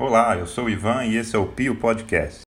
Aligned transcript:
Olá, 0.00 0.36
eu 0.36 0.46
sou 0.46 0.66
o 0.66 0.70
Ivan 0.70 1.06
e 1.06 1.16
esse 1.16 1.34
é 1.34 1.38
o 1.40 1.46
Pio 1.48 1.74
Podcast. 1.74 2.42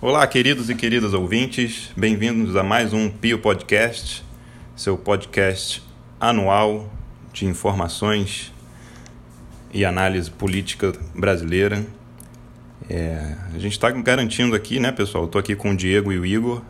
Olá, 0.00 0.26
queridos 0.26 0.70
e 0.70 0.74
queridas 0.74 1.12
ouvintes, 1.12 1.92
bem-vindos 1.94 2.56
a 2.56 2.62
mais 2.62 2.94
um 2.94 3.10
Pio 3.10 3.38
Podcast, 3.40 4.24
seu 4.74 4.96
podcast 4.96 5.82
anual 6.18 6.90
de 7.30 7.44
informações 7.44 8.50
e 9.72 9.84
análise 9.84 10.30
política 10.30 10.92
brasileira. 11.14 11.84
É, 12.88 13.36
a 13.54 13.58
gente 13.58 13.72
está 13.72 13.90
garantindo 13.90 14.54
aqui, 14.54 14.80
né, 14.80 14.90
pessoal? 14.90 15.26
Estou 15.26 15.38
aqui 15.38 15.54
com 15.54 15.70
o 15.70 15.76
Diego 15.76 16.12
e 16.12 16.18
o 16.18 16.26
Igor, 16.26 16.62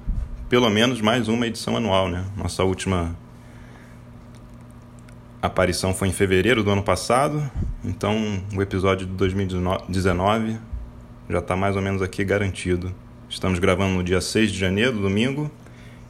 pelo 0.49 0.69
menos 0.69 1.01
mais 1.01 1.29
uma 1.29 1.47
edição 1.47 1.77
anual, 1.77 2.09
né? 2.09 2.25
Nossa 2.37 2.63
última 2.63 3.17
aparição 5.41 5.95
foi 5.95 6.09
em 6.09 6.13
fevereiro 6.13 6.63
do 6.63 6.71
ano 6.71 6.83
passado, 6.83 7.51
então 7.83 8.43
o 8.55 8.61
episódio 8.61 9.07
de 9.07 9.13
2019 9.15 10.59
já 11.31 11.39
está 11.39 11.57
mais 11.57 11.77
ou 11.77 11.83
menos 11.83 12.03
aqui 12.03 12.25
garantido. 12.25 12.95
Estamos 13.29 13.59
gravando 13.59 13.95
no 13.95 14.03
dia 14.03 14.21
6 14.21 14.53
de 14.53 14.59
janeiro, 14.59 14.99
domingo, 14.99 15.51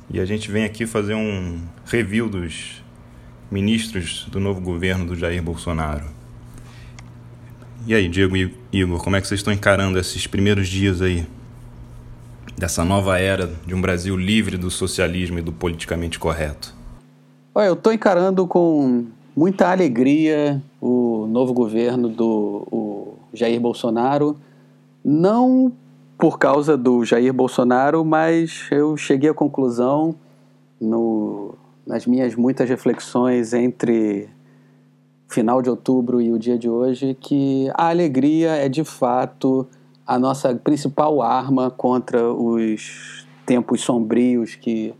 e 0.08 0.18
a 0.18 0.24
gente 0.24 0.50
vem 0.50 0.64
aqui 0.64 0.86
fazer 0.86 1.14
um 1.14 1.60
review 1.84 2.28
dos 2.28 2.82
ministros 3.50 4.26
do 4.30 4.40
novo 4.40 4.60
governo 4.60 5.06
do 5.06 5.14
Jair 5.14 5.42
Bolsonaro. 5.42 6.19
E 7.86 7.94
aí, 7.94 8.08
Diego 8.08 8.36
e 8.36 8.52
Igor, 8.72 9.02
como 9.02 9.16
é 9.16 9.20
que 9.20 9.26
vocês 9.26 9.40
estão 9.40 9.52
encarando 9.52 9.98
esses 9.98 10.26
primeiros 10.26 10.68
dias 10.68 11.00
aí 11.00 11.26
dessa 12.56 12.84
nova 12.84 13.18
era 13.18 13.50
de 13.66 13.74
um 13.74 13.80
Brasil 13.80 14.16
livre 14.16 14.58
do 14.58 14.70
socialismo 14.70 15.38
e 15.38 15.42
do 15.42 15.50
politicamente 15.50 16.18
correto? 16.18 16.74
Olha, 17.54 17.68
eu 17.68 17.72
estou 17.72 17.92
encarando 17.92 18.46
com 18.46 19.06
muita 19.34 19.70
alegria 19.70 20.62
o 20.80 21.26
novo 21.26 21.54
governo 21.54 22.08
do 22.08 23.14
Jair 23.32 23.58
Bolsonaro, 23.58 24.36
não 25.02 25.72
por 26.18 26.38
causa 26.38 26.76
do 26.76 27.02
Jair 27.04 27.32
Bolsonaro, 27.32 28.04
mas 28.04 28.68
eu 28.70 28.94
cheguei 28.96 29.30
à 29.30 29.34
conclusão 29.34 30.14
no, 30.78 31.54
nas 31.86 32.06
minhas 32.06 32.34
muitas 32.34 32.68
reflexões 32.68 33.54
entre 33.54 34.28
final 35.30 35.62
de 35.62 35.70
outubro 35.70 36.20
e 36.20 36.32
o 36.32 36.38
dia 36.38 36.58
de 36.58 36.68
hoje 36.68 37.16
que 37.18 37.70
a 37.74 37.88
alegria 37.88 38.50
é 38.50 38.68
de 38.68 38.82
fato 38.82 39.66
a 40.04 40.18
nossa 40.18 40.52
principal 40.56 41.22
arma 41.22 41.70
contra 41.70 42.32
os 42.32 43.24
tempos 43.46 43.80
sombrios 43.80 44.56
que 44.56 44.92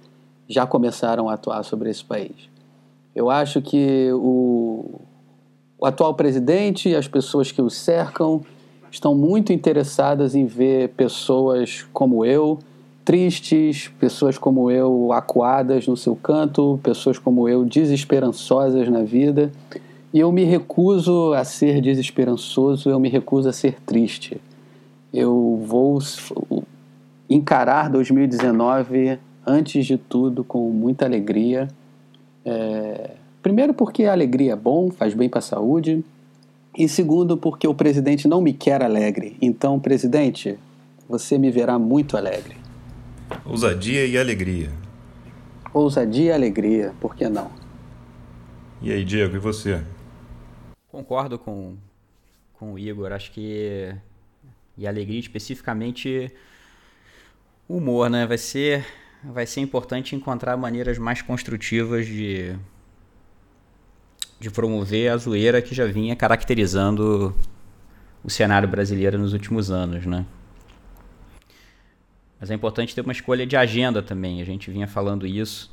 já 0.48 0.64
começaram 0.64 1.28
a 1.28 1.34
atuar 1.34 1.64
sobre 1.64 1.90
esse 1.90 2.04
país. 2.04 2.48
Eu 3.12 3.28
acho 3.28 3.60
que 3.60 4.08
o, 4.12 5.00
o 5.76 5.84
atual 5.84 6.14
presidente 6.14 6.88
e 6.88 6.94
as 6.94 7.08
pessoas 7.08 7.50
que 7.50 7.60
o 7.60 7.68
cercam 7.68 8.40
estão 8.88 9.16
muito 9.16 9.52
interessadas 9.52 10.36
em 10.36 10.46
ver 10.46 10.90
pessoas 10.90 11.84
como 11.92 12.24
eu 12.24 12.56
tristes, 13.04 13.88
pessoas 13.98 14.38
como 14.38 14.70
eu 14.70 15.12
acuadas 15.12 15.88
no 15.88 15.96
seu 15.96 16.14
canto, 16.14 16.78
pessoas 16.84 17.18
como 17.18 17.48
eu 17.48 17.64
desesperançosas 17.64 18.88
na 18.88 19.02
vida. 19.02 19.50
E 20.12 20.18
eu 20.18 20.32
me 20.32 20.44
recuso 20.44 21.32
a 21.34 21.44
ser 21.44 21.80
desesperançoso, 21.80 22.90
eu 22.90 22.98
me 22.98 23.08
recuso 23.08 23.48
a 23.48 23.52
ser 23.52 23.80
triste. 23.86 24.40
Eu 25.12 25.62
vou 25.64 26.00
encarar 27.28 27.88
2019, 27.88 29.18
antes 29.46 29.86
de 29.86 29.96
tudo, 29.96 30.42
com 30.42 30.70
muita 30.70 31.04
alegria. 31.04 31.68
É... 32.44 33.12
Primeiro, 33.40 33.72
porque 33.72 34.04
a 34.04 34.12
alegria 34.12 34.52
é 34.52 34.56
bom, 34.56 34.90
faz 34.90 35.14
bem 35.14 35.28
para 35.28 35.38
a 35.38 35.42
saúde. 35.42 36.04
E 36.76 36.88
segundo, 36.88 37.36
porque 37.36 37.66
o 37.66 37.74
presidente 37.74 38.26
não 38.26 38.40
me 38.40 38.52
quer 38.52 38.82
alegre. 38.82 39.36
Então, 39.40 39.78
presidente, 39.78 40.58
você 41.08 41.38
me 41.38 41.50
verá 41.50 41.78
muito 41.78 42.16
alegre. 42.16 42.56
Ousadia 43.44 44.06
e 44.06 44.18
alegria. 44.18 44.70
Ousadia 45.72 46.30
e 46.30 46.32
alegria, 46.32 46.92
por 47.00 47.14
que 47.14 47.28
não? 47.28 47.48
E 48.82 48.90
aí, 48.90 49.04
Diego, 49.04 49.36
e 49.36 49.38
você? 49.38 49.80
Concordo 50.90 51.38
com, 51.38 51.76
com 52.54 52.72
o 52.74 52.78
Igor. 52.78 53.12
Acho 53.12 53.30
que. 53.32 53.94
E 54.76 54.86
alegria, 54.86 55.20
especificamente, 55.20 56.32
humor, 57.68 58.08
né? 58.08 58.26
Vai 58.26 58.38
ser, 58.38 58.86
vai 59.22 59.46
ser 59.46 59.60
importante 59.60 60.16
encontrar 60.16 60.56
maneiras 60.56 60.98
mais 60.98 61.20
construtivas 61.20 62.06
de 62.06 62.56
de 64.40 64.50
promover 64.50 65.12
a 65.12 65.18
zoeira 65.18 65.60
que 65.60 65.74
já 65.74 65.84
vinha 65.84 66.16
caracterizando 66.16 67.36
o 68.24 68.30
cenário 68.30 68.66
brasileiro 68.66 69.18
nos 69.18 69.34
últimos 69.34 69.70
anos, 69.70 70.06
né? 70.06 70.24
Mas 72.40 72.50
é 72.50 72.54
importante 72.54 72.94
ter 72.94 73.02
uma 73.02 73.12
escolha 73.12 73.46
de 73.46 73.54
agenda 73.54 74.02
também. 74.02 74.40
A 74.40 74.44
gente 74.46 74.70
vinha 74.70 74.88
falando 74.88 75.26
isso. 75.26 75.70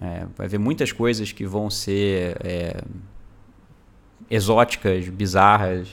É, 0.00 0.26
vai 0.34 0.46
haver 0.46 0.58
muitas 0.58 0.92
coisas 0.92 1.30
que 1.30 1.44
vão 1.44 1.68
ser 1.68 2.38
é, 2.42 2.82
exóticas, 4.30 5.08
bizarras, 5.08 5.88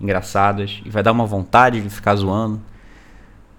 engraçadas, 0.00 0.80
e 0.84 0.90
vai 0.90 1.02
dar 1.02 1.12
uma 1.12 1.26
vontade 1.26 1.80
de 1.80 1.90
ficar 1.90 2.14
zoando, 2.16 2.60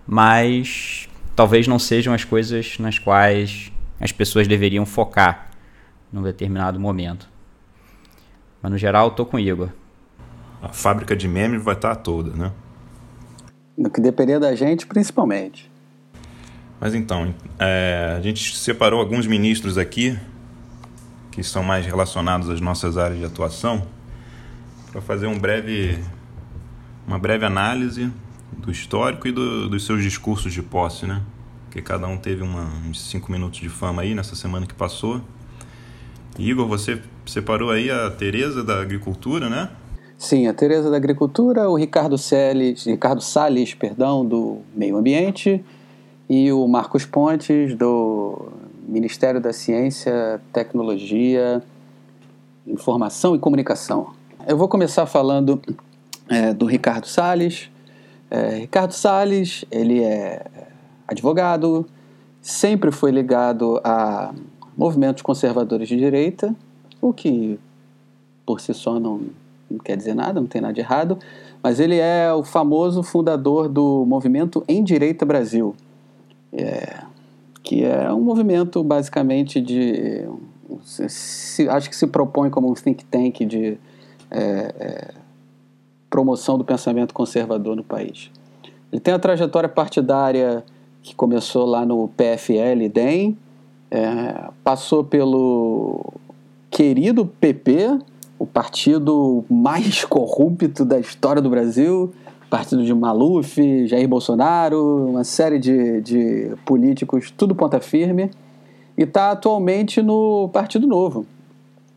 mas 0.05 1.09
talvez 1.35 1.67
não 1.67 1.79
sejam 1.79 2.13
as 2.13 2.23
coisas 2.23 2.77
nas 2.79 3.00
quais 3.00 3.72
as 4.00 4.11
pessoas 4.11 4.47
deveriam 4.47 4.85
focar 4.85 5.50
num 6.11 6.22
determinado 6.22 6.79
momento. 6.79 7.29
Mas 8.61 8.72
no 8.72 8.77
geral, 8.77 9.11
tô 9.11 9.25
com 9.25 9.38
o 9.38 9.39
Igor. 9.39 9.69
A 10.61 10.69
fábrica 10.69 11.16
de 11.16 11.27
memes 11.27 11.63
vai 11.63 11.75
estar 11.75 11.95
toda, 11.95 12.31
né? 12.31 12.51
No 13.77 13.89
que 13.89 14.01
depender 14.01 14.39
da 14.39 14.56
gente, 14.56 14.88
principalmente. 14.88 15.72
Mas 16.79 16.94
então, 16.95 17.33
é, 17.59 18.16
a 18.17 18.22
gente 18.22 18.56
separou 18.56 19.00
alguns 19.00 19.27
ministros 19.27 19.77
aqui 19.77 20.17
que 21.31 21.44
são 21.44 21.61
mais 21.61 21.85
relacionados 21.85 22.50
às 22.50 22.59
nossas 22.59 22.97
áreas 22.97 23.19
de 23.19 23.25
atuação 23.25 23.85
para 24.97 25.01
fazer 25.03 25.27
um 25.27 25.37
breve, 25.37 25.99
uma 27.05 27.19
breve 27.19 27.45
análise 27.45 28.11
do 28.51 28.71
histórico 28.71 29.27
e 29.27 29.31
do, 29.31 29.69
dos 29.69 29.85
seus 29.85 30.01
discursos 30.01 30.51
de 30.51 30.63
posse, 30.63 31.05
né? 31.05 31.21
Porque 31.65 31.83
cada 31.83 32.07
um 32.07 32.17
teve 32.17 32.41
uma, 32.41 32.67
uns 32.83 33.07
cinco 33.07 33.31
minutos 33.31 33.59
de 33.59 33.69
fama 33.69 34.01
aí 34.01 34.15
nessa 34.15 34.35
semana 34.35 34.65
que 34.65 34.73
passou. 34.73 35.21
Igor, 36.39 36.67
você 36.67 36.99
separou 37.27 37.69
aí 37.69 37.91
a 37.91 38.09
Tereza 38.09 38.63
da 38.63 38.81
Agricultura, 38.81 39.47
né? 39.47 39.69
Sim, 40.17 40.47
a 40.47 40.53
Tereza 40.53 40.89
da 40.89 40.97
Agricultura, 40.97 41.69
o 41.69 41.75
Ricardo 41.75 42.17
Salles, 42.17 42.85
Ricardo 42.85 43.21
Salles, 43.21 43.75
perdão, 43.75 44.25
do 44.25 44.61
Meio 44.75 44.97
Ambiente 44.97 45.63
e 46.27 46.51
o 46.51 46.67
Marcos 46.67 47.05
Pontes 47.05 47.75
do 47.75 48.47
Ministério 48.87 49.39
da 49.39 49.53
Ciência, 49.53 50.41
Tecnologia, 50.51 51.61
Informação 52.65 53.35
e 53.35 53.39
Comunicação. 53.39 54.16
Eu 54.47 54.55
vou 54.55 54.69
começar 54.69 55.05
falando 55.05 55.61
é, 56.29 56.53
do 56.53 56.65
Ricardo 56.65 57.05
Salles. 57.05 57.69
É, 58.31 58.59
Ricardo 58.59 58.93
Salles, 58.93 59.65
ele 59.69 60.01
é 60.01 60.45
advogado, 61.05 61.85
sempre 62.41 62.89
foi 62.89 63.11
ligado 63.11 63.81
a 63.83 64.33
movimentos 64.77 65.21
conservadores 65.21 65.89
de 65.89 65.97
direita, 65.97 66.55
o 67.01 67.11
que 67.11 67.59
por 68.45 68.61
si 68.61 68.73
só 68.73 68.97
não, 68.97 69.19
não 69.69 69.79
quer 69.79 69.97
dizer 69.97 70.13
nada, 70.13 70.39
não 70.39 70.47
tem 70.47 70.61
nada 70.61 70.73
de 70.73 70.79
errado, 70.79 71.19
mas 71.61 71.81
ele 71.81 71.97
é 71.97 72.31
o 72.31 72.41
famoso 72.41 73.03
fundador 73.03 73.67
do 73.67 74.05
movimento 74.05 74.63
Em 74.65 74.81
Direita 74.81 75.25
Brasil, 75.25 75.75
é, 76.53 77.01
que 77.61 77.83
é 77.83 78.13
um 78.13 78.21
movimento 78.21 78.81
basicamente 78.81 79.59
de. 79.59 80.25
Se, 80.83 81.67
acho 81.67 81.89
que 81.89 81.95
se 81.97 82.07
propõe 82.07 82.50
como 82.50 82.71
um 82.71 82.73
think 82.73 83.03
tank 83.03 83.45
de 83.45 83.77
é, 84.29 84.75
é, 84.79 85.13
promoção 86.09 86.57
do 86.57 86.63
pensamento 86.63 87.13
conservador 87.13 87.75
no 87.75 87.83
país. 87.83 88.31
Ele 88.91 89.01
tem 89.01 89.13
a 89.13 89.19
trajetória 89.19 89.69
partidária 89.69 90.63
que 91.01 91.15
começou 91.15 91.65
lá 91.65 91.85
no 91.85 92.07
PFL 92.09 92.89
DEM, 92.91 93.38
é, 93.89 94.50
passou 94.63 95.03
pelo 95.03 96.13
querido 96.69 97.25
PP, 97.25 98.00
o 98.38 98.45
partido 98.45 99.44
mais 99.50 100.03
corrupto 100.06 100.85
da 100.85 101.00
história 101.00 101.41
do 101.41 101.50
Brasil, 101.50 102.13
partido 102.50 102.83
de 102.83 102.94
Maluf, 102.94 103.88
Jair 103.88 104.07
Bolsonaro, 104.07 105.07
uma 105.09 105.24
série 105.24 105.59
de, 105.59 106.01
de 106.01 106.51
políticos, 106.65 107.31
tudo 107.31 107.56
ponta 107.56 107.79
firme, 107.79 108.31
e 108.97 109.03
está 109.03 109.31
atualmente 109.31 110.01
no 110.01 110.50
Partido 110.50 110.88
Novo. 110.88 111.25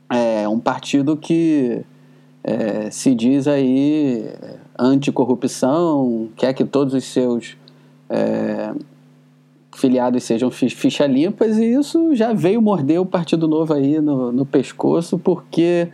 É 0.08 0.48
um 0.48 0.58
partido 0.58 1.16
que 1.16 1.84
é, 2.42 2.90
se 2.90 3.14
diz 3.14 3.46
aí 3.46 4.24
é, 4.26 4.56
anticorrupção, 4.78 6.28
quer 6.36 6.54
que 6.54 6.64
todos 6.64 6.94
os 6.94 7.04
seus 7.04 7.56
é, 8.08 8.72
filiados 9.74 10.24
sejam 10.24 10.50
ficha 10.50 11.06
limpas, 11.06 11.58
e 11.58 11.74
isso 11.74 12.14
já 12.14 12.32
veio 12.32 12.60
morder 12.60 13.00
o 13.00 13.06
Partido 13.06 13.46
Novo 13.46 13.74
aí 13.74 14.00
no, 14.00 14.32
no 14.32 14.46
pescoço, 14.46 15.18
porque 15.18 15.88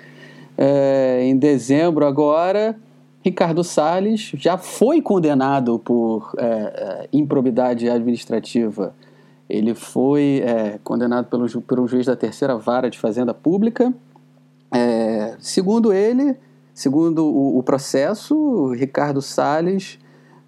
é, 0.56 1.22
em 1.24 1.36
dezembro 1.36 2.06
agora, 2.06 2.76
Ricardo 3.24 3.64
Salles 3.64 4.32
já 4.36 4.56
foi 4.56 5.02
condenado 5.02 5.78
por 5.80 6.32
é, 6.38 6.44
é 6.44 7.08
improbidade 7.12 7.88
administrativa. 7.90 8.94
Ele 9.48 9.74
foi 9.76 10.42
condenado 10.82 11.26
pelo, 11.26 11.44
um 11.84 11.86
juiz 11.86 12.06
da 12.06 12.16
terceira 12.16 12.56
vara 12.56 12.90
de 12.90 12.98
Fazenda 12.98 13.32
Pública. 13.32 13.94
É, 14.72 15.36
segundo 15.38 15.92
ele, 15.92 16.36
segundo 16.74 17.24
o, 17.24 17.58
o 17.58 17.62
processo, 17.62 18.72
Ricardo 18.72 19.22
Salles, 19.22 19.98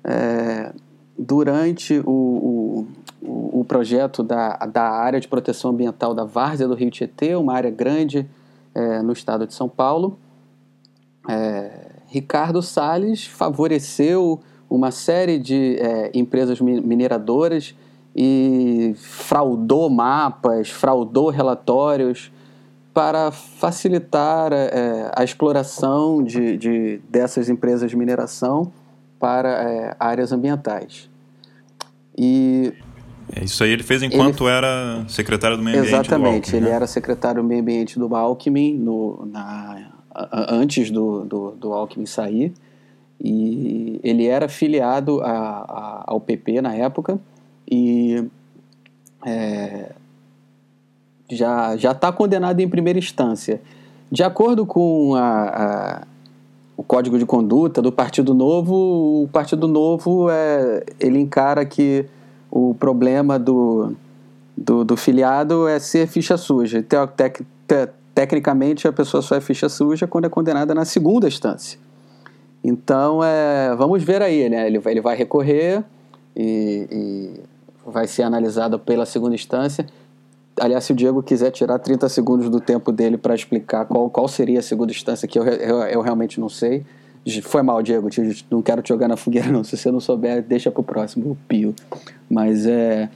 é, 0.04 0.72
durante 1.18 2.00
o, 2.04 2.86
o, 3.22 3.60
o, 3.60 3.64
projeto 3.64 4.22
da, 4.22 4.56
da 4.66 4.88
área 4.88 5.20
de 5.20 5.28
proteção 5.28 5.70
ambiental 5.70 6.14
da 6.14 6.24
Várzea 6.24 6.68
do 6.68 6.74
Rio 6.74 6.90
Tietê, 6.90 7.34
uma 7.34 7.54
área 7.54 7.70
grande 7.70 8.28
é, 8.74 9.02
no 9.02 9.12
estado 9.12 9.46
de 9.46 9.54
São 9.54 9.68
Paulo. 9.68 10.18
É, 11.28 11.88
Ricardo 12.06 12.62
Salles 12.62 13.26
favoreceu 13.26 14.40
uma 14.70 14.90
série 14.90 15.38
de 15.38 15.76
é, 15.78 16.10
empresas 16.14 16.60
mineradoras 16.60 17.74
e 18.14 18.94
fraudou 18.96 19.88
mapas, 19.90 20.70
fraudou 20.70 21.30
relatórios 21.30 22.30
para 22.98 23.30
facilitar 23.30 24.52
é, 24.52 25.12
a 25.14 25.22
exploração 25.22 26.20
de, 26.20 26.56
de, 26.56 27.00
dessas 27.08 27.48
empresas 27.48 27.88
de 27.88 27.96
mineração 27.96 28.72
para 29.20 29.48
é, 29.48 29.96
áreas 30.00 30.32
ambientais. 30.32 31.08
E 32.16 32.72
é, 33.32 33.44
isso 33.44 33.62
aí 33.62 33.70
ele 33.70 33.84
fez 33.84 34.02
enquanto 34.02 34.48
ele, 34.48 34.52
era 34.52 35.04
secretário 35.06 35.56
do 35.56 35.62
meio 35.62 35.78
ambiente 35.78 35.94
Exatamente, 35.94 36.56
ele 36.56 36.66
né? 36.66 36.72
era 36.72 36.88
secretário 36.88 37.40
do 37.40 37.46
meio 37.46 37.60
ambiente 37.60 37.96
do 38.00 38.12
Alckmin 38.16 38.76
no, 38.76 39.24
na, 39.26 39.92
antes 40.50 40.90
do, 40.90 41.24
do, 41.24 41.50
do 41.52 41.72
Alckmin 41.72 42.04
sair. 42.04 42.52
E 43.20 44.00
ele 44.02 44.26
era 44.26 44.48
filiado 44.48 45.20
a, 45.20 45.30
a, 45.30 46.04
ao 46.04 46.20
PP 46.20 46.62
na 46.62 46.74
época 46.74 47.16
e 47.70 48.24
é, 49.24 49.92
já 51.30 51.76
já 51.76 51.92
está 51.92 52.10
condenado 52.12 52.60
em 52.60 52.68
primeira 52.68 52.98
instância. 52.98 53.60
De 54.10 54.22
acordo 54.22 54.64
com 54.64 55.14
a, 55.14 55.20
a, 55.20 56.02
o 56.76 56.82
código 56.82 57.18
de 57.18 57.26
conduta 57.26 57.82
do 57.82 57.92
Partido 57.92 58.32
Novo, 58.32 59.24
o 59.24 59.28
Partido 59.30 59.68
Novo 59.68 60.30
é, 60.30 60.84
ele 60.98 61.18
encara 61.18 61.64
que 61.66 62.06
o 62.50 62.74
problema 62.74 63.38
do, 63.38 63.92
do, 64.56 64.84
do 64.84 64.96
filiado 64.96 65.68
é 65.68 65.78
ser 65.78 66.06
ficha 66.06 66.36
suja. 66.36 66.82
Te, 66.82 66.96
te, 67.16 67.44
te, 67.66 67.88
tecnicamente, 68.14 68.88
a 68.88 68.92
pessoa 68.92 69.22
só 69.22 69.36
é 69.36 69.40
ficha 69.40 69.68
suja 69.68 70.06
quando 70.06 70.24
é 70.24 70.28
condenada 70.28 70.74
na 70.74 70.84
segunda 70.84 71.28
instância. 71.28 71.78
Então, 72.64 73.22
é, 73.22 73.74
vamos 73.76 74.02
ver 74.02 74.22
aí, 74.22 74.48
né? 74.48 74.66
Ele 74.66 74.80
ele 74.86 75.00
vai 75.00 75.16
recorrer 75.16 75.84
e, 76.34 76.88
e 76.90 77.40
vai 77.86 78.06
ser 78.06 78.22
analisado 78.22 78.78
pela 78.78 79.06
segunda 79.06 79.34
instância. 79.34 79.86
Aliás, 80.60 80.84
se 80.84 80.92
o 80.92 80.94
Diego 80.94 81.22
quiser 81.22 81.50
tirar 81.50 81.78
30 81.78 82.08
segundos 82.08 82.48
do 82.48 82.60
tempo 82.60 82.92
dele 82.92 83.16
para 83.16 83.34
explicar 83.34 83.84
qual, 83.86 84.08
qual 84.10 84.28
seria 84.28 84.58
a 84.58 84.62
segunda 84.62 84.92
instância, 84.92 85.26
que 85.28 85.38
eu, 85.38 85.44
eu, 85.44 85.82
eu 85.82 86.00
realmente 86.00 86.40
não 86.40 86.48
sei. 86.48 86.84
Foi 87.42 87.62
mal, 87.62 87.82
Diego, 87.82 88.08
te, 88.08 88.44
não 88.50 88.62
quero 88.62 88.80
te 88.80 88.88
jogar 88.88 89.08
na 89.08 89.16
fogueira, 89.16 89.50
não. 89.50 89.62
Se 89.62 89.76
você 89.76 89.90
não 89.90 90.00
souber, 90.00 90.42
deixa 90.42 90.70
para 90.70 90.80
o 90.80 90.84
próximo, 90.84 91.32
o 91.32 91.36
Pio. 91.48 91.74
Mas 92.28 92.66
é. 92.66 93.08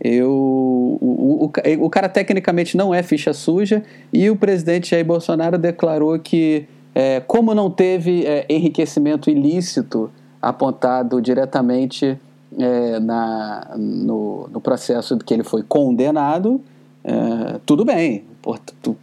Eu, 0.00 0.28
o, 0.30 1.50
o, 1.50 1.84
o, 1.86 1.88
cara 1.88 2.08
tecnicamente 2.10 2.76
não 2.76 2.92
é 2.92 3.02
ficha 3.02 3.32
suja 3.32 3.82
e 4.12 4.28
o 4.28 4.36
presidente 4.36 4.90
Jair 4.90 5.04
Bolsonaro 5.04 5.56
declarou 5.56 6.18
que, 6.18 6.66
é, 6.94 7.20
como 7.20 7.54
não 7.54 7.70
teve 7.70 8.26
é, 8.26 8.44
enriquecimento 8.50 9.30
ilícito 9.30 10.10
apontado 10.42 11.22
diretamente 11.22 12.18
é, 12.58 13.00
na, 13.00 13.74
no, 13.78 14.48
no 14.48 14.60
processo 14.60 15.16
que 15.18 15.32
ele 15.32 15.44
foi 15.44 15.62
condenado, 15.62 16.60
é, 17.04 17.60
tudo 17.66 17.84
bem, 17.84 18.24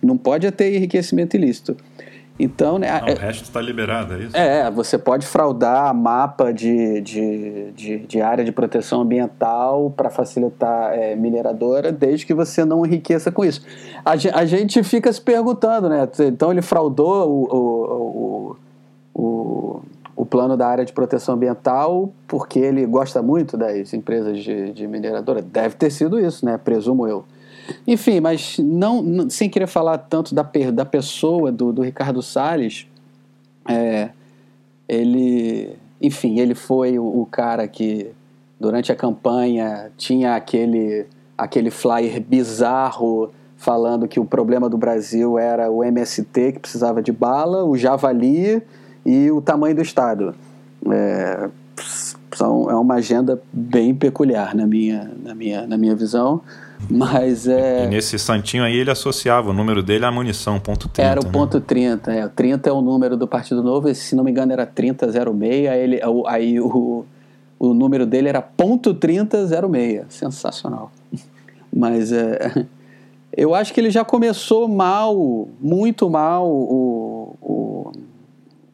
não 0.01 0.18
pode 0.18 0.50
ter 0.51 0.75
enriquecimento 0.75 1.36
ilícito. 1.36 1.77
Então, 2.39 2.80
né, 2.80 2.89
o 3.03 3.19
resto 3.19 3.44
está 3.44 3.62
liberado, 3.62 4.15
é 4.15 4.18
isso? 4.19 4.36
É, 4.36 4.71
você 4.71 4.98
pode 4.98 5.27
fraudar 5.27 5.94
mapa 5.94 6.51
de, 6.51 7.00
de, 7.01 7.71
de, 7.74 8.00
de 8.00 8.21
área 8.21 8.44
de 8.44 8.51
proteção 8.51 9.01
ambiental 9.01 9.94
para 9.95 10.09
facilitar 10.09 10.94
é, 10.94 11.15
mineradora, 11.15 11.92
desde 11.92 12.25
que 12.25 12.33
você 12.33 12.65
não 12.65 12.83
enriqueça 12.83 13.31
com 13.31 13.45
isso. 13.45 13.62
A, 14.04 14.13
a, 14.13 14.45
gente 14.45 14.81
fica 14.81 15.13
se 15.13 15.21
perguntando, 15.21 15.88
né? 15.88 16.07
Então 16.21 16.51
ele 16.51 16.63
fraudou 16.63 17.30
o, 17.30 17.56
o, 17.56 18.57
o, 19.13 19.21
o, 19.21 19.81
o 20.15 20.25
plano 20.25 20.57
da 20.57 20.68
área 20.68 20.83
de 20.83 20.94
proteção 20.94 21.36
ambiental 21.36 22.12
porque 22.27 22.57
ele 22.57 22.88
gosta 22.88 23.21
muito 23.21 23.56
das 23.56 23.94
empresas 23.94 24.39
de, 24.39 24.71
de 24.71 24.88
mineradora? 24.88 25.44
Deve 25.44 25.75
ter 25.75 25.92
sido 25.92 26.19
isso, 26.19 26.44
né? 26.44 26.57
Presumo 26.57 27.07
eu. 27.07 27.24
Enfim, 27.87 28.19
mas 28.19 28.57
não, 28.59 29.01
não, 29.01 29.29
sem 29.29 29.49
querer 29.49 29.67
falar 29.67 29.97
tanto 29.97 30.33
da, 30.33 30.43
da 30.73 30.85
pessoa 30.85 31.51
do, 31.51 31.71
do 31.71 31.81
Ricardo 31.81 32.21
Salles, 32.21 32.87
é, 33.67 34.09
ele, 34.87 35.75
enfim, 36.01 36.39
ele 36.39 36.55
foi 36.55 36.97
o, 36.99 37.05
o, 37.05 37.25
cara 37.25 37.67
que 37.67 38.11
durante 38.59 38.91
a 38.91 38.95
campanha 38.95 39.91
tinha 39.97 40.35
aquele, 40.35 41.05
aquele 41.37 41.71
flyer 41.71 42.19
bizarro 42.21 43.31
falando 43.55 44.07
que 44.07 44.19
o 44.19 44.25
problema 44.25 44.67
do 44.67 44.77
Brasil 44.77 45.37
era 45.37 45.69
o 45.69 45.83
MST 45.83 46.53
que 46.53 46.59
precisava 46.59 47.01
de 47.01 47.11
bala, 47.11 47.63
o 47.63 47.77
javali 47.77 48.61
e 49.05 49.29
o 49.31 49.39
tamanho 49.39 49.75
do 49.75 49.81
Estado. 49.81 50.33
É, 50.91 51.49
são, 52.35 52.69
é 52.69 52.75
uma 52.75 52.95
agenda 52.95 53.41
bem 53.53 53.93
peculiar 53.93 54.55
na 54.55 54.65
minha, 54.65 55.11
na 55.23 55.35
minha, 55.35 55.67
na 55.67 55.77
minha 55.77 55.95
visão. 55.95 56.41
Mas 56.89 57.48
é. 57.48 57.86
E 57.86 57.88
nesse 57.88 58.18
santinho 58.18 58.63
aí 58.63 58.75
ele 58.75 58.92
associava 58.92 59.50
o 59.50 59.54
número 59.54 59.83
dele 59.83 60.06
à 60.06 60.12
munição, 60.12 60.60
ponto 60.60 60.89
30. 60.89 61.10
Era 61.10 61.22
o 61.22 61.25
né? 61.25 61.31
ponto 61.31 61.62
30, 61.62 62.13
é. 62.13 62.25
O 62.25 62.30
30 62.30 62.69
é 62.69 62.74
o 62.74 62.81
número 62.81 63.16
do 63.16 63.28
Partido 63.28 63.62
Novo, 63.62 63.89
e, 63.89 63.95
se 63.95 64.16
não 64.16 64.24
me 64.24 64.31
engano 64.31 64.51
era 64.51 64.66
3006, 64.66 65.69
aí, 65.69 65.80
ele, 65.80 66.01
aí 66.28 66.59
o, 66.59 67.06
o 67.59 67.73
número 67.73 68.06
dele 68.06 68.30
era 68.30 68.42
ponto 68.42 68.94
3006. 68.94 70.06
Sensacional. 70.09 70.92
Mas 71.73 72.11
é. 72.11 72.66
Eu 73.35 73.56
acho 73.56 73.73
que 73.73 73.80
ele 73.80 73.90
já 73.90 74.04
começou 74.04 74.68
mal, 74.68 75.47
muito 75.59 76.09
mal, 76.09 76.45
o, 76.45 77.38
o, 77.42 77.92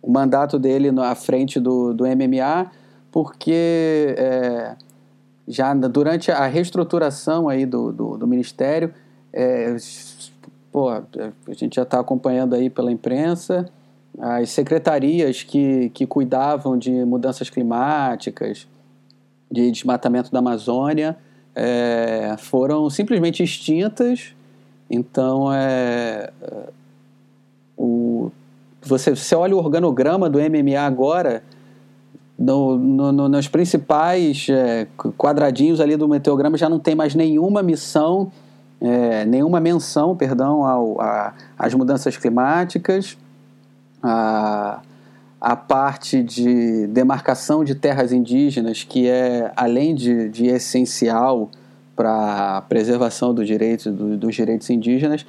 o 0.02 0.12
mandato 0.12 0.58
dele 0.58 0.90
à 1.00 1.14
frente 1.14 1.60
do, 1.60 1.94
do 1.94 2.06
MMA, 2.06 2.72
porque. 3.12 4.16
É, 4.18 4.76
já 5.48 5.74
durante 5.74 6.32
a 6.32 6.46
reestruturação 6.46 7.48
aí 7.48 7.66
do, 7.66 7.92
do, 7.92 8.18
do 8.18 8.28
Ministério, 8.28 8.94
é, 9.32 9.76
pô, 10.72 10.90
a 10.90 11.04
gente 11.54 11.76
já 11.76 11.84
está 11.84 12.00
acompanhando 12.00 12.54
aí 12.54 12.70
pela 12.70 12.92
imprensa, 12.92 13.70
as 14.20 14.50
secretarias 14.50 15.44
que, 15.44 15.90
que 15.92 16.06
cuidavam 16.08 16.78
de 16.78 16.92
mudanças 17.06 17.50
climáticas, 17.50 18.68
de 19.50 19.72
desmatamento 19.72 20.32
da 20.32 20.40
Amazônia, 20.40 21.16
é, 21.56 22.36
foram 22.38 22.90
simplesmente 22.90 23.44
extintas. 23.44 24.34
Então, 24.90 25.54
é, 25.54 26.32
o, 27.78 28.32
você, 28.82 29.16
você 29.16 29.36
olha 29.36 29.56
o 29.56 29.60
organograma 29.60 30.30
do 30.30 30.40
MMA 30.40 30.80
agora, 30.80 31.44
no, 32.38 32.78
no, 32.78 33.12
no, 33.12 33.30
nos 33.30 33.48
principais 33.48 34.48
é, 34.50 34.88
quadradinhos 35.18 35.82
ali 35.82 35.98
do 35.98 36.08
meteograma 36.08 36.58
já 36.58 36.70
não 36.70 36.78
tem 36.78 36.94
mais 36.94 37.16
nenhuma 37.16 37.64
missão, 37.64 38.32
é, 38.80 39.26
nenhuma 39.26 39.60
menção, 39.60 40.16
perdão, 40.16 40.64
ao, 40.64 41.02
a, 41.02 41.34
às 41.58 41.74
mudanças 41.74 42.16
climáticas, 42.16 43.18
a, 44.04 44.82
a 45.42 45.56
parte 45.56 46.22
de 46.22 46.86
demarcação 46.88 47.64
de 47.64 47.74
terras 47.74 48.12
indígenas, 48.12 48.84
que 48.84 49.08
é, 49.08 49.52
além 49.56 49.96
de, 49.96 50.30
de 50.30 50.46
essencial 50.46 51.50
para 51.96 52.58
a 52.58 52.62
preservação 52.62 53.34
do 53.34 53.44
direito, 53.44 53.92
do, 53.92 54.16
dos 54.16 54.36
direitos 54.36 54.70
indígenas, 54.70 55.26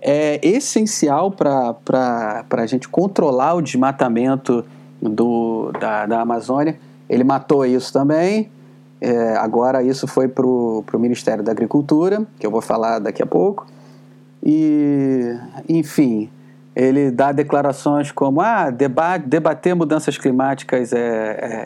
é 0.00 0.38
essencial 0.46 1.32
para 1.32 2.44
a 2.50 2.66
gente 2.66 2.88
controlar 2.88 3.54
o 3.54 3.62
desmatamento 3.62 4.64
do, 5.00 5.72
da, 5.78 6.06
da 6.06 6.20
Amazônia. 6.20 6.78
Ele 7.08 7.24
matou 7.24 7.64
isso 7.64 7.92
também. 7.92 8.50
É, 9.00 9.36
agora 9.36 9.82
isso 9.82 10.06
foi 10.06 10.28
para 10.28 10.46
o 10.46 10.84
Ministério 10.94 11.44
da 11.44 11.52
Agricultura, 11.52 12.26
que 12.38 12.46
eu 12.46 12.50
vou 12.50 12.60
falar 12.60 12.98
daqui 12.98 13.22
a 13.22 13.26
pouco. 13.26 13.66
E, 14.42 15.36
enfim, 15.68 16.30
ele 16.74 17.10
dá 17.10 17.30
declarações 17.30 18.10
como 18.10 18.40
ah, 18.40 18.70
debate, 18.70 19.26
debater 19.26 19.74
mudanças 19.74 20.18
climáticas 20.18 20.92
é, 20.92 20.98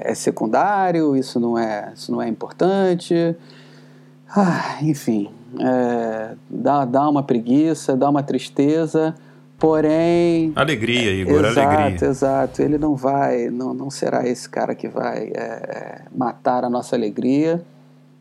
é, 0.05 0.11
é, 0.11 0.15
secundário, 0.15 1.17
isso 1.17 1.41
não 1.41 1.59
é, 1.59 1.93
isso 1.95 2.13
não 2.13 2.21
é 2.21 2.29
importante. 2.29 3.35
Ah, 4.37 4.77
enfim, 4.83 5.31
é, 5.59 6.35
dá, 6.51 6.85
dá 6.85 7.09
uma 7.09 7.23
preguiça, 7.23 7.97
dá 7.97 8.09
uma 8.11 8.23
tristeza, 8.23 9.15
porém. 9.59 10.53
Alegria, 10.55 11.13
Igor, 11.13 11.45
exato, 11.45 11.61
alegria. 11.61 12.09
Exato, 12.09 12.63
ele 12.63 12.79
não 12.79 12.95
vai, 12.95 13.51
não, 13.51 13.75
não 13.75 13.91
será 13.91 14.27
esse 14.27 14.49
cara 14.49 14.75
que 14.75 14.89
vai 14.89 15.33
é, 15.35 16.03
matar 16.15 16.65
a 16.65 16.71
nossa 16.71 16.97
alegria. 16.97 17.63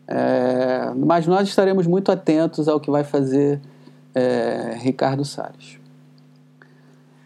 É, 0.08 0.92
mas 0.96 1.28
nós 1.28 1.48
estaremos 1.48 1.86
muito 1.86 2.12
atentos 2.12 2.68
ao 2.68 2.80
que 2.80 2.90
vai 2.90 3.04
fazer 3.04 3.60
é, 4.16 4.76
Ricardo 4.80 5.24
Salles. 5.24 5.80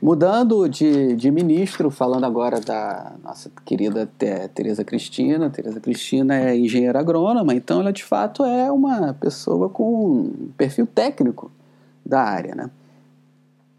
Mudando 0.02 0.68
de, 0.68 1.16
de 1.16 1.30
ministro, 1.30 1.92
falando 1.92 2.26
agora 2.26 2.60
da 2.60 3.14
nossa 3.24 3.52
querida 3.64 4.10
Tereza 4.52 4.84
Cristina. 4.84 5.48
Tereza 5.52 5.80
Cristina 5.80 6.36
é 6.36 6.58
engenheira 6.58 7.00
agrônoma, 7.00 7.54
então 7.54 7.82
ela 7.82 7.94
de 7.94 8.04
fato 8.04 8.44
é 8.44 8.72
uma 8.72 9.14
pessoa 9.14 9.70
com 9.70 9.94
um 9.94 10.50
perfil 10.58 10.88
técnico 10.88 11.52
da 12.04 12.20
área. 12.20 12.56
Né? 12.56 12.72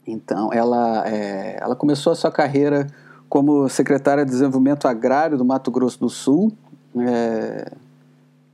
Então 0.06 0.52
ela, 0.52 1.09
é, 1.09 1.59
ela 1.61 1.76
começou 1.76 2.12
a 2.12 2.16
sua 2.16 2.30
carreira 2.30 2.87
como 3.28 3.68
secretária 3.68 4.25
de 4.25 4.30
Desenvolvimento 4.30 4.87
Agrário 4.87 5.38
do 5.38 5.44
Mato 5.44 5.71
Grosso 5.71 5.99
do 6.00 6.09
Sul 6.09 6.52
é, 6.97 7.73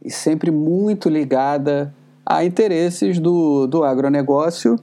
e 0.04 0.10
sempre 0.10 0.50
muito 0.50 1.08
ligada 1.08 1.92
a 2.24 2.44
interesses 2.44 3.18
do, 3.18 3.66
do 3.66 3.82
agronegócio, 3.82 4.78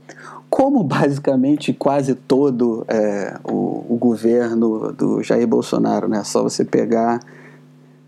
como 0.50 0.84
basicamente 0.84 1.72
quase 1.74 2.16
todo 2.16 2.84
é, 2.88 3.38
o, 3.44 3.86
o, 3.88 3.98
governo 3.98 4.92
do 4.92 5.22
Jair 5.22 5.48
Bolsonaro, 5.48 6.08
né? 6.08 6.24
Só 6.24 6.42
você 6.42 6.66
pegar, 6.66 7.20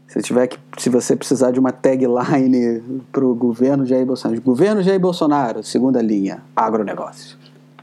se 0.07 0.21
tiver 0.21 0.47
que, 0.47 0.57
se 0.77 0.89
você 0.89 1.15
precisar 1.15 1.51
de 1.51 1.59
uma 1.59 1.71
tagline 1.71 2.81
para 3.11 3.23
o 3.23 3.35
governo 3.35 3.85
Jair 3.85 4.05
Bolsonaro, 4.05 4.41
governo 4.41 4.81
Jair 4.81 4.99
Bolsonaro, 4.99 5.63
segunda 5.63 6.01
linha, 6.01 6.41
agronegócio. 6.55 7.37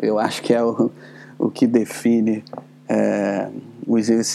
Eu 0.05 0.19
acho 0.19 0.43
que 0.43 0.53
é 0.53 0.63
o, 0.63 0.91
o 1.39 1.51
que 1.51 1.67
define 1.67 2.45
é, 2.89 3.49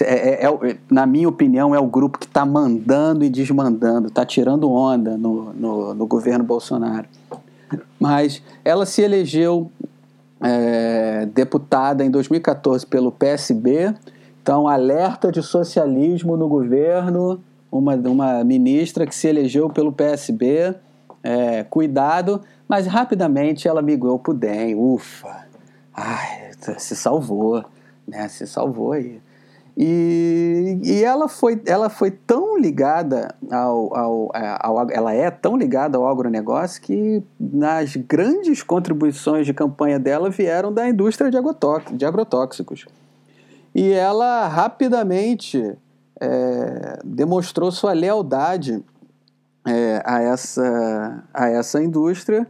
é, 0.03 0.05
é, 0.05 0.45
é, 0.45 0.77
na 0.89 1.05
minha 1.05 1.27
opinião, 1.27 1.73
é 1.73 1.79
o 1.79 1.87
grupo 1.87 2.19
que 2.19 2.25
está 2.25 2.45
mandando 2.45 3.23
e 3.23 3.29
desmandando, 3.29 4.07
está 4.07 4.25
tirando 4.25 4.71
onda 4.71 5.17
no, 5.17 5.53
no, 5.53 5.93
no, 5.93 6.07
governo 6.07 6.43
Bolsonaro. 6.43 7.07
Mas 7.99 8.41
ela 8.63 8.85
se 8.85 9.01
elegeu 9.01 9.71
é, 10.41 11.27
deputada 11.33 12.03
em 12.03 12.11
2014 12.11 12.85
pelo 12.85 13.11
PSB, 13.11 13.93
então 14.41 14.67
alerta 14.67 15.31
de 15.31 15.41
socialismo 15.41 16.37
no 16.37 16.47
governo, 16.47 17.41
uma, 17.71 17.95
uma 17.95 18.43
ministra 18.43 19.05
que 19.05 19.15
se 19.15 19.27
elegeu 19.27 19.69
pelo 19.69 19.91
PSB, 19.91 20.75
é, 21.23 21.63
cuidado, 21.63 22.41
mas 22.67 22.85
rapidamente 22.87 23.67
ela 23.67 23.81
migrou 23.81 24.17
para 24.19 24.31
o 24.31 24.33
DEM, 24.33 24.75
ufa, 24.75 25.48
ai, 25.99 26.51
se 26.77 26.95
salvou, 26.95 27.63
né, 28.07 28.27
se 28.27 28.47
salvou 28.47 28.93
aí. 28.93 29.21
E, 29.77 30.77
e 30.83 31.03
ela, 31.03 31.29
foi, 31.29 31.61
ela 31.65 31.89
foi 31.89 32.11
tão 32.11 32.57
ligada 32.57 33.33
ao, 33.49 33.95
ao, 33.95 34.31
ao, 34.59 34.91
Ela 34.91 35.13
é 35.13 35.31
tão 35.31 35.55
ligada 35.55 35.97
ao 35.97 36.05
agronegócio 36.05 36.81
que 36.81 37.23
nas 37.39 37.95
grandes 37.95 38.61
contribuições 38.61 39.45
de 39.45 39.53
campanha 39.53 39.97
dela 39.97 40.29
vieram 40.29 40.73
da 40.73 40.89
indústria 40.89 41.31
de, 41.31 41.37
de 41.95 42.05
agrotóxicos. 42.05 42.85
E 43.73 43.91
ela 43.93 44.49
rapidamente 44.49 45.77
é, 46.19 46.99
demonstrou 47.05 47.71
sua 47.71 47.93
lealdade 47.93 48.83
é, 49.65 50.01
a, 50.03 50.21
essa, 50.21 51.23
a 51.33 51.47
essa 51.47 51.81
indústria 51.81 52.45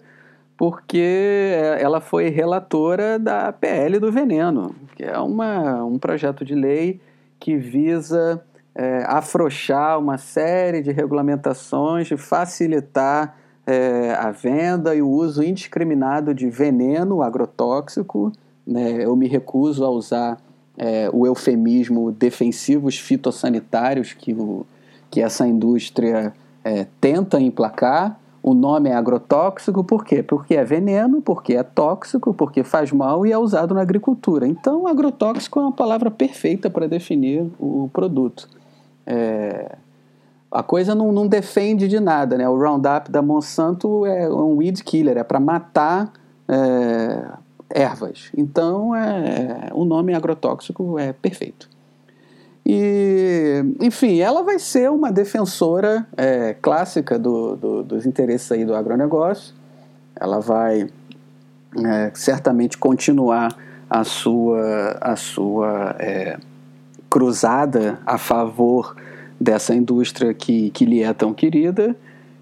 porque 0.59 1.53
ela 1.79 2.01
foi 2.01 2.27
relatora 2.27 3.17
da 3.17 3.49
PL 3.49 3.97
do 3.97 4.11
veneno, 4.11 4.75
que 4.93 5.05
é 5.05 5.17
uma, 5.17 5.85
um 5.85 5.97
projeto 5.97 6.43
de 6.43 6.53
lei 6.53 6.99
que 7.39 7.55
visa 7.55 8.43
é, 8.75 9.05
afrouxar 9.07 9.97
uma 9.97 10.17
série 10.17 10.81
de 10.81 10.91
regulamentações 10.91 12.11
e 12.11 12.17
facilitar 12.17 13.37
é, 13.65 14.13
a 14.19 14.31
venda 14.31 14.93
e 14.93 15.01
o 15.01 15.07
uso 15.07 15.41
indiscriminado 15.41 16.33
de 16.33 16.49
veneno 16.49 17.21
agrotóxico. 17.21 18.29
Né? 18.67 19.05
Eu 19.05 19.15
me 19.15 19.29
recuso 19.29 19.85
a 19.85 19.89
usar 19.89 20.41
é, 20.77 21.09
o 21.13 21.25
eufemismo 21.25 22.11
defensivos 22.11 22.99
fitossanitários 22.99 24.11
que, 24.11 24.33
o, 24.33 24.65
que 25.09 25.21
essa 25.21 25.47
indústria 25.47 26.33
é, 26.65 26.85
tenta 26.99 27.39
emplacar 27.39 28.18
o 28.41 28.53
nome 28.53 28.89
é 28.89 28.93
agrotóxico 28.93 29.83
por 29.83 30.05
quê? 30.05 30.23
Porque 30.23 30.55
é 30.55 30.63
veneno, 30.63 31.21
porque 31.21 31.55
é 31.55 31.63
tóxico, 31.63 32.33
porque 32.33 32.63
faz 32.63 32.91
mal 32.91 33.25
e 33.25 33.31
é 33.31 33.37
usado 33.37 33.73
na 33.73 33.81
agricultura. 33.81 34.47
Então, 34.47 34.87
agrotóxico 34.87 35.59
é 35.59 35.63
uma 35.63 35.71
palavra 35.71 36.09
perfeita 36.09 36.69
para 36.69 36.87
definir 36.87 37.49
o 37.59 37.89
produto. 37.91 38.47
É... 39.05 39.75
A 40.51 40.63
coisa 40.63 40.95
não, 40.95 41.11
não, 41.11 41.27
defende 41.27 41.87
de 41.87 41.99
nada, 41.99 42.35
né? 42.35 42.49
O 42.49 42.57
Roundup 42.57 43.11
da 43.11 43.21
Monsanto 43.21 44.03
é 44.07 44.27
um 44.27 44.57
weed 44.57 44.83
killer, 44.83 45.17
é 45.17 45.23
para 45.23 45.39
matar 45.39 46.11
é, 46.47 47.27
ervas. 47.69 48.31
Então, 48.35 48.95
é, 48.95 49.69
o 49.73 49.85
nome 49.85 50.15
agrotóxico 50.15 50.97
é 50.97 51.13
perfeito. 51.13 51.69
E, 52.71 53.65
enfim, 53.79 54.19
ela 54.19 54.43
vai 54.43 54.59
ser 54.59 54.91
uma 54.91 55.11
defensora 55.11 56.05
é, 56.15 56.53
clássica 56.53 57.17
do, 57.17 57.55
do, 57.55 57.83
dos 57.83 58.05
interesses 58.05 58.51
aí 58.51 58.63
do 58.63 58.75
agronegócio. 58.75 59.55
Ela 60.15 60.39
vai 60.39 60.87
é, 61.83 62.11
certamente 62.13 62.77
continuar 62.77 63.57
a 63.89 64.03
sua, 64.03 64.97
a 65.01 65.15
sua 65.15 65.95
é, 65.97 66.37
cruzada 67.09 67.97
a 68.05 68.19
favor 68.19 68.95
dessa 69.41 69.73
indústria 69.73 70.31
que, 70.31 70.69
que 70.69 70.85
lhe 70.85 71.01
é 71.01 71.11
tão 71.11 71.33
querida. 71.33 71.95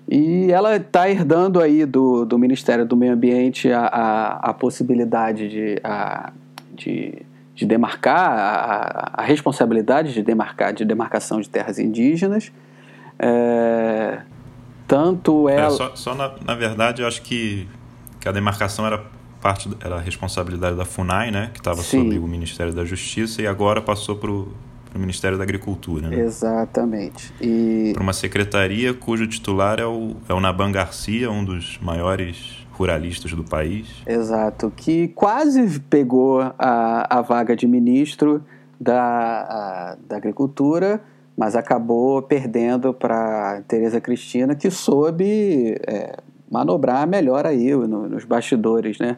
E 0.10 0.52
ela 0.52 0.76
está 0.76 1.10
herdando 1.10 1.62
aí 1.62 1.86
do, 1.86 2.26
do 2.26 2.38
Ministério 2.38 2.86
do 2.86 2.98
Meio 2.98 3.14
Ambiente 3.14 3.72
a, 3.72 3.86
a, 3.86 4.50
a 4.50 4.54
possibilidade 4.54 5.48
de, 5.48 5.80
a, 5.86 6.34
de 6.76 7.26
de 7.58 7.66
demarcar, 7.66 8.30
a, 8.30 9.22
a, 9.22 9.24
responsabilidade 9.24 10.14
de 10.14 10.22
demarcar, 10.22 10.72
de 10.72 10.86
demarcação 10.86 11.42
de 11.42 11.50
terras 11.50 11.80
indígenas. 11.80 12.52
É, 13.18 14.20
tanto 14.88 15.50
ela. 15.50 15.66
É, 15.66 15.70
só, 15.72 15.96
só 15.96 16.14
na, 16.14 16.36
na, 16.46 16.54
verdade, 16.54 17.02
eu 17.02 17.08
acho 17.08 17.24
que, 17.24 17.68
que 18.20 18.30
a 18.30 18.32
demarcação 18.32 18.86
era 18.86 19.04
parte 19.42 19.70
era 19.84 19.96
a 19.96 20.00
responsabilidade 20.00 20.78
da 20.78 20.86
FUNAI, 20.86 21.32
né, 21.32 21.50
que 21.52 21.60
estava 21.60 21.82
sob 21.82 22.20
o 22.20 22.28
Ministério 22.28 22.74
da 22.74 22.86
Justiça, 22.86 23.42
e 23.42 23.48
agora 23.48 23.82
passou 23.82 24.16
para 24.18 24.30
o 24.30 24.54
Ministério 24.94 25.36
da 25.36 25.44
Agricultura. 25.44 26.10
Né? 26.10 26.20
Exatamente. 26.20 27.34
E... 27.42 27.92
Para 27.94 28.04
uma 28.04 28.14
secretaria 28.14 28.94
cujo 28.94 29.26
titular 29.26 29.80
é 29.80 29.86
o, 29.86 30.16
é 30.30 30.34
o 30.34 30.40
Naban 30.40 30.72
Garcia, 30.72 31.32
um 31.32 31.44
dos 31.44 31.80
maiores 31.82 32.67
ruralistas 32.78 33.34
do 33.34 33.44
país. 33.44 33.88
Exato, 34.06 34.72
que 34.76 35.08
quase 35.10 35.80
pegou 35.80 36.42
a, 36.42 37.18
a 37.18 37.22
vaga 37.22 37.56
de 37.56 37.68
ministro 37.68 38.44
da, 38.80 39.02
a, 39.02 39.98
da 40.08 40.18
Agricultura, 40.18 41.02
mas 41.36 41.56
acabou 41.56 42.22
perdendo 42.22 42.94
para 42.94 43.62
Tereza 43.68 44.00
Cristina, 44.00 44.56
que 44.56 44.70
soube 44.70 45.76
é, 45.88 46.18
manobrar 46.50 47.08
melhor 47.08 47.46
aí 47.46 47.72
no, 47.72 48.08
nos 48.08 48.26
bastidores, 48.26 49.00
né? 49.00 49.18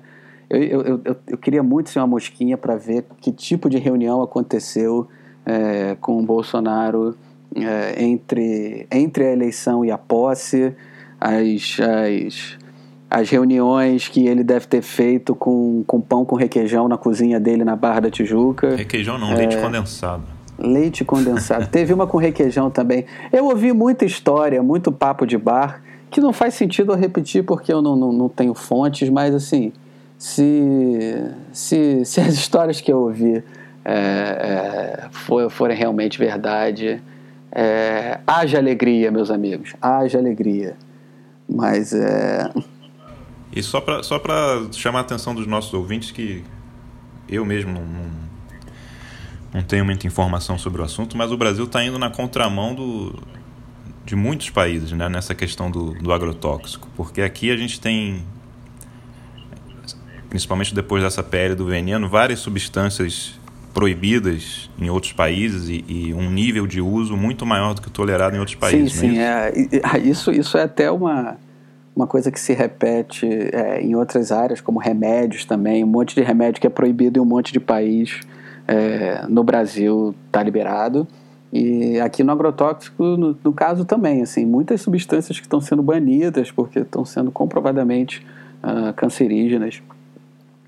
Eu, 0.50 0.64
eu, 0.64 1.02
eu, 1.06 1.16
eu, 1.28 1.38
queria 1.38 1.62
muito 1.62 1.92
ser 1.92 2.00
uma 2.00 2.08
mosquinha 2.08 2.58
para 2.58 2.76
ver 2.76 3.06
que 3.22 3.32
tipo 3.32 3.70
de 3.70 3.78
reunião 3.78 4.24
aconteceu 4.24 5.08
é, 5.46 5.96
com 6.02 6.20
o 6.20 6.26
Bolsonaro 6.26 7.16
é, 7.56 8.04
entre, 8.04 8.88
entre 8.90 9.26
a 9.26 9.32
eleição 9.32 9.86
e 9.86 9.92
a 9.92 9.98
posse, 9.98 10.74
as, 11.22 11.78
as 11.80 12.58
as 13.10 13.30
reuniões 13.30 14.08
que 14.08 14.28
ele 14.28 14.44
deve 14.44 14.68
ter 14.68 14.82
feito 14.82 15.34
com, 15.34 15.84
com 15.88 16.00
pão 16.00 16.24
com 16.24 16.36
requeijão 16.36 16.88
na 16.88 16.98
cozinha 16.98 17.40
dele 17.40 17.64
na 17.64 17.76
Barra 17.76 18.02
da 18.02 18.12
Tijuca. 18.12 18.76
Requeijão 18.76 19.18
não, 19.18 19.32
é, 19.32 19.36
leite 19.36 19.58
condensado. 19.58 20.24
Leite 20.60 21.06
condensado. 21.06 21.68
Teve 21.72 21.92
uma 21.92 22.06
com 22.06 22.18
requeijão 22.18 22.70
também. 22.70 23.06
Eu 23.34 23.46
ouvi 23.46 23.74
muita 23.74 24.06
história, 24.06 24.62
muito 24.62 24.92
papo 24.92 25.26
de 25.26 25.38
bar, 25.38 25.82
que 26.12 26.22
não 26.22 26.32
faz 26.32 26.54
sentido 26.54 26.92
eu 26.92 26.98
repetir 26.98 27.44
porque 27.44 27.74
eu 27.74 27.82
não, 27.82 27.96
não, 27.96 28.12
não 28.12 28.30
tenho 28.30 28.54
fontes, 28.54 29.10
mas 29.10 29.34
assim, 29.34 29.74
se, 30.18 31.32
se, 31.52 32.06
se 32.06 32.22
as 32.22 32.34
histórias 32.36 32.80
que 32.80 32.92
eu 32.92 33.00
ouvi 33.00 33.44
é, 33.84 33.92
é, 33.92 35.08
for, 35.12 35.50
forem 35.50 35.76
realmente 35.76 36.20
verdade, 36.20 37.02
é, 37.52 38.20
haja 38.28 38.60
alegria, 38.60 39.10
meus 39.10 39.32
amigos, 39.32 39.74
haja 39.82 40.20
alegria. 40.20 40.76
Mas 41.48 41.92
é. 41.92 42.52
E 43.52 43.64
só 43.64 43.82
para 43.82 44.04
só 44.04 44.22
chamar 44.72 45.00
a 45.00 45.02
atenção 45.02 45.34
dos 45.34 45.48
nossos 45.48 45.74
ouvintes 45.74 46.12
que 46.12 46.44
eu 47.28 47.46
mesmo 47.46 47.72
não, 47.72 47.86
não, 47.86 48.12
não 49.54 49.64
tenho 49.64 49.86
muita 49.86 50.06
informação 50.08 50.58
sobre 50.58 50.82
o 50.82 50.86
assunto, 50.86 51.18
mas 51.18 51.32
o 51.32 51.38
Brasil 51.38 51.66
está 51.66 51.84
indo 51.84 51.98
na 51.98 52.10
contramão 52.10 52.74
do, 52.74 53.20
de 54.06 54.16
muitos 54.16 54.50
países 54.50 54.92
né, 54.92 55.08
nessa 55.10 55.36
questão 55.36 55.70
do, 55.70 55.94
do 55.94 56.12
agrotóxico, 56.12 56.88
porque 56.96 57.22
aqui 57.22 57.52
a 57.52 57.58
gente 57.58 57.80
tem, 57.80 58.24
principalmente 60.30 60.74
depois 60.74 61.04
dessa 61.04 61.24
PL 61.24 61.56
do 61.56 61.66
veneno, 61.66 62.10
várias 62.10 62.40
substâncias 62.40 63.40
proibidas 63.74 64.70
em 64.80 64.90
outros 64.90 65.14
países 65.14 65.70
e, 65.70 65.86
e, 65.88 66.14
um 66.14 66.30
nível 66.30 66.66
de 66.66 66.82
uso 66.82 67.16
muito 67.16 67.46
maior 67.46 67.76
do 67.76 67.82
que 67.82 67.90
tolerado 67.90 68.36
em 68.36 68.40
outros 68.40 68.56
países. 68.56 68.94
Sim, 68.94 69.12
sim. 69.12 69.20
É, 69.20 69.54
é, 69.96 70.00
isso, 70.00 70.32
isso 70.32 70.58
é 70.58 70.64
até 70.64 70.90
uma, 70.90 71.38
uma 72.00 72.08
coisa 72.08 72.32
que 72.32 72.40
se 72.40 72.54
repete 72.54 73.28
é, 73.28 73.82
em 73.82 73.96
outras 73.96 74.32
áreas, 74.32 74.62
como 74.62 74.80
remédios 74.80 75.46
também. 75.46 75.84
Um 75.84 75.88
monte 75.88 76.16
de 76.16 76.22
remédio 76.22 76.62
que 76.62 76.68
é 76.68 76.70
proibido 76.70 77.20
em 77.20 77.22
um 77.22 77.26
monte 77.26 77.52
de 77.52 77.60
país. 77.60 78.22
É, 78.68 79.26
no 79.28 79.44
Brasil 79.44 80.16
está 80.28 80.42
liberado. 80.42 81.08
E 81.52 82.00
aqui 82.00 82.24
no 82.24 82.32
agrotóxico, 82.32 83.04
no, 83.04 83.38
no, 83.44 83.52
caso 83.52 83.84
também, 83.84 84.22
assim, 84.22 84.46
muitas 84.46 84.82
substâncias 84.82 85.40
que 85.40 85.46
estão 85.46 85.60
sendo 85.60 85.82
banidas 85.82 86.52
porque 86.52 86.80
estão 86.80 87.04
sendo 87.04 87.32
comprovadamente 87.32 88.26
uh, 88.64 88.94
cancerígenas 88.94 89.82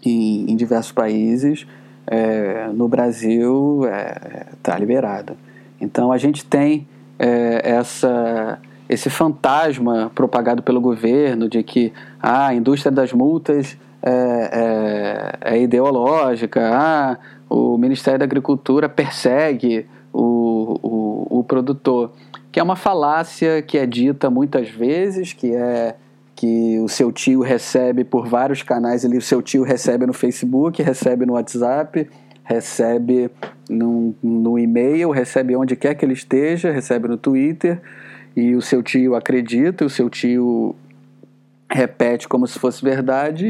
em, 0.03 0.51
em 0.51 0.55
diversos 0.55 0.91
países 0.91 1.67
é, 2.07 2.67
no 2.73 2.87
Brasil 2.87 3.83
está 3.85 3.95
é, 3.95 4.45
tá 4.61 4.77
liberado. 4.77 5.37
Então 5.79 6.11
a 6.11 6.17
gente 6.17 6.45
tem 6.45 6.87
é, 7.17 7.61
essa, 7.63 8.59
esse 8.91 9.09
fantasma 9.09 10.11
propagado 10.13 10.61
pelo 10.61 10.81
governo 10.81 11.47
de 11.47 11.63
que 11.63 11.93
ah, 12.21 12.47
a 12.47 12.53
indústria 12.53 12.91
das 12.91 13.13
multas 13.13 13.77
é, 14.03 15.39
é, 15.41 15.53
é 15.53 15.61
ideológica, 15.61 16.59
ah, 16.73 17.17
o 17.49 17.77
Ministério 17.77 18.19
da 18.19 18.25
Agricultura 18.25 18.89
persegue 18.89 19.85
o, 20.11 20.77
o, 20.83 21.39
o 21.39 21.43
produtor, 21.45 22.11
que 22.51 22.59
é 22.59 22.63
uma 22.63 22.75
falácia 22.75 23.61
que 23.61 23.77
é 23.77 23.85
dita 23.85 24.29
muitas 24.29 24.69
vezes, 24.69 25.31
que 25.31 25.55
é 25.55 25.95
que 26.35 26.77
o 26.79 26.89
seu 26.89 27.13
tio 27.13 27.39
recebe 27.39 28.03
por 28.03 28.27
vários 28.27 28.61
canais, 28.61 29.05
ele, 29.05 29.17
o 29.17 29.21
seu 29.21 29.41
tio 29.41 29.63
recebe 29.63 30.05
no 30.05 30.11
Facebook, 30.11 30.83
recebe 30.83 31.25
no 31.25 31.33
WhatsApp, 31.33 32.09
recebe 32.43 33.29
no, 33.69 34.13
no 34.21 34.59
e-mail, 34.59 35.11
recebe 35.11 35.55
onde 35.55 35.77
quer 35.77 35.93
que 35.95 36.03
ele 36.03 36.13
esteja, 36.13 36.71
recebe 36.71 37.07
no 37.07 37.15
Twitter, 37.15 37.79
e 38.35 38.55
o 38.55 38.61
seu 38.61 38.81
tio 38.81 39.15
acredita, 39.15 39.85
o 39.85 39.89
seu 39.89 40.09
tio 40.09 40.75
repete 41.71 42.27
como 42.27 42.45
se 42.45 42.59
fosse 42.59 42.83
verdade, 42.83 43.47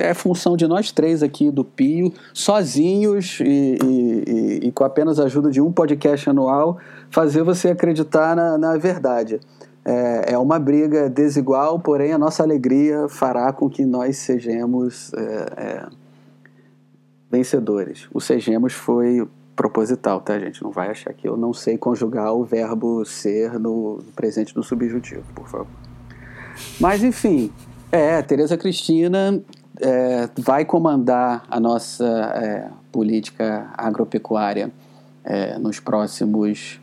é 0.00 0.12
função 0.12 0.56
de 0.56 0.66
nós 0.66 0.90
três 0.90 1.22
aqui 1.22 1.50
do 1.50 1.64
Pio, 1.64 2.12
sozinhos 2.34 3.38
e, 3.40 3.78
e, 3.82 4.66
e, 4.66 4.72
com 4.72 4.82
apenas 4.82 5.20
a 5.20 5.24
ajuda 5.24 5.50
de 5.50 5.60
um 5.60 5.70
podcast 5.70 6.28
anual, 6.28 6.78
fazer 7.08 7.44
você 7.44 7.68
acreditar 7.68 8.34
na, 8.34 8.58
na 8.58 8.76
verdade. 8.76 9.40
É, 9.84 10.32
é 10.32 10.38
uma 10.38 10.58
briga 10.58 11.08
desigual, 11.08 11.78
porém 11.78 12.12
a 12.12 12.18
nossa 12.18 12.42
alegria 12.42 13.08
fará 13.08 13.52
com 13.52 13.70
que 13.70 13.86
nós 13.86 14.16
sejamos 14.16 15.12
é, 15.14 15.46
é, 15.56 15.86
vencedores. 17.30 18.08
O 18.12 18.20
sejamos 18.20 18.72
foi 18.72 19.24
proposital, 19.56 20.20
tá, 20.20 20.38
gente? 20.38 20.62
Não 20.62 20.70
vai 20.70 20.90
achar 20.90 21.12
que 21.12 21.26
eu 21.26 21.36
não 21.36 21.52
sei 21.52 21.78
conjugar 21.78 22.32
o 22.32 22.44
verbo 22.44 23.04
ser 23.04 23.58
no 23.58 23.98
presente 24.14 24.54
do 24.54 24.62
subjuntivo, 24.62 25.24
por 25.34 25.48
favor. 25.48 25.66
Mas, 26.78 27.02
enfim, 27.02 27.50
é, 27.90 28.20
Tereza 28.22 28.56
Cristina 28.56 29.42
é, 29.80 30.28
vai 30.38 30.64
comandar 30.64 31.44
a 31.50 31.58
nossa 31.58 32.04
é, 32.04 32.68
política 32.92 33.70
agropecuária 33.76 34.70
é, 35.24 35.58
nos 35.58 35.80
próximos 35.80 36.78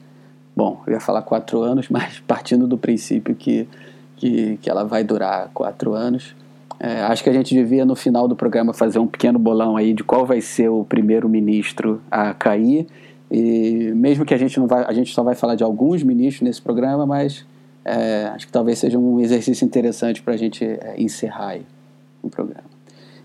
bom, 0.55 0.81
eu 0.85 0.93
ia 0.93 0.99
falar 0.99 1.21
quatro 1.21 1.61
anos, 1.61 1.89
mas 1.89 2.19
partindo 2.19 2.67
do 2.67 2.77
princípio 2.77 3.35
que, 3.35 3.67
que, 4.15 4.57
que 4.57 4.69
ela 4.69 4.83
vai 4.83 5.03
durar 5.03 5.49
quatro 5.53 5.93
anos. 5.93 6.35
É, 6.83 7.01
acho 7.03 7.23
que 7.23 7.29
a 7.29 7.33
gente 7.33 7.55
devia, 7.55 7.85
no 7.85 7.95
final 7.95 8.27
do 8.27 8.35
programa, 8.35 8.73
fazer 8.73 8.99
um 8.99 9.07
pequeno 9.07 9.39
bolão 9.39 9.77
aí 9.77 9.93
de 9.93 10.03
qual 10.03 10.25
vai 10.25 10.41
ser 10.41 10.67
o 10.67 10.83
primeiro-ministro 10.83 12.01
a 12.11 12.33
cair. 12.33 12.85
E 13.31 13.93
mesmo 13.95 14.25
que 14.25 14.33
a 14.33 14.37
gente 14.37 14.59
não 14.59 14.67
vai, 14.67 14.83
a 14.83 14.91
gente 14.91 15.13
só 15.13 15.23
vai 15.23 15.33
falar 15.33 15.55
de 15.55 15.63
alguns 15.63 16.03
ministros 16.03 16.45
nesse 16.45 16.61
programa, 16.61 17.05
mas 17.05 17.45
é, 17.85 18.25
acho 18.35 18.47
que 18.47 18.51
talvez 18.51 18.79
seja 18.79 18.99
um 18.99 19.21
exercício 19.21 19.63
interessante 19.63 20.21
para 20.21 20.33
a 20.33 20.37
gente 20.37 20.65
é, 20.65 20.95
encerrar 20.97 21.57
o 22.21 22.29
programa. 22.29 22.65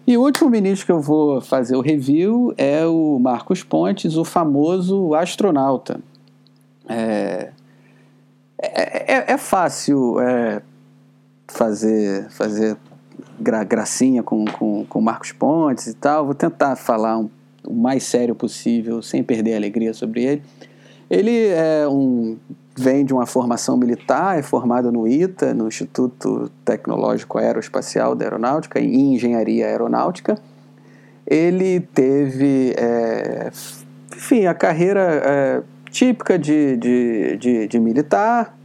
E 0.07 0.17
o 0.17 0.23
último 0.23 0.49
ministro 0.49 0.87
que 0.87 0.93
eu 0.93 1.01
vou 1.01 1.41
fazer 1.41 1.75
o 1.75 1.81
review 1.81 2.55
é 2.57 2.87
o 2.87 3.19
Marcos 3.19 3.65
Pontes, 3.65 4.17
o 4.17 4.25
famoso 4.25 5.17
astronauta. 5.17 5.99
É, 6.89 7.51
é, 8.63 9.15
é, 9.15 9.33
é 9.33 9.37
fácil 9.37 10.21
é, 10.21 10.63
fazer, 11.49 12.29
fazer 12.31 12.77
gra, 13.41 13.65
gracinha 13.65 14.23
com, 14.23 14.45
com, 14.45 14.85
com 14.87 15.01
Marcos 15.01 15.33
Pontes 15.33 15.87
e 15.87 15.95
tal. 15.95 16.25
Vou 16.25 16.35
tentar 16.35 16.77
falar 16.77 17.19
um, 17.19 17.29
o 17.67 17.75
mais 17.75 18.05
sério 18.05 18.35
possível, 18.35 19.03
sem 19.03 19.23
perder 19.23 19.55
a 19.55 19.57
alegria 19.57 19.93
sobre 19.93 20.25
ele. 20.25 20.43
Ele 21.11 21.49
é 21.49 21.89
um, 21.89 22.37
vem 22.77 23.05
de 23.05 23.13
uma 23.13 23.27
formação 23.27 23.77
militar, 23.77 24.39
é 24.39 24.43
formado 24.43 24.93
no 24.93 25.09
ITA, 25.09 25.55
no 25.55 25.69
Instituto 25.69 26.51
Tecnológico 26.65 27.39
Aeroespacial 27.39 28.15
da 28.15 28.25
Aeronáutica, 28.25 28.79
em 28.79 29.15
Engenharia 29.15 29.67
Aeronáutica. 29.67 30.39
Ele 31.27 31.81
teve, 31.81 32.75
é, 32.77 33.51
enfim, 34.17 34.47
a 34.47 34.55
carreira 34.55 35.01
é, 35.25 35.63
típica 35.91 36.39
de, 36.39 36.77
de, 36.77 37.37
de, 37.37 37.69
de 37.69 37.81
militar. 37.81 38.58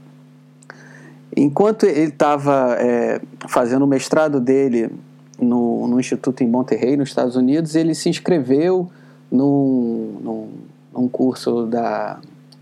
Enquanto 1.36 1.86
ele 1.86 2.10
estava 2.10 2.76
é, 2.80 3.20
fazendo 3.48 3.84
o 3.84 3.88
mestrado 3.88 4.40
dele 4.40 4.92
no, 5.40 5.88
no 5.88 6.00
Instituto 6.00 6.44
em 6.44 6.48
Monterrey, 6.48 6.96
nos 6.96 7.10
Estados 7.10 7.36
Unidos, 7.36 7.76
ele 7.76 7.96
se 7.96 8.10
inscreveu 8.10 8.90
num, 9.32 10.20
num, 10.22 10.50
num 10.94 11.08
curso 11.08 11.66
da, 11.66 12.20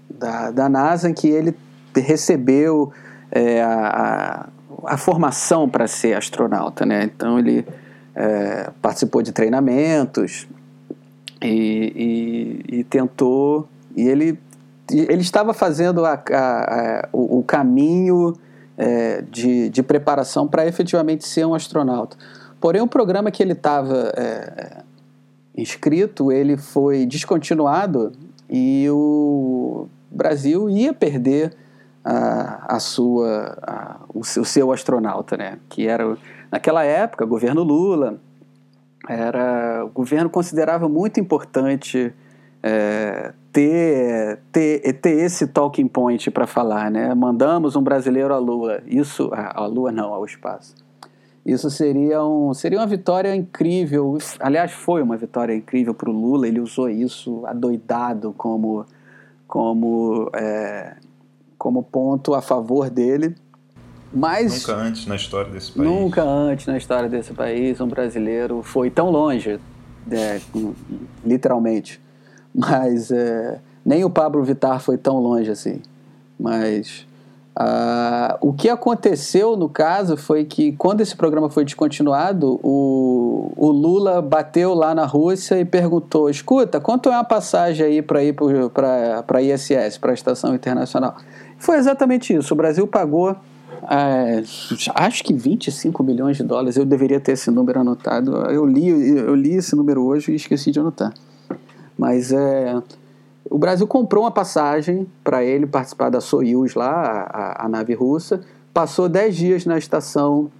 da, 0.09 0.51
da, 0.51 0.69
NASA 0.69 1.09
em 1.09 1.13
que 1.13 1.27
ele 1.27 1.53
recebeu 1.93 2.93
é, 3.29 3.61
a, 3.61 4.47
a, 4.85 4.97
formação 4.97 5.67
para 5.67 5.85
ser 5.85 6.13
astronauta. 6.13 6.85
Né? 6.85 7.03
Então 7.03 7.37
ele 7.37 7.65
é, 8.15 8.69
participou 8.81 9.21
de 9.21 9.33
treinamentos 9.33 10.47
e, 11.41 12.63
e, 12.69 12.77
e 12.79 12.83
tentou. 12.85 13.67
E 13.95 14.07
ele 14.07 14.39
ele 14.93 15.21
estava 15.21 15.53
fazendo 15.53 16.05
a, 16.05 16.21
a, 16.31 16.35
a, 16.35 17.09
o, 17.13 17.39
o, 17.39 17.43
caminho 17.43 18.33
é, 18.77 19.21
de, 19.21 19.69
de, 19.69 19.83
preparação 19.83 20.47
para 20.47 20.65
efetivamente 20.65 21.27
ser 21.27 21.45
um 21.45 21.53
astronauta. 21.53 22.17
Porém, 22.59 22.81
o 22.81 22.87
programa 22.87 23.31
que 23.31 23.41
ele 23.41 23.53
estava 23.53 24.11
é, 24.15 24.83
inscrito, 25.55 26.31
ele 26.31 26.57
foi 26.57 27.05
descontinuado 27.05 28.11
e 28.49 28.87
o 28.89 29.87
Brasil 30.09 30.69
ia 30.69 30.93
perder 30.93 31.55
a, 32.03 32.75
a 32.75 32.79
sua, 32.79 33.57
a, 33.61 33.97
o, 34.13 34.23
seu, 34.23 34.41
o, 34.41 34.45
seu, 34.45 34.71
astronauta, 34.71 35.37
né? 35.37 35.59
Que 35.69 35.87
era 35.87 36.17
naquela 36.51 36.83
época, 36.83 37.25
governo 37.25 37.63
Lula, 37.63 38.19
era 39.07 39.85
o 39.85 39.89
governo 39.89 40.29
considerava 40.29 40.87
muito 40.87 41.19
importante 41.19 42.13
é, 42.63 43.33
ter, 43.51 44.39
ter, 44.51 44.93
ter 44.93 45.11
esse 45.11 45.47
talking 45.47 45.87
point 45.87 46.29
para 46.31 46.45
falar, 46.45 46.91
né? 46.91 47.13
Mandamos 47.13 47.75
um 47.75 47.81
brasileiro 47.81 48.33
à 48.33 48.37
Lua. 48.37 48.81
Isso, 48.85 49.29
à 49.33 49.65
Lua 49.65 49.91
não, 49.91 50.13
ao 50.13 50.25
espaço. 50.25 50.75
Isso 51.45 51.71
seria, 51.71 52.23
um, 52.23 52.53
seria 52.53 52.79
uma 52.79 52.87
vitória 52.87 53.35
incrível. 53.35 54.17
Aliás, 54.39 54.71
foi 54.71 55.01
uma 55.01 55.17
vitória 55.17 55.55
incrível 55.55 55.93
para 55.93 56.09
o 56.09 56.13
Lula. 56.13 56.47
Ele 56.47 56.59
usou 56.59 56.87
isso 56.87 57.43
adoidado 57.47 58.33
como, 58.37 58.85
como, 59.47 60.29
é, 60.35 60.97
como 61.57 61.81
ponto 61.81 62.35
a 62.35 62.41
favor 62.41 62.91
dele. 62.91 63.35
Mas 64.13 64.67
nunca 64.67 64.75
antes 64.75 65.07
na 65.07 65.15
história 65.15 65.51
desse 65.51 65.71
país. 65.71 65.89
Nunca 65.89 66.21
antes 66.21 66.67
na 66.67 66.77
história 66.77 67.09
desse 67.09 67.33
país 67.33 67.81
um 67.81 67.87
brasileiro 67.87 68.61
foi 68.61 68.91
tão 68.91 69.09
longe, 69.09 69.57
é, 70.11 70.41
literalmente 71.25 71.99
mas 72.53 73.11
é, 73.11 73.59
nem 73.85 74.03
o 74.03 74.09
Pablo 74.09 74.43
Vittar 74.43 74.79
foi 74.79 74.97
tão 74.97 75.19
longe 75.19 75.51
assim. 75.51 75.81
Mas 76.39 77.05
o 78.39 78.53
que 78.53 78.69
aconteceu 78.69 79.55
no 79.55 79.67
caso 79.67 80.15
foi 80.15 80.45
que 80.45 80.71
quando 80.73 81.01
esse 81.01 81.15
programa 81.15 81.49
foi 81.49 81.65
descontinuado, 81.65 82.59
o, 82.63 83.51
o 83.55 83.69
Lula 83.69 84.21
bateu 84.21 84.73
lá 84.73 84.95
na 84.95 85.05
Rússia 85.05 85.59
e 85.59 85.65
perguntou: 85.65 86.29
escuta, 86.29 86.79
quanto 86.79 87.09
é 87.09 87.13
uma 87.13 87.23
passagem 87.23 87.85
aí 87.85 88.01
para 88.01 88.23
ir 88.23 88.35
para 88.73 89.23
a 89.27 89.41
ISS, 89.41 89.97
para 89.99 90.11
a 90.11 90.13
Estação 90.13 90.55
Internacional? 90.55 91.15
Foi 91.57 91.77
exatamente 91.77 92.33
isso. 92.33 92.53
O 92.53 92.57
Brasil 92.57 92.87
pagou 92.87 93.35
é, 93.89 94.43
acho 94.95 95.23
que 95.23 95.33
25 95.33 96.03
milhões 96.03 96.37
de 96.37 96.43
dólares. 96.43 96.77
Eu 96.77 96.85
deveria 96.85 97.19
ter 97.19 97.33
esse 97.33 97.51
número 97.51 97.79
anotado. 97.79 98.35
Eu 98.49 98.65
li, 98.65 98.87
eu 98.87 99.35
li 99.35 99.55
esse 99.55 99.75
número 99.75 100.03
hoje 100.03 100.31
e 100.31 100.35
esqueci 100.35 100.71
de 100.71 100.79
anotar. 100.79 101.13
Mas 101.97 102.31
é, 102.31 102.81
o 103.49 103.57
Brasil 103.57 103.87
comprou 103.87 104.23
uma 104.23 104.31
passagem 104.31 105.07
para 105.23 105.43
ele 105.43 105.65
participar 105.65 106.09
da 106.09 106.21
Soyuz 106.21 106.73
lá, 106.73 107.27
a, 107.29 107.65
a, 107.65 107.69
nave 107.69 107.93
russa. 107.93 108.41
Passou 108.73 109.09
10 109.09 109.35
dias 109.35 109.65
na 109.65 109.77
estação 109.77 110.51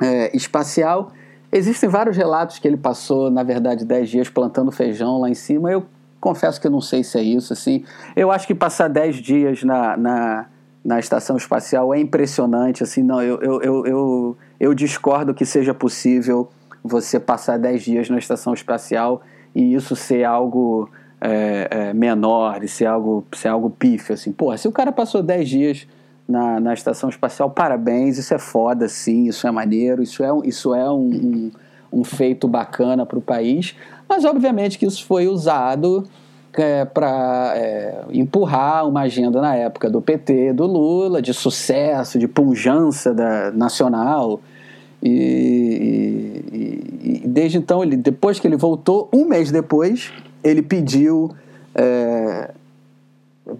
é, 0.00 0.34
espacial. 0.36 1.12
Existem 1.50 1.88
vários 1.88 2.16
relatos 2.16 2.58
que 2.58 2.66
ele 2.66 2.76
passou, 2.76 3.30
na 3.30 3.42
verdade, 3.42 3.84
10 3.84 4.10
dias 4.10 4.28
plantando 4.28 4.70
feijão 4.70 5.20
lá 5.20 5.28
em 5.28 5.34
cima. 5.34 5.70
Eu 5.70 5.84
confesso 6.20 6.60
que 6.60 6.68
não 6.68 6.80
sei 6.80 7.02
se 7.02 7.18
é 7.18 7.22
isso. 7.22 7.52
Assim. 7.52 7.84
Eu 8.14 8.30
acho 8.30 8.46
que 8.46 8.54
passar 8.54 8.88
10 8.88 9.16
dias 9.16 9.62
na, 9.62 9.96
na 9.96 10.46
na 10.84 10.98
estação 10.98 11.36
espacial 11.36 11.94
é 11.94 12.00
impressionante. 12.00 12.82
Assim, 12.82 13.02
não, 13.02 13.22
eu, 13.22 13.40
eu, 13.40 13.62
eu, 13.62 13.86
eu, 13.86 14.38
eu 14.58 14.74
discordo 14.74 15.32
que 15.32 15.46
seja 15.46 15.72
possível 15.72 16.50
você 16.82 17.20
passar 17.20 17.58
10 17.58 17.82
dias 17.82 18.10
na 18.10 18.18
estação 18.18 18.52
espacial 18.52 19.22
e 19.54 19.74
isso 19.74 19.94
ser 19.94 20.24
algo 20.24 20.88
é, 21.20 21.68
é, 21.70 21.94
menor, 21.94 22.64
e 22.64 22.68
ser 22.68 22.86
algo, 22.86 23.24
ser 23.32 23.48
algo 23.48 23.70
pífio. 23.70 24.14
Assim. 24.14 24.32
Porra, 24.32 24.56
se 24.56 24.66
o 24.66 24.72
cara 24.72 24.90
passou 24.90 25.22
10 25.22 25.48
dias 25.48 25.86
na, 26.28 26.58
na 26.58 26.74
estação 26.74 27.08
espacial, 27.08 27.50
parabéns, 27.50 28.18
isso 28.18 28.34
é 28.34 28.38
foda, 28.38 28.88
sim, 28.88 29.28
isso 29.28 29.46
é 29.46 29.50
maneiro, 29.50 30.02
isso 30.02 30.22
é, 30.24 30.28
isso 30.44 30.74
é 30.74 30.90
um, 30.90 31.50
um, 31.92 32.00
um 32.00 32.04
feito 32.04 32.48
bacana 32.48 33.06
para 33.06 33.18
o 33.18 33.22
país, 33.22 33.76
mas 34.08 34.24
obviamente 34.24 34.78
que 34.78 34.86
isso 34.86 35.04
foi 35.06 35.28
usado 35.28 36.04
é, 36.54 36.84
para 36.84 37.52
é, 37.56 38.04
empurrar 38.12 38.86
uma 38.86 39.02
agenda 39.02 39.40
na 39.40 39.54
época 39.54 39.88
do 39.88 40.02
PT, 40.02 40.52
do 40.52 40.66
Lula, 40.66 41.22
de 41.22 41.32
sucesso, 41.32 42.18
de 42.18 42.28
punjança 42.28 43.14
da, 43.14 43.50
nacional. 43.50 44.40
E, 45.02 46.44
e, 46.52 47.22
e, 47.24 47.28
desde 47.28 47.58
então, 47.58 47.82
ele, 47.82 47.96
depois 47.96 48.38
que 48.38 48.46
ele 48.46 48.56
voltou, 48.56 49.08
um 49.12 49.24
mês 49.24 49.50
depois, 49.50 50.12
ele 50.44 50.62
pediu 50.62 51.30
é, 51.74 52.50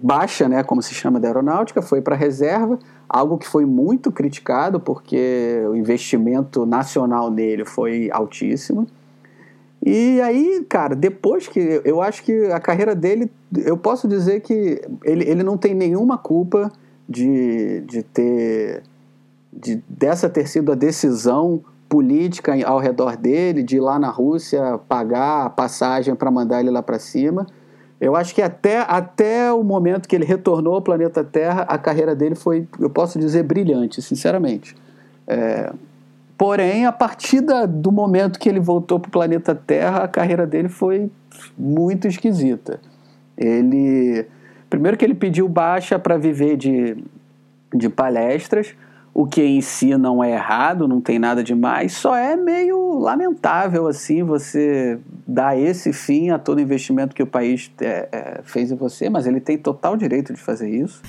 baixa, 0.01 0.47
né, 0.47 0.63
como 0.63 0.81
se 0.81 0.93
chama 0.93 1.19
da 1.19 1.27
aeronáutica, 1.27 1.81
foi 1.81 2.01
para 2.01 2.15
reserva, 2.15 2.79
algo 3.09 3.37
que 3.37 3.47
foi 3.47 3.65
muito 3.65 4.11
criticado 4.11 4.79
porque 4.79 5.61
o 5.69 5.75
investimento 5.75 6.65
nacional 6.65 7.29
nele 7.29 7.65
foi 7.65 8.09
altíssimo. 8.11 8.87
E 9.85 10.21
aí, 10.21 10.65
cara, 10.69 10.95
depois 10.95 11.47
que. 11.47 11.81
Eu 11.83 12.01
acho 12.01 12.23
que 12.23 12.45
a 12.45 12.59
carreira 12.59 12.95
dele. 12.95 13.29
Eu 13.65 13.75
posso 13.75 14.07
dizer 14.07 14.39
que 14.39 14.81
ele, 15.03 15.29
ele 15.29 15.43
não 15.43 15.57
tem 15.57 15.75
nenhuma 15.75 16.17
culpa 16.17 16.71
de, 17.07 17.81
de 17.81 18.01
ter. 18.01 18.81
De, 19.55 19.83
dessa 19.87 20.29
ter 20.29 20.47
sido 20.47 20.71
a 20.71 20.75
decisão 20.75 21.63
política 21.87 22.53
ao 22.65 22.79
redor 22.79 23.15
dele, 23.15 23.61
de 23.61 23.77
ir 23.77 23.79
lá 23.79 23.99
na 23.99 24.09
Rússia 24.09 24.79
pagar 24.89 25.45
a 25.45 25.49
passagem 25.49 26.15
para 26.15 26.31
mandar 26.31 26.59
ele 26.59 26.71
lá 26.71 26.81
para 26.81 26.97
cima. 26.97 27.45
Eu 28.01 28.15
acho 28.15 28.33
que 28.33 28.41
até, 28.41 28.79
até 28.79 29.53
o 29.53 29.63
momento 29.63 30.09
que 30.09 30.15
ele 30.15 30.25
retornou 30.25 30.73
ao 30.73 30.81
planeta 30.81 31.23
Terra, 31.23 31.61
a 31.61 31.77
carreira 31.77 32.15
dele 32.15 32.35
foi, 32.35 32.67
eu 32.79 32.89
posso 32.89 33.17
dizer, 33.19 33.43
brilhante, 33.43 34.01
sinceramente. 34.01 34.75
É, 35.27 35.71
Porém, 36.37 36.85
a 36.85 36.91
partir 36.91 37.41
da, 37.41 37.65
do 37.65 37.91
momento 37.91 38.39
que 38.39 38.49
ele 38.49 38.59
voltou 38.59 38.99
para 38.99 39.07
o 39.07 39.11
planeta 39.11 39.53
Terra, 39.53 40.03
a 40.03 40.07
carreira 40.07 40.47
dele 40.47 40.67
foi 40.67 41.09
muito 41.57 42.07
esquisita. 42.07 42.81
Ele. 43.37 44.25
Primeiro 44.69 44.97
que 44.97 45.05
ele 45.05 45.13
pediu 45.13 45.47
baixa 45.47 45.99
para 45.99 46.17
viver 46.17 46.57
de, 46.57 46.97
de 47.73 47.87
palestras, 47.87 48.75
o 49.13 49.27
que 49.27 49.43
em 49.43 49.61
si 49.61 49.95
não 49.95 50.23
é 50.23 50.31
errado, 50.31 50.87
não 50.87 50.99
tem 50.99 51.19
nada 51.19 51.43
demais, 51.43 51.93
só 51.93 52.15
é 52.15 52.35
meio 52.35 52.97
lamentável 52.97 53.87
assim 53.87 54.23
você 54.23 54.97
dar 55.27 55.57
esse 55.57 55.93
fim 55.93 56.31
a 56.31 56.39
todo 56.39 56.59
investimento 56.59 57.13
que 57.13 57.21
o 57.21 57.27
país 57.27 57.71
é, 57.79 58.09
é, 58.11 58.41
fez 58.43 58.71
em 58.71 58.75
você, 58.75 59.09
mas 59.09 59.27
ele 59.27 59.39
tem 59.39 59.57
total 59.57 59.95
direito 59.95 60.33
de 60.33 60.39
fazer 60.39 60.69
isso. 60.69 61.01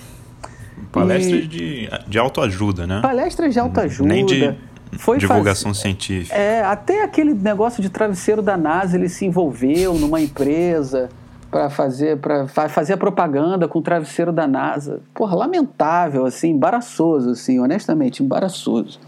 Palestras 0.92 1.44
e... 1.44 1.46
de, 1.46 1.88
de 2.06 2.18
autoajuda, 2.18 2.86
né? 2.86 3.00
Palestras 3.00 3.54
de 3.54 3.58
autoajuda. 3.58 4.08
Nem 4.08 4.26
de 4.26 4.54
foi 4.98 5.18
divulgação 5.18 5.72
faz... 5.72 5.78
científica. 5.78 6.36
É, 6.36 6.62
até 6.62 7.02
aquele 7.02 7.32
negócio 7.32 7.82
de 7.82 7.88
travesseiro 7.88 8.42
da 8.42 8.56
NASA, 8.56 8.96
ele 8.96 9.08
se 9.08 9.24
envolveu 9.24 9.94
numa 9.94 10.20
empresa 10.20 11.08
para 11.54 11.70
fazer 11.70 12.16
para 12.16 12.48
fazer 12.48 12.94
a 12.94 12.96
propaganda 12.96 13.68
com 13.68 13.78
o 13.78 13.82
travesseiro 13.82 14.32
da 14.32 14.44
NASA. 14.44 15.00
Porra, 15.14 15.36
lamentável 15.36 16.26
assim, 16.26 16.50
embaraçoso 16.50 17.30
assim, 17.30 17.60
honestamente, 17.60 18.24
embaraçoso. 18.24 18.98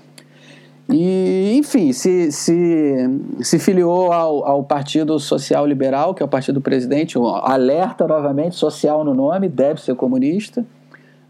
E, 0.88 1.56
enfim, 1.56 1.92
se, 1.92 2.30
se, 2.30 2.94
se 3.40 3.58
filiou 3.58 4.12
ao, 4.12 4.46
ao 4.46 4.62
Partido 4.62 5.18
Social 5.18 5.66
Liberal, 5.66 6.14
que 6.14 6.22
é 6.22 6.24
o 6.24 6.28
partido 6.28 6.54
do 6.54 6.60
presidente, 6.60 7.18
alerta 7.42 8.06
novamente, 8.06 8.54
social 8.54 9.02
no 9.02 9.12
nome, 9.12 9.48
deve 9.48 9.80
ser 9.80 9.96
comunista, 9.96 10.64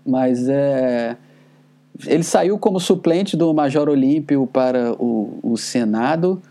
mas 0.04 0.46
é, 0.46 1.16
ele 2.04 2.24
saiu 2.24 2.58
como 2.58 2.78
suplente 2.78 3.38
do 3.38 3.54
Major 3.54 3.88
Olímpio 3.88 4.46
para 4.46 4.92
o, 5.02 5.38
o 5.42 5.56
Senado, 5.56 6.42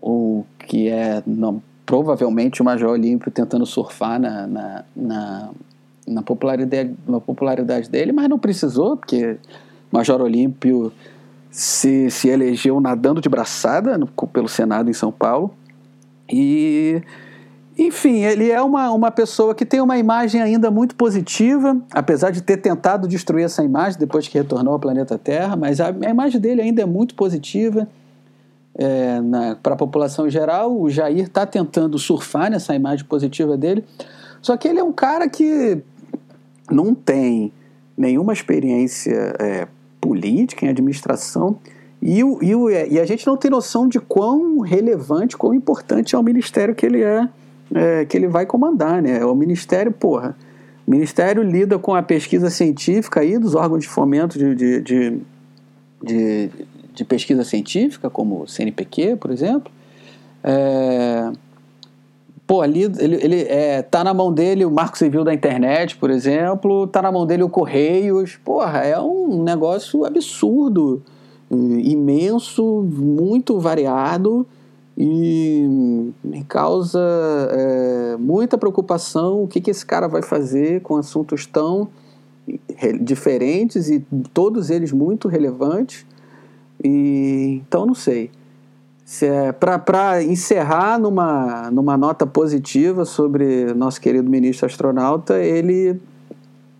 o 0.00 0.46
que 0.66 0.88
é 0.88 1.22
não, 1.26 1.62
provavelmente 1.88 2.60
o 2.60 2.64
Major 2.66 2.90
Olímpio 2.90 3.30
tentando 3.30 3.64
surfar 3.64 4.20
na, 4.20 4.46
na, 4.46 4.84
na, 4.94 5.50
na, 6.06 6.22
popularidade, 6.22 6.94
na 7.06 7.18
popularidade 7.18 7.88
dele, 7.88 8.12
mas 8.12 8.28
não 8.28 8.38
precisou, 8.38 8.94
porque 8.94 9.38
Major 9.90 10.20
Olímpio 10.20 10.92
se, 11.50 12.10
se 12.10 12.28
elegeu 12.28 12.78
nadando 12.78 13.22
de 13.22 13.28
braçada 13.30 13.96
no, 13.96 14.06
pelo 14.06 14.50
Senado 14.50 14.90
em 14.90 14.92
São 14.92 15.10
Paulo. 15.10 15.50
E 16.30 17.00
enfim, 17.78 18.22
ele 18.22 18.50
é 18.50 18.60
uma, 18.60 18.90
uma 18.90 19.10
pessoa 19.10 19.54
que 19.54 19.64
tem 19.64 19.80
uma 19.80 19.96
imagem 19.96 20.42
ainda 20.42 20.70
muito 20.70 20.94
positiva, 20.94 21.74
apesar 21.90 22.32
de 22.32 22.42
ter 22.42 22.58
tentado 22.58 23.08
destruir 23.08 23.46
essa 23.46 23.64
imagem 23.64 23.98
depois 23.98 24.28
que 24.28 24.36
retornou 24.36 24.74
ao 24.74 24.78
planeta 24.78 25.16
Terra, 25.16 25.56
mas 25.56 25.80
a, 25.80 25.86
a 25.88 26.10
imagem 26.10 26.38
dele 26.38 26.60
ainda 26.60 26.82
é 26.82 26.86
muito 26.86 27.14
positiva 27.14 27.88
é, 28.78 29.18
para 29.62 29.74
a 29.74 29.76
população 29.76 30.30
geral. 30.30 30.80
O 30.80 30.88
Jair 30.88 31.24
está 31.24 31.44
tentando 31.44 31.98
surfar 31.98 32.50
nessa 32.50 32.74
imagem 32.74 33.04
positiva 33.04 33.56
dele, 33.56 33.84
só 34.40 34.56
que 34.56 34.68
ele 34.68 34.78
é 34.78 34.84
um 34.84 34.92
cara 34.92 35.28
que 35.28 35.82
não 36.70 36.94
tem 36.94 37.52
nenhuma 37.96 38.32
experiência 38.32 39.34
é, 39.38 39.66
política 40.00 40.64
em 40.64 40.68
administração. 40.68 41.58
E, 42.00 42.22
o, 42.22 42.38
e, 42.40 42.54
o, 42.54 42.70
e 42.70 43.00
a 43.00 43.04
gente 43.04 43.26
não 43.26 43.36
tem 43.36 43.50
noção 43.50 43.88
de 43.88 43.98
quão 43.98 44.60
relevante, 44.60 45.36
quão 45.36 45.52
importante 45.52 46.14
é 46.14 46.18
o 46.18 46.22
ministério 46.22 46.74
que 46.74 46.86
ele 46.86 47.02
é 47.02 47.28
é, 47.74 48.04
que 48.04 48.16
ele 48.16 48.28
vai 48.28 48.46
comandar, 48.46 49.02
né? 49.02 49.24
O 49.24 49.34
Ministério, 49.34 49.92
porra. 49.92 50.36
O 50.86 50.90
Ministério 50.90 51.42
lida 51.42 51.78
com 51.78 51.94
a 51.94 52.02
pesquisa 52.02 52.48
científica 52.48 53.20
aí 53.20 53.38
dos 53.38 53.54
órgãos 53.54 53.82
de 53.82 53.88
fomento 53.88 54.38
de, 54.38 54.54
de, 54.54 54.80
de, 54.80 55.18
de, 56.02 56.50
de 56.98 57.04
pesquisa 57.04 57.44
científica, 57.44 58.10
como 58.10 58.42
o 58.42 58.48
CNPq, 58.48 59.16
por 59.16 59.30
exemplo. 59.30 59.70
É, 60.42 61.30
pô, 62.46 62.60
ali 62.60 62.82
ele, 62.98 63.16
ele 63.22 63.42
é, 63.42 63.82
tá 63.82 64.02
na 64.02 64.12
mão 64.12 64.32
dele 64.32 64.64
o 64.64 64.70
Marco 64.70 64.98
Civil 64.98 65.22
da 65.22 65.32
Internet, 65.32 65.96
por 65.96 66.10
exemplo, 66.10 66.86
tá 66.88 67.00
na 67.00 67.12
mão 67.12 67.24
dele 67.24 67.44
o 67.44 67.48
Correios. 67.48 68.36
Porra, 68.44 68.80
é 68.80 69.00
um 69.00 69.42
negócio 69.42 70.04
absurdo, 70.04 71.00
imenso, 71.50 72.82
muito 72.82 73.58
variado 73.58 74.46
e 74.96 76.12
me 76.24 76.42
causa 76.44 77.00
é, 77.52 78.16
muita 78.18 78.58
preocupação 78.58 79.44
o 79.44 79.46
que, 79.46 79.60
que 79.60 79.70
esse 79.70 79.86
cara 79.86 80.08
vai 80.08 80.22
fazer 80.22 80.82
com 80.82 80.96
assuntos 80.96 81.46
tão 81.46 81.88
diferentes 83.00 83.88
e 83.88 84.04
todos 84.32 84.70
eles 84.70 84.92
muito 84.92 85.28
relevantes. 85.28 86.04
E, 86.82 87.62
então, 87.66 87.86
não 87.86 87.94
sei. 87.94 88.30
Se 89.04 89.26
é 89.26 89.52
Para 89.52 90.22
encerrar 90.22 90.98
numa, 90.98 91.70
numa 91.70 91.96
nota 91.96 92.26
positiva 92.26 93.04
sobre 93.04 93.72
nosso 93.74 94.00
querido 94.00 94.28
ministro 94.28 94.66
astronauta, 94.66 95.38
ele 95.38 95.98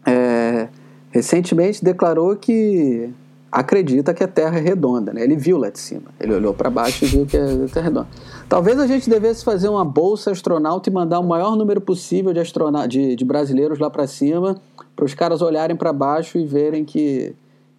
é, 0.06 0.68
recentemente 1.10 1.82
declarou 1.82 2.36
que 2.36 3.10
acredita 3.50 4.12
que 4.12 4.22
a 4.22 4.28
Terra 4.28 4.58
é 4.58 4.60
redonda, 4.60 5.12
né? 5.12 5.22
Ele 5.22 5.36
viu 5.36 5.56
lá 5.56 5.70
de 5.70 5.78
cima. 5.78 6.10
Ele 6.20 6.34
olhou 6.34 6.52
para 6.52 6.68
baixo 6.68 7.04
e 7.04 7.08
viu 7.08 7.26
que 7.26 7.36
a 7.36 7.46
Terra 7.72 7.80
é 7.80 7.82
redonda. 7.82 8.08
Talvez 8.48 8.78
a 8.78 8.86
gente 8.86 9.08
devesse 9.08 9.44
fazer 9.44 9.68
uma 9.68 9.84
bolsa 9.84 10.30
astronauta 10.30 10.88
e 10.88 10.92
mandar 10.92 11.18
o 11.20 11.24
maior 11.24 11.56
número 11.56 11.80
possível 11.80 12.32
de, 12.32 12.42
de, 12.88 13.16
de 13.16 13.24
brasileiros 13.24 13.78
lá 13.78 13.88
para 13.90 14.06
cima, 14.06 14.60
para 14.94 15.04
os 15.04 15.14
caras 15.14 15.42
olharem 15.42 15.76
para 15.76 15.92
baixo 15.92 16.38
e 16.38 16.44
verem 16.44 16.84
que, 16.84 17.34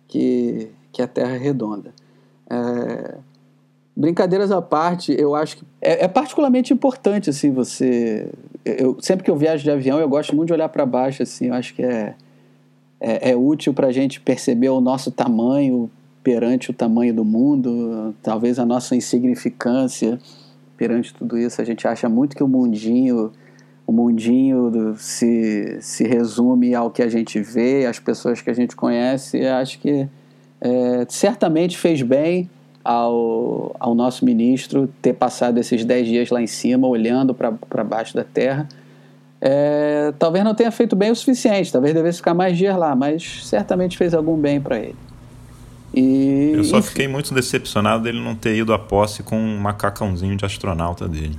que, 0.08 0.69
que 0.91 1.01
a 1.01 1.08
Terra 1.08 1.36
é 1.36 1.38
redonda. 1.38 1.93
É... 2.50 3.16
Brincadeiras 3.96 4.50
à 4.50 4.62
parte, 4.62 5.14
eu 5.20 5.36
acho 5.36 5.58
que 5.58 5.64
é, 5.82 6.06
é 6.06 6.08
particularmente 6.08 6.74
importante 6.74 7.30
assim 7.30 7.52
você. 7.52 8.30
Eu 8.64 8.98
sempre 9.02 9.26
que 9.26 9.32
eu 9.32 9.36
viajo 9.36 9.64
de 9.64 9.72
avião, 9.72 10.00
eu 10.00 10.08
gosto 10.08 10.34
muito 10.36 10.48
de 10.48 10.54
olhar 10.54 10.70
para 10.70 10.86
baixo 10.86 11.22
assim. 11.22 11.48
Eu 11.48 11.54
acho 11.54 11.74
que 11.74 11.84
é 11.84 12.16
é, 13.00 13.32
é 13.32 13.36
útil 13.36 13.74
para 13.74 13.88
a 13.88 13.92
gente 13.92 14.20
perceber 14.20 14.70
o 14.70 14.82
nosso 14.82 15.12
tamanho 15.12 15.90
perante 16.22 16.70
o 16.70 16.74
tamanho 16.74 17.14
do 17.14 17.24
mundo, 17.24 18.14
talvez 18.22 18.60
a 18.60 18.66
nossa 18.66 18.96
insignificância 18.96 20.20
perante 20.76 21.14
tudo 21.14 21.38
isso. 21.38 21.62
A 21.62 21.66
gente 21.66 21.88
acha 21.88 22.10
muito 22.10 22.36
que 22.36 22.44
o 22.44 22.48
mundinho, 22.48 23.32
o 23.88 23.92
mundinho 23.92 24.96
se, 24.98 25.78
se 25.82 26.04
resume 26.04 26.76
ao 26.76 26.92
que 26.92 27.02
a 27.02 27.08
gente 27.08 27.40
vê, 27.40 27.86
às 27.86 28.00
pessoas 28.00 28.42
que 28.42 28.50
a 28.50 28.54
gente 28.54 28.76
conhece. 28.76 29.46
Acho 29.46 29.80
que 29.80 30.08
é, 30.62 31.06
certamente 31.10 31.78
fez 31.78 32.02
bem 32.02 32.50
ao, 32.84 33.76
ao 33.80 33.93
nosso 33.93 34.26
ministro 34.26 34.89
ter 35.02 35.13
passado 35.13 35.58
esses 35.58 35.86
dez 35.86 36.08
dias 36.08 36.30
lá 36.30 36.41
em 36.41 36.48
cima, 36.48 36.88
olhando 36.88 37.34
para 37.34 37.84
baixo 37.84 38.15
da 38.15 38.24
terra. 38.24 38.67
É, 39.41 40.13
talvez 40.19 40.43
não 40.43 40.54
tenha 40.54 40.72
feito 40.72 40.95
bem 40.95 41.12
o 41.12 41.15
suficiente, 41.15 41.72
talvez 41.72 41.93
devesse 41.93 42.17
ficar 42.17 42.34
mais 42.34 42.58
dias 42.58 42.76
lá, 42.78 42.95
mas 42.95 43.45
certamente 43.45 43.98
fez 43.98 44.13
algum 44.13 44.36
bem 44.36 44.60
para 44.60 44.78
ele. 44.80 44.95
E, 45.93 46.52
Eu 46.56 46.63
só 46.63 46.80
enfim. 46.80 46.89
fiquei 46.89 47.08
muito 47.08 47.34
decepcionado 47.34 48.04
dele 48.04 48.19
não 48.19 48.36
ter 48.36 48.56
ido 48.56 48.74
à 48.74 48.80
posse 48.80 49.24
com 49.24 49.38
um 49.38 49.58
macacãozinho 49.58 50.36
de 50.36 50.45
astronauta 50.45 51.08
dele. 51.08 51.38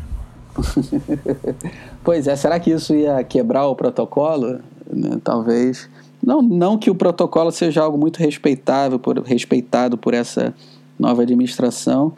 pois 2.02 2.26
é, 2.26 2.35
será 2.37 2.59
que 2.59 2.70
isso 2.70 2.94
ia 2.94 3.22
quebrar 3.22 3.66
o 3.66 3.76
protocolo? 3.76 4.61
Né, 4.92 5.18
talvez. 5.22 5.88
Não, 6.24 6.42
não 6.42 6.78
que 6.78 6.90
o 6.90 6.94
protocolo 6.94 7.50
seja 7.50 7.83
algo 7.83 7.96
muito 7.96 8.18
respeitável, 8.18 8.98
por, 8.98 9.18
respeitado 9.20 9.96
por 9.96 10.14
essa 10.14 10.54
nova 10.98 11.22
administração, 11.22 12.12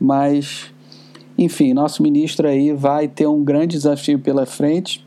mas, 0.00 0.72
enfim, 1.36 1.72
nosso 1.72 2.02
ministro 2.02 2.46
aí 2.46 2.72
vai 2.72 3.08
ter 3.08 3.26
um 3.26 3.42
grande 3.42 3.76
desafio 3.76 4.18
pela 4.18 4.46
frente. 4.46 5.04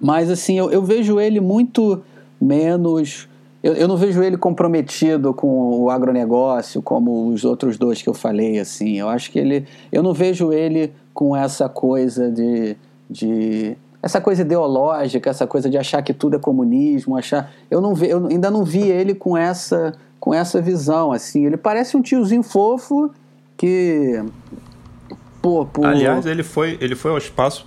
Mas, 0.00 0.30
assim, 0.30 0.58
eu, 0.58 0.70
eu 0.70 0.82
vejo 0.82 1.18
ele 1.18 1.40
muito 1.40 2.02
menos 2.40 3.28
eu, 3.62 3.74
eu 3.74 3.86
não 3.86 3.96
vejo 3.96 4.22
ele 4.22 4.36
comprometido 4.36 5.32
com 5.32 5.82
o 5.82 5.88
agronegócio 5.88 6.82
como 6.82 7.28
os 7.28 7.44
outros 7.44 7.78
dois 7.78 8.02
que 8.02 8.08
eu 8.08 8.14
falei, 8.14 8.58
assim. 8.58 8.98
Eu 8.98 9.08
acho 9.08 9.30
que 9.30 9.38
ele. 9.38 9.66
Eu 9.92 10.02
não 10.02 10.12
vejo 10.12 10.52
ele 10.52 10.92
com 11.14 11.36
essa 11.36 11.68
coisa 11.68 12.30
de. 12.30 12.76
de 13.08 13.76
essa 14.02 14.20
coisa 14.20 14.42
ideológica, 14.42 15.30
essa 15.30 15.46
coisa 15.46 15.70
de 15.70 15.78
achar 15.78 16.02
que 16.02 16.12
tudo 16.12 16.36
é 16.36 16.38
comunismo, 16.38 17.16
achar. 17.16 17.52
Eu, 17.70 17.80
não 17.80 17.94
vi, 17.94 18.08
eu 18.08 18.26
ainda 18.26 18.50
não 18.50 18.64
vi 18.64 18.82
ele 18.82 19.14
com 19.14 19.36
essa, 19.36 19.94
com 20.18 20.34
essa 20.34 20.60
visão, 20.60 21.12
assim. 21.12 21.46
Ele 21.46 21.56
parece 21.56 21.96
um 21.96 22.02
tiozinho 22.02 22.42
fofo 22.42 23.10
que. 23.56 24.22
Pô, 25.40 25.64
pô... 25.64 25.84
Aliás, 25.84 26.26
ele 26.26 26.42
foi, 26.42 26.76
ele 26.80 26.96
foi 26.96 27.12
ao 27.12 27.18
espaço 27.18 27.66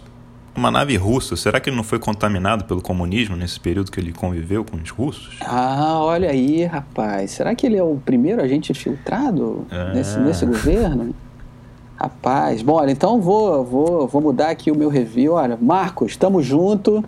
uma 0.56 0.72
nave 0.72 0.96
russa, 0.96 1.36
será 1.36 1.60
que 1.60 1.70
ele 1.70 1.76
não 1.76 1.84
foi 1.84 2.00
contaminado 2.00 2.64
pelo 2.64 2.82
comunismo 2.82 3.36
nesse 3.36 3.60
período 3.60 3.92
que 3.92 4.00
ele 4.00 4.14
conviveu 4.14 4.64
com 4.64 4.78
os 4.78 4.90
russos? 4.90 5.38
Ah, 5.42 6.00
olha 6.00 6.30
aí, 6.30 6.64
rapaz. 6.64 7.32
Será 7.32 7.54
que 7.54 7.66
ele 7.66 7.78
é 7.78 7.84
o 7.84 7.98
primeiro 7.98 8.42
agente 8.42 8.74
filtrado 8.74 9.68
é. 9.70 9.94
nesse, 9.94 10.18
nesse 10.20 10.46
governo? 10.46 11.14
Rapaz, 11.96 12.62
bom, 12.62 12.74
olha, 12.74 12.92
então 12.92 13.22
vou, 13.22 13.64
vou, 13.64 14.08
vou 14.08 14.22
mudar 14.22 14.50
aqui 14.50 14.70
o 14.70 14.76
meu 14.76 14.90
review. 14.90 15.34
Olha, 15.34 15.58
Marcos, 15.62 16.12
estamos 16.12 16.46
junto, 16.46 17.04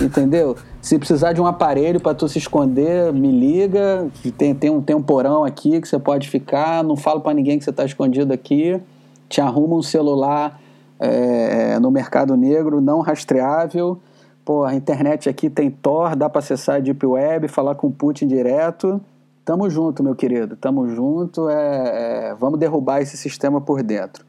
entendeu? 0.00 0.56
Se 0.80 0.96
precisar 0.96 1.32
de 1.32 1.40
um 1.40 1.46
aparelho 1.46 2.00
para 2.00 2.14
tu 2.14 2.28
se 2.28 2.38
esconder, 2.38 3.12
me 3.12 3.32
liga. 3.32 4.08
Tem, 4.36 4.54
tem, 4.54 4.70
um, 4.70 4.80
tem 4.80 4.94
um 4.94 5.02
porão 5.02 5.44
aqui 5.44 5.80
que 5.80 5.88
você 5.88 5.98
pode 5.98 6.28
ficar. 6.28 6.84
Não 6.84 6.96
falo 6.96 7.20
para 7.20 7.34
ninguém 7.34 7.58
que 7.58 7.64
você 7.64 7.70
está 7.70 7.84
escondido 7.84 8.32
aqui. 8.32 8.80
Te 9.28 9.40
arruma 9.40 9.74
um 9.74 9.82
celular 9.82 10.60
é, 11.00 11.78
no 11.78 11.90
mercado 11.90 12.36
negro 12.36 12.80
não 12.80 13.00
rastreável. 13.00 13.98
Pô, 14.44 14.64
a 14.64 14.74
internet 14.74 15.28
aqui 15.28 15.50
tem 15.50 15.70
Tor, 15.70 16.16
dá 16.16 16.28
para 16.28 16.38
acessar 16.38 16.76
a 16.76 16.78
Deep 16.78 17.04
Web, 17.04 17.48
falar 17.48 17.74
com 17.74 17.88
o 17.88 17.92
Putin 17.92 18.26
direto. 18.26 19.00
Tamo 19.44 19.68
junto, 19.68 20.02
meu 20.02 20.14
querido, 20.14 20.56
tamo 20.56 20.88
junto. 20.88 21.48
É, 21.48 22.30
é, 22.30 22.34
vamos 22.34 22.58
derrubar 22.58 23.00
esse 23.00 23.16
sistema 23.16 23.60
por 23.60 23.82
dentro. 23.82 24.27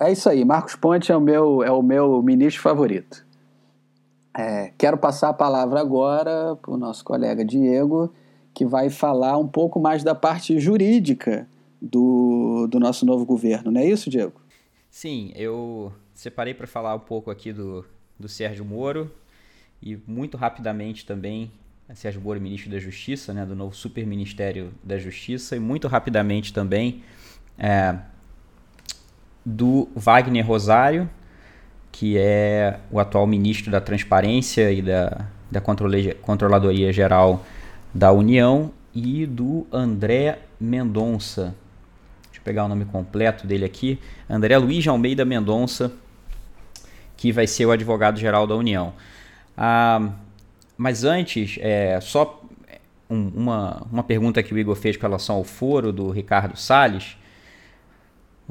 É 0.00 0.10
isso 0.10 0.28
aí, 0.30 0.44
Marcos 0.44 0.74
Ponte 0.74 1.12
é 1.12 1.16
o 1.16 1.20
meu, 1.20 1.62
é 1.62 1.70
o 1.70 1.82
meu 1.82 2.22
ministro 2.22 2.62
favorito. 2.62 3.24
É, 4.36 4.72
quero 4.78 4.96
passar 4.96 5.28
a 5.28 5.34
palavra 5.34 5.80
agora 5.80 6.56
para 6.56 6.70
o 6.70 6.76
nosso 6.76 7.04
colega 7.04 7.44
Diego, 7.44 8.12
que 8.54 8.64
vai 8.64 8.88
falar 8.88 9.36
um 9.36 9.46
pouco 9.46 9.78
mais 9.78 10.02
da 10.02 10.14
parte 10.14 10.58
jurídica 10.58 11.46
do, 11.80 12.66
do 12.70 12.80
nosso 12.80 13.04
novo 13.04 13.26
governo, 13.26 13.70
não 13.70 13.80
é 13.80 13.86
isso, 13.86 14.08
Diego? 14.08 14.40
Sim, 14.90 15.32
eu 15.36 15.92
separei 16.14 16.54
para 16.54 16.66
falar 16.66 16.94
um 16.94 17.00
pouco 17.00 17.30
aqui 17.30 17.52
do, 17.52 17.84
do 18.18 18.28
Sérgio 18.28 18.64
Moro 18.64 19.10
e 19.82 19.98
muito 20.06 20.36
rapidamente 20.36 21.04
também 21.04 21.50
Sérgio 21.94 22.20
Moro, 22.20 22.40
ministro 22.40 22.70
da 22.70 22.78
Justiça, 22.78 23.34
né, 23.34 23.44
do 23.44 23.54
novo 23.54 23.74
super 23.74 24.06
ministério 24.06 24.72
da 24.82 24.98
Justiça, 24.98 25.56
e 25.56 25.60
muito 25.60 25.88
rapidamente 25.88 26.52
também 26.52 27.02
é, 27.58 27.98
do 29.50 29.88
Wagner 29.94 30.46
Rosário, 30.46 31.08
que 31.90 32.16
é 32.16 32.78
o 32.90 32.98
atual 33.00 33.26
ministro 33.26 33.70
da 33.70 33.80
Transparência 33.80 34.70
e 34.70 34.80
da, 34.80 35.26
da 35.50 35.60
Controladoria 35.60 36.92
Geral 36.92 37.44
da 37.92 38.12
União, 38.12 38.72
e 38.94 39.26
do 39.26 39.66
André 39.72 40.38
Mendonça. 40.60 41.54
Deixa 42.24 42.40
eu 42.40 42.42
pegar 42.44 42.64
o 42.64 42.68
nome 42.68 42.84
completo 42.84 43.46
dele 43.46 43.64
aqui. 43.64 43.98
André 44.28 44.56
Luiz 44.58 44.86
Almeida 44.86 45.24
Mendonça, 45.24 45.92
que 47.16 47.32
vai 47.32 47.46
ser 47.46 47.66
o 47.66 47.70
advogado-geral 47.70 48.46
da 48.46 48.56
União. 48.56 48.92
Ah, 49.56 50.10
mas 50.76 51.04
antes, 51.04 51.58
é, 51.60 52.00
só 52.00 52.42
um, 53.08 53.28
uma, 53.28 53.86
uma 53.92 54.02
pergunta 54.02 54.42
que 54.42 54.54
o 54.54 54.58
Igor 54.58 54.74
fez 54.74 54.96
com 54.96 55.02
relação 55.02 55.36
ao 55.36 55.44
foro 55.44 55.92
do 55.92 56.10
Ricardo 56.10 56.56
Salles. 56.56 57.16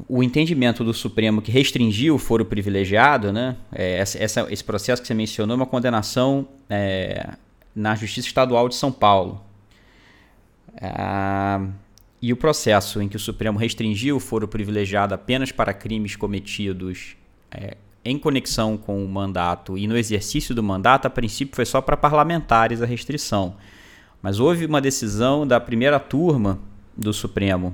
O 0.07 0.23
entendimento 0.23 0.83
do 0.83 0.93
Supremo 0.93 1.41
que 1.41 1.51
restringiu 1.51 2.15
o 2.15 2.17
foro 2.17 2.45
privilegiado, 2.45 3.33
né? 3.33 3.55
É, 3.71 3.97
essa, 3.97 4.47
esse 4.51 4.63
processo 4.63 5.01
que 5.01 5.07
você 5.07 5.13
mencionou 5.13 5.55
é 5.55 5.57
uma 5.57 5.65
condenação 5.65 6.47
é, 6.69 7.33
na 7.75 7.95
Justiça 7.95 8.27
Estadual 8.27 8.69
de 8.69 8.75
São 8.75 8.91
Paulo. 8.91 9.43
Ah, 10.81 11.67
e 12.21 12.33
o 12.33 12.38
processo 12.38 13.01
em 13.01 13.07
que 13.07 13.15
o 13.15 13.19
Supremo 13.19 13.57
restringiu 13.57 14.17
o 14.17 14.19
foro 14.19 14.47
privilegiado 14.47 15.13
apenas 15.13 15.51
para 15.51 15.73
crimes 15.73 16.15
cometidos 16.15 17.15
é, 17.51 17.77
em 18.03 18.17
conexão 18.17 18.77
com 18.77 19.03
o 19.03 19.07
mandato 19.07 19.77
e 19.77 19.88
no 19.88 19.97
exercício 19.97 20.53
do 20.55 20.63
mandato, 20.63 21.05
a 21.05 21.09
princípio 21.09 21.55
foi 21.55 21.65
só 21.65 21.81
para 21.81 21.97
parlamentares 21.97 22.81
a 22.81 22.85
restrição. 22.85 23.55
Mas 24.21 24.39
houve 24.39 24.65
uma 24.65 24.81
decisão 24.81 25.47
da 25.47 25.59
primeira 25.59 25.99
turma 25.99 26.59
do 26.95 27.13
Supremo, 27.13 27.73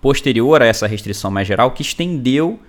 posterior 0.00 0.62
a 0.62 0.66
essa 0.66 0.86
restrição 0.86 1.30
mais 1.30 1.46
geral, 1.46 1.70
que 1.70 1.82
estendeu 1.82 2.60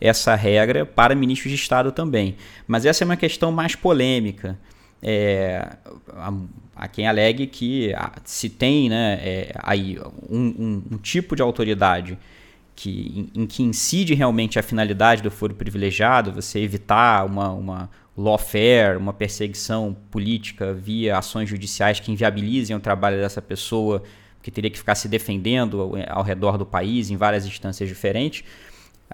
essa 0.00 0.34
regra 0.34 0.86
para 0.86 1.14
ministros 1.14 1.50
de 1.50 1.58
Estado 1.58 1.90
também. 1.92 2.36
Mas 2.66 2.84
essa 2.84 3.02
é 3.02 3.04
uma 3.04 3.16
questão 3.16 3.50
mais 3.50 3.74
polêmica. 3.74 4.58
É, 5.02 5.76
a, 6.14 6.32
a, 6.74 6.88
quem 6.88 7.06
alegue 7.06 7.46
que 7.46 7.92
se 8.24 8.48
tem 8.48 8.88
né, 8.88 9.20
é, 9.22 9.54
aí 9.62 9.98
um, 10.28 10.38
um, 10.38 10.82
um 10.92 10.98
tipo 10.98 11.36
de 11.36 11.42
autoridade 11.42 12.18
que, 12.74 13.30
em, 13.34 13.42
em, 13.42 13.46
que 13.46 13.62
incide 13.62 14.14
realmente 14.14 14.58
a 14.58 14.62
finalidade 14.62 15.22
do 15.22 15.30
foro 15.30 15.54
privilegiado, 15.54 16.32
você 16.32 16.60
evitar 16.60 17.26
uma, 17.26 17.50
uma 17.50 17.90
lawfare, 18.16 18.96
uma 18.96 19.12
perseguição 19.12 19.96
política 20.10 20.72
via 20.72 21.18
ações 21.18 21.48
judiciais 21.48 22.00
que 22.00 22.12
inviabilizem 22.12 22.76
o 22.76 22.80
trabalho 22.80 23.16
dessa 23.18 23.42
pessoa, 23.42 24.02
que 24.42 24.50
teria 24.50 24.70
que 24.70 24.78
ficar 24.78 24.94
se 24.94 25.08
defendendo 25.08 25.80
ao, 25.80 26.18
ao 26.18 26.22
redor 26.22 26.56
do 26.56 26.66
país 26.66 27.10
em 27.10 27.16
várias 27.16 27.46
instâncias 27.46 27.88
diferentes. 27.88 28.44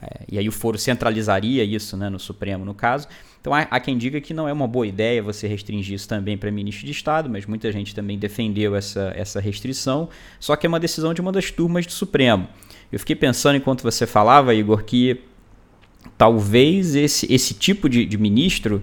É, 0.00 0.24
e 0.28 0.38
aí 0.38 0.48
o 0.48 0.52
foro 0.52 0.76
centralizaria 0.76 1.62
isso 1.64 1.96
né, 1.96 2.08
no 2.08 2.18
Supremo, 2.18 2.64
no 2.64 2.74
caso. 2.74 3.06
Então 3.40 3.54
há, 3.54 3.60
há, 3.62 3.78
quem 3.78 3.96
diga 3.96 4.20
que 4.20 4.34
não 4.34 4.48
é 4.48 4.52
uma 4.52 4.66
boa 4.66 4.87
ideia 4.87 5.22
você 5.22 5.46
restringir 5.46 5.94
isso 5.94 6.08
também 6.08 6.37
para 6.37 6.50
ministro 6.50 6.84
de 6.87 6.92
Estado, 6.92 7.28
mas 7.28 7.46
muita 7.46 7.70
gente 7.70 7.94
também 7.94 8.18
defendeu 8.18 8.74
essa, 8.74 9.12
essa 9.14 9.40
restrição, 9.40 10.08
só 10.40 10.56
que 10.56 10.66
é 10.66 10.68
uma 10.68 10.80
decisão 10.80 11.14
de 11.14 11.20
uma 11.20 11.30
das 11.30 11.50
turmas 11.50 11.87
do 11.87 11.92
Supremo. 11.92 12.48
Eu 12.90 12.98
fiquei 12.98 13.14
pensando 13.14 13.56
enquanto 13.56 13.82
você 13.82 14.06
falava, 14.06 14.54
Igor, 14.54 14.84
que 14.84 15.20
talvez 16.16 16.94
esse, 16.94 17.32
esse 17.32 17.54
tipo 17.54 17.88
de, 17.88 18.04
de 18.04 18.18
ministro 18.18 18.82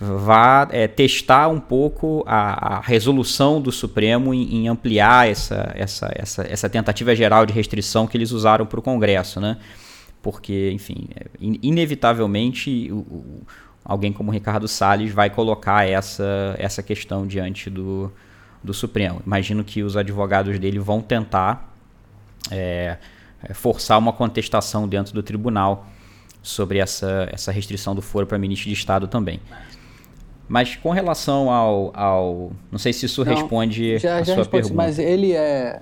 vá 0.00 0.68
é, 0.70 0.86
testar 0.86 1.48
um 1.48 1.58
pouco 1.58 2.22
a, 2.26 2.76
a, 2.76 2.80
resolução 2.80 3.60
do 3.60 3.72
Supremo 3.72 4.32
em, 4.32 4.56
em, 4.56 4.68
ampliar 4.68 5.28
essa, 5.28 5.72
essa, 5.74 6.12
essa, 6.14 6.42
essa 6.48 6.68
tentativa 6.68 7.14
geral 7.16 7.44
de 7.44 7.52
restrição 7.52 8.06
que 8.06 8.16
eles 8.16 8.30
usaram 8.30 8.64
para 8.64 8.78
o 8.78 8.82
Congresso, 8.82 9.40
né? 9.40 9.58
Porque, 10.22 10.70
enfim, 10.72 11.08
é, 11.16 11.26
inevitavelmente 11.40 12.92
alguém 13.84 14.12
como 14.12 14.30
Ricardo 14.30 14.68
Salles 14.68 15.12
vai 15.12 15.30
colocar 15.30 15.88
essa, 15.88 16.54
essa 16.58 16.82
questão 16.82 17.26
diante 17.26 17.68
do, 17.68 18.12
do 18.62 18.74
Supremo. 18.74 19.20
Imagino 19.26 19.64
que 19.64 19.82
os 19.82 19.96
advogados 19.96 20.58
dele 20.58 20.78
vão 20.78 21.00
tentar 21.00 21.74
é, 22.50 22.98
é, 23.42 23.54
forçar 23.54 23.98
uma 23.98 24.12
contestação 24.12 24.86
dentro 24.86 25.12
do 25.12 25.22
tribunal 25.22 25.86
sobre 26.42 26.78
essa, 26.78 27.28
essa 27.32 27.50
restrição 27.50 27.94
do 27.94 28.02
foro 28.02 28.26
para 28.26 28.38
ministro 28.38 28.68
de 28.68 28.74
Estado 28.74 29.08
também. 29.08 29.40
Mas 30.48 30.74
com 30.74 30.90
relação 30.90 31.50
ao. 31.50 31.92
ao 31.94 32.52
não 32.72 32.78
sei 32.78 32.92
se 32.92 33.04
isso 33.04 33.24
não, 33.24 33.34
responde 33.34 33.98
já, 33.98 34.16
a 34.16 34.18
já 34.20 34.24
sua 34.24 34.36
responde, 34.36 34.50
pergunta. 34.50 34.74
Mas 34.74 34.98
ele 34.98 35.32
é. 35.32 35.80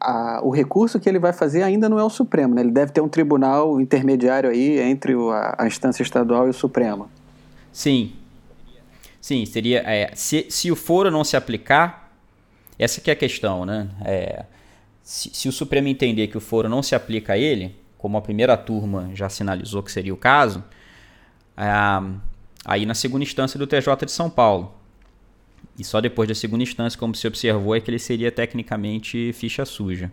A, 0.00 0.40
o 0.42 0.50
recurso 0.50 0.98
que 0.98 1.08
ele 1.08 1.18
vai 1.18 1.32
fazer 1.32 1.62
ainda 1.62 1.88
não 1.88 1.98
é 1.98 2.04
o 2.04 2.10
Supremo, 2.10 2.54
né? 2.54 2.60
Ele 2.60 2.72
deve 2.72 2.92
ter 2.92 3.00
um 3.00 3.08
tribunal 3.08 3.80
intermediário 3.80 4.50
aí 4.50 4.80
entre 4.80 5.14
o, 5.14 5.30
a, 5.30 5.54
a, 5.58 5.66
instância 5.66 6.02
estadual 6.02 6.46
e 6.46 6.50
o 6.50 6.52
Supremo. 6.52 7.08
Sim. 7.72 8.12
Sim, 9.20 9.46
seria. 9.46 9.78
É, 9.86 10.10
se, 10.14 10.46
se 10.50 10.70
o 10.70 10.76
foro 10.76 11.10
não 11.10 11.24
se 11.24 11.36
aplicar, 11.36 12.12
essa 12.78 13.00
que 13.00 13.08
é 13.08 13.12
a 13.12 13.16
questão, 13.16 13.64
né? 13.64 13.88
É, 14.04 14.44
se, 15.02 15.30
se 15.32 15.48
o 15.48 15.52
Supremo 15.52 15.86
entender 15.86 16.26
que 16.26 16.36
o 16.36 16.40
foro 16.40 16.68
não 16.68 16.82
se 16.82 16.94
aplica 16.94 17.34
a 17.34 17.38
ele, 17.38 17.76
como 17.96 18.18
a 18.18 18.20
primeira 18.20 18.56
turma 18.56 19.10
já 19.14 19.28
sinalizou 19.28 19.82
que 19.82 19.92
seria 19.92 20.12
o 20.12 20.16
caso, 20.16 20.62
é, 21.56 21.64
aí 22.64 22.86
na 22.86 22.94
segunda 22.94 23.24
instância 23.24 23.58
do 23.58 23.66
TJ 23.66 24.06
de 24.06 24.12
São 24.12 24.30
Paulo. 24.30 24.74
E 25.78 25.84
só 25.84 26.00
depois 26.00 26.28
da 26.28 26.34
segunda 26.34 26.62
instância, 26.62 26.98
como 26.98 27.14
se 27.14 27.26
observou, 27.26 27.74
é 27.74 27.80
que 27.80 27.90
ele 27.90 27.98
seria 27.98 28.30
tecnicamente 28.30 29.32
ficha 29.32 29.64
suja. 29.64 30.10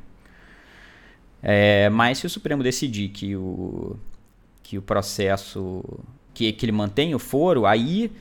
É, 1.41 1.89
mas 1.89 2.19
se 2.19 2.25
o 2.25 2.29
Supremo 2.29 2.63
decidir 2.63 3.09
que 3.09 3.35
o, 3.35 3.95
que 4.63 4.77
o 4.77 4.81
processo. 4.81 5.83
Que, 6.33 6.51
que 6.53 6.65
ele 6.65 6.71
mantém 6.71 7.13
o 7.13 7.19
foro, 7.19 7.65
aí 7.65 8.11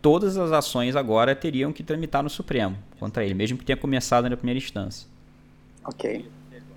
todas 0.00 0.36
as 0.36 0.52
ações 0.52 0.94
agora 0.94 1.34
teriam 1.34 1.72
que 1.72 1.82
tramitar 1.82 2.22
no 2.22 2.30
Supremo 2.30 2.76
contra 3.00 3.24
ele, 3.24 3.34
mesmo 3.34 3.58
que 3.58 3.64
tenha 3.64 3.76
começado 3.76 4.28
na 4.28 4.36
primeira 4.36 4.58
instância. 4.58 5.08
Ok. 5.84 6.26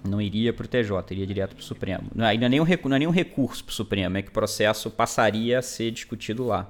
Não 0.07 0.21
iria 0.21 0.53
para 0.53 0.65
o 0.65 0.67
TJ, 0.67 0.91
iria 1.11 1.27
direto 1.27 1.55
para 1.55 1.61
o 1.61 1.63
Supremo. 1.63 2.03
Não, 2.15 2.25
não, 2.25 2.29
é 2.29 2.49
nenhum, 2.49 2.65
não 2.85 2.95
é 2.95 2.99
nenhum 2.99 3.11
recurso 3.11 3.63
para 3.63 3.71
o 3.71 3.75
Supremo, 3.75 4.17
é 4.17 4.21
que 4.21 4.29
o 4.29 4.31
processo 4.31 4.89
passaria 4.89 5.59
a 5.59 5.61
ser 5.61 5.91
discutido 5.91 6.45
lá. 6.45 6.69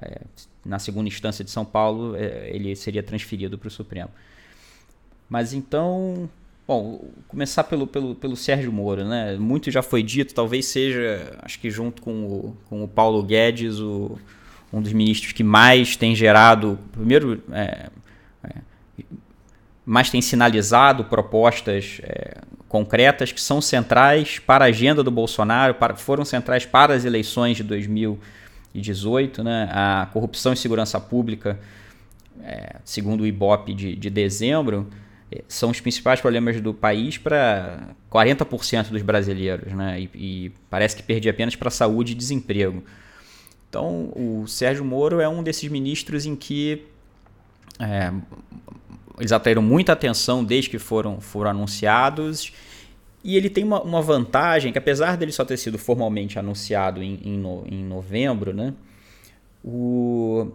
É, 0.00 0.20
na 0.64 0.78
segunda 0.78 1.08
instância 1.08 1.44
de 1.44 1.50
São 1.50 1.64
Paulo, 1.64 2.14
é, 2.16 2.50
ele 2.54 2.74
seria 2.76 3.02
transferido 3.02 3.58
para 3.58 3.68
o 3.68 3.70
Supremo. 3.70 4.10
Mas 5.28 5.52
então, 5.52 6.28
bom, 6.66 7.08
começar 7.28 7.64
pelo, 7.64 7.86
pelo, 7.86 8.14
pelo 8.14 8.36
Sérgio 8.36 8.72
Moro, 8.72 9.04
né? 9.04 9.36
Muito 9.36 9.70
já 9.70 9.82
foi 9.82 10.02
dito, 10.02 10.34
talvez 10.34 10.66
seja, 10.66 11.38
acho 11.42 11.58
que 11.58 11.70
junto 11.70 12.02
com 12.02 12.24
o, 12.24 12.56
com 12.68 12.82
o 12.82 12.88
Paulo 12.88 13.22
Guedes, 13.22 13.78
o, 13.78 14.18
um 14.72 14.80
dos 14.80 14.92
ministros 14.92 15.32
que 15.32 15.44
mais 15.44 15.96
tem 15.96 16.14
gerado, 16.14 16.78
primeiro, 16.92 17.42
é, 17.52 17.90
mais 19.84 20.10
tem 20.10 20.20
sinalizado 20.20 21.04
propostas 21.04 22.00
é, 22.02 22.38
concretas 22.68 23.32
que 23.32 23.40
são 23.40 23.60
centrais 23.60 24.38
para 24.38 24.64
a 24.64 24.68
agenda 24.68 25.02
do 25.02 25.10
Bolsonaro, 25.10 25.74
para, 25.74 25.96
foram 25.96 26.24
centrais 26.24 26.64
para 26.64 26.94
as 26.94 27.04
eleições 27.04 27.56
de 27.56 27.64
2018, 27.64 29.42
né? 29.42 29.68
A 29.72 30.08
corrupção 30.12 30.52
e 30.52 30.56
segurança 30.56 31.00
pública, 31.00 31.58
é, 32.42 32.76
segundo 32.84 33.22
o 33.22 33.26
IBOP 33.26 33.74
de, 33.74 33.96
de 33.96 34.10
dezembro, 34.10 34.88
é, 35.32 35.42
são 35.48 35.70
os 35.70 35.80
principais 35.80 36.20
problemas 36.20 36.60
do 36.60 36.74
país 36.74 37.18
para 37.18 37.88
40% 38.10 38.90
dos 38.90 39.02
brasileiros, 39.02 39.72
né? 39.72 40.00
E, 40.00 40.10
e, 40.14 40.52
parece 40.68 40.94
que 40.94 41.02
perdi 41.02 41.28
apenas 41.28 41.56
para 41.56 41.70
saúde 41.70 42.12
e 42.12 42.14
desemprego. 42.14 42.84
Então, 43.68 44.12
o 44.16 44.44
Sérgio 44.46 44.84
Moro 44.84 45.20
é 45.20 45.28
um 45.28 45.42
desses 45.42 45.68
ministros 45.70 46.26
em 46.26 46.34
que 46.34 46.84
é, 47.78 48.12
eles 49.20 49.32
atraíram 49.32 49.62
muita 49.62 49.92
atenção 49.92 50.42
desde 50.42 50.70
que 50.70 50.78
foram, 50.78 51.20
foram 51.20 51.50
anunciados. 51.50 52.52
E 53.22 53.36
ele 53.36 53.50
tem 53.50 53.62
uma, 53.62 53.82
uma 53.82 54.00
vantagem 54.00 54.72
que, 54.72 54.78
apesar 54.78 55.16
dele 55.16 55.30
só 55.30 55.44
ter 55.44 55.58
sido 55.58 55.78
formalmente 55.78 56.38
anunciado 56.38 57.02
em, 57.02 57.20
em, 57.22 57.38
no, 57.38 57.64
em 57.66 57.84
novembro, 57.84 58.54
né, 58.54 58.72
o, 59.62 60.50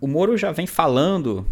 o 0.00 0.06
Moro 0.06 0.36
já 0.38 0.50
vem 0.50 0.66
falando 0.66 1.46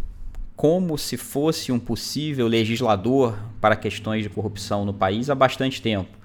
como 0.56 0.96
se 0.96 1.16
fosse 1.16 1.70
um 1.70 1.78
possível 1.78 2.48
legislador 2.48 3.38
para 3.60 3.76
questões 3.76 4.22
de 4.22 4.30
corrupção 4.30 4.84
no 4.84 4.94
país 4.94 5.28
há 5.28 5.34
bastante 5.34 5.80
tempo. 5.80 6.18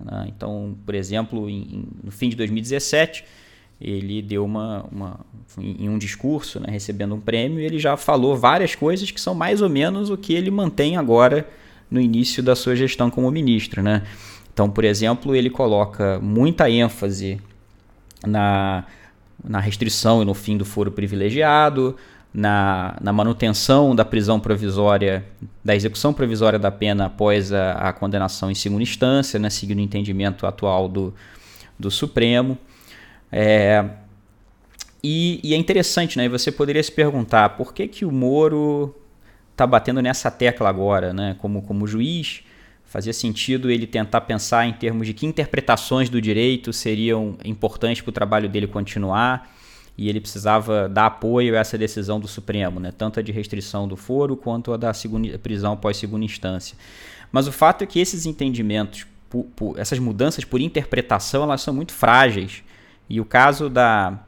Né? 0.00 0.26
Então, 0.28 0.76
por 0.86 0.94
exemplo, 0.94 1.48
em, 1.50 1.86
no 2.02 2.10
fim 2.10 2.30
de 2.30 2.36
2017 2.36 3.24
ele 3.80 4.20
deu 4.20 4.44
uma, 4.44 4.84
uma 4.90 5.20
em 5.56 5.88
um 5.88 5.98
discurso, 5.98 6.60
né, 6.60 6.66
recebendo 6.68 7.14
um 7.14 7.20
prêmio, 7.20 7.60
ele 7.60 7.78
já 7.78 7.96
falou 7.96 8.36
várias 8.36 8.74
coisas 8.74 9.10
que 9.10 9.20
são 9.20 9.34
mais 9.34 9.62
ou 9.62 9.68
menos 9.68 10.10
o 10.10 10.16
que 10.16 10.34
ele 10.34 10.50
mantém 10.50 10.96
agora 10.96 11.48
no 11.90 12.00
início 12.00 12.42
da 12.42 12.54
sua 12.54 12.76
gestão 12.76 13.08
como 13.10 13.30
ministro, 13.30 13.82
né? 13.82 14.02
Então, 14.52 14.68
por 14.68 14.84
exemplo, 14.84 15.34
ele 15.34 15.48
coloca 15.48 16.18
muita 16.20 16.68
ênfase 16.68 17.40
na, 18.26 18.84
na 19.42 19.60
restrição 19.60 20.20
e 20.20 20.24
no 20.24 20.34
fim 20.34 20.56
do 20.56 20.64
foro 20.64 20.90
privilegiado, 20.90 21.96
na, 22.34 22.96
na 23.00 23.12
manutenção 23.12 23.94
da 23.94 24.04
prisão 24.04 24.38
provisória, 24.38 25.24
da 25.64 25.74
execução 25.74 26.12
provisória 26.12 26.58
da 26.58 26.70
pena 26.70 27.06
após 27.06 27.52
a, 27.52 27.72
a 27.72 27.92
condenação 27.92 28.50
em 28.50 28.54
segunda 28.54 28.82
instância, 28.82 29.38
né, 29.38 29.48
seguindo 29.48 29.78
o 29.78 29.82
entendimento 29.82 30.46
atual 30.46 30.88
do, 30.88 31.14
do 31.78 31.90
Supremo. 31.90 32.58
É, 33.30 33.84
e, 35.02 35.40
e, 35.42 35.54
é 35.54 35.56
interessante, 35.56 36.18
né? 36.18 36.28
Você 36.28 36.50
poderia 36.50 36.82
se 36.82 36.90
perguntar 36.90 37.50
por 37.50 37.72
que, 37.72 37.86
que 37.86 38.04
o 38.04 38.10
Moro 38.10 38.94
está 39.52 39.66
batendo 39.66 40.02
nessa 40.02 40.30
tecla 40.30 40.68
agora, 40.68 41.12
né? 41.12 41.36
Como, 41.38 41.62
como 41.62 41.86
juiz, 41.86 42.42
fazia 42.84 43.12
sentido 43.12 43.70
ele 43.70 43.86
tentar 43.86 44.22
pensar 44.22 44.66
em 44.66 44.72
termos 44.72 45.06
de 45.06 45.14
que 45.14 45.26
interpretações 45.26 46.08
do 46.08 46.20
direito 46.20 46.72
seriam 46.72 47.36
importantes 47.44 48.02
para 48.02 48.10
o 48.10 48.12
trabalho 48.12 48.48
dele 48.48 48.66
continuar 48.66 49.54
e 49.96 50.08
ele 50.08 50.20
precisava 50.20 50.88
dar 50.88 51.06
apoio 51.06 51.56
a 51.56 51.58
essa 51.58 51.76
decisão 51.76 52.20
do 52.20 52.28
Supremo, 52.28 52.78
né? 52.78 52.92
tanto 52.96 53.18
a 53.18 53.22
de 53.22 53.32
restrição 53.32 53.88
do 53.88 53.96
foro 53.96 54.36
quanto 54.36 54.72
a 54.72 54.76
da 54.76 54.94
segunda, 54.94 55.36
prisão 55.38 55.72
após 55.72 55.96
segunda 55.96 56.24
instância. 56.24 56.78
Mas 57.32 57.48
o 57.48 57.52
fato 57.52 57.82
é 57.82 57.86
que 57.86 57.98
esses 57.98 58.24
entendimentos, 58.24 59.06
por, 59.28 59.44
por, 59.56 59.78
essas 59.78 59.98
mudanças 59.98 60.44
por 60.44 60.60
interpretação, 60.60 61.42
elas 61.42 61.62
são 61.62 61.74
muito 61.74 61.92
frágeis 61.92 62.62
e 63.08 63.20
o 63.20 63.24
caso 63.24 63.68
da, 63.68 64.18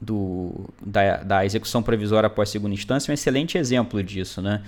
do, 0.00 0.68
da, 0.84 1.16
da 1.18 1.44
execução 1.44 1.82
provisória 1.82 2.28
após 2.28 2.48
segunda 2.48 2.74
instância 2.74 3.10
é 3.10 3.12
um 3.12 3.14
excelente 3.14 3.58
exemplo 3.58 4.02
disso. 4.02 4.40
Né? 4.40 4.62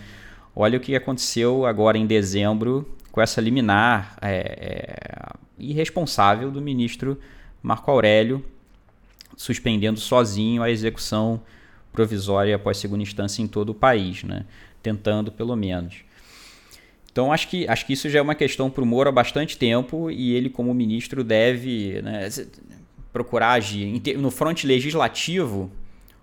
Olha 0.55 0.77
o 0.77 0.81
que 0.81 0.96
aconteceu 0.96 1.64
agora 1.64 1.96
em 1.96 2.07
dezembro 2.07 2.88
com 3.11 3.20
essa 3.20 3.40
liminar 3.40 4.16
é, 4.20 4.37
é, 4.37 5.33
irresponsável 5.59 6.51
do 6.51 6.61
ministro 6.61 7.18
Marco 7.62 7.90
Aurélio, 7.90 8.44
suspendendo 9.37 10.01
sozinho 10.01 10.62
a 10.62 10.70
execução 10.70 11.40
provisória 11.92 12.57
após 12.57 12.79
segunda 12.79 13.03
instância 13.03 13.42
em 13.42 13.46
todo 13.46 13.70
o 13.70 13.75
país, 13.75 14.25
né? 14.25 14.44
tentando 14.83 15.31
pelo 15.31 15.55
menos. 15.55 16.05
Então 17.12 17.31
acho 17.31 17.48
que, 17.48 17.68
acho 17.68 17.87
que 17.87 17.92
isso 17.92 18.09
já 18.09 18.18
é 18.18 18.22
uma 18.22 18.35
questão 18.35 18.70
para 18.70 18.83
o 18.83 18.87
Moro 18.87 19.11
há 19.11 19.12
bastante 19.12 19.59
tempo 19.59 20.11
e 20.11 20.33
ele, 20.33 20.48
como 20.48 20.72
ministro, 20.72 21.22
deve. 21.22 22.01
Né, 22.03 22.29
procurar 23.12 23.53
agir. 23.53 24.01
No 24.16 24.31
fronte 24.31 24.66
legislativo, 24.66 25.70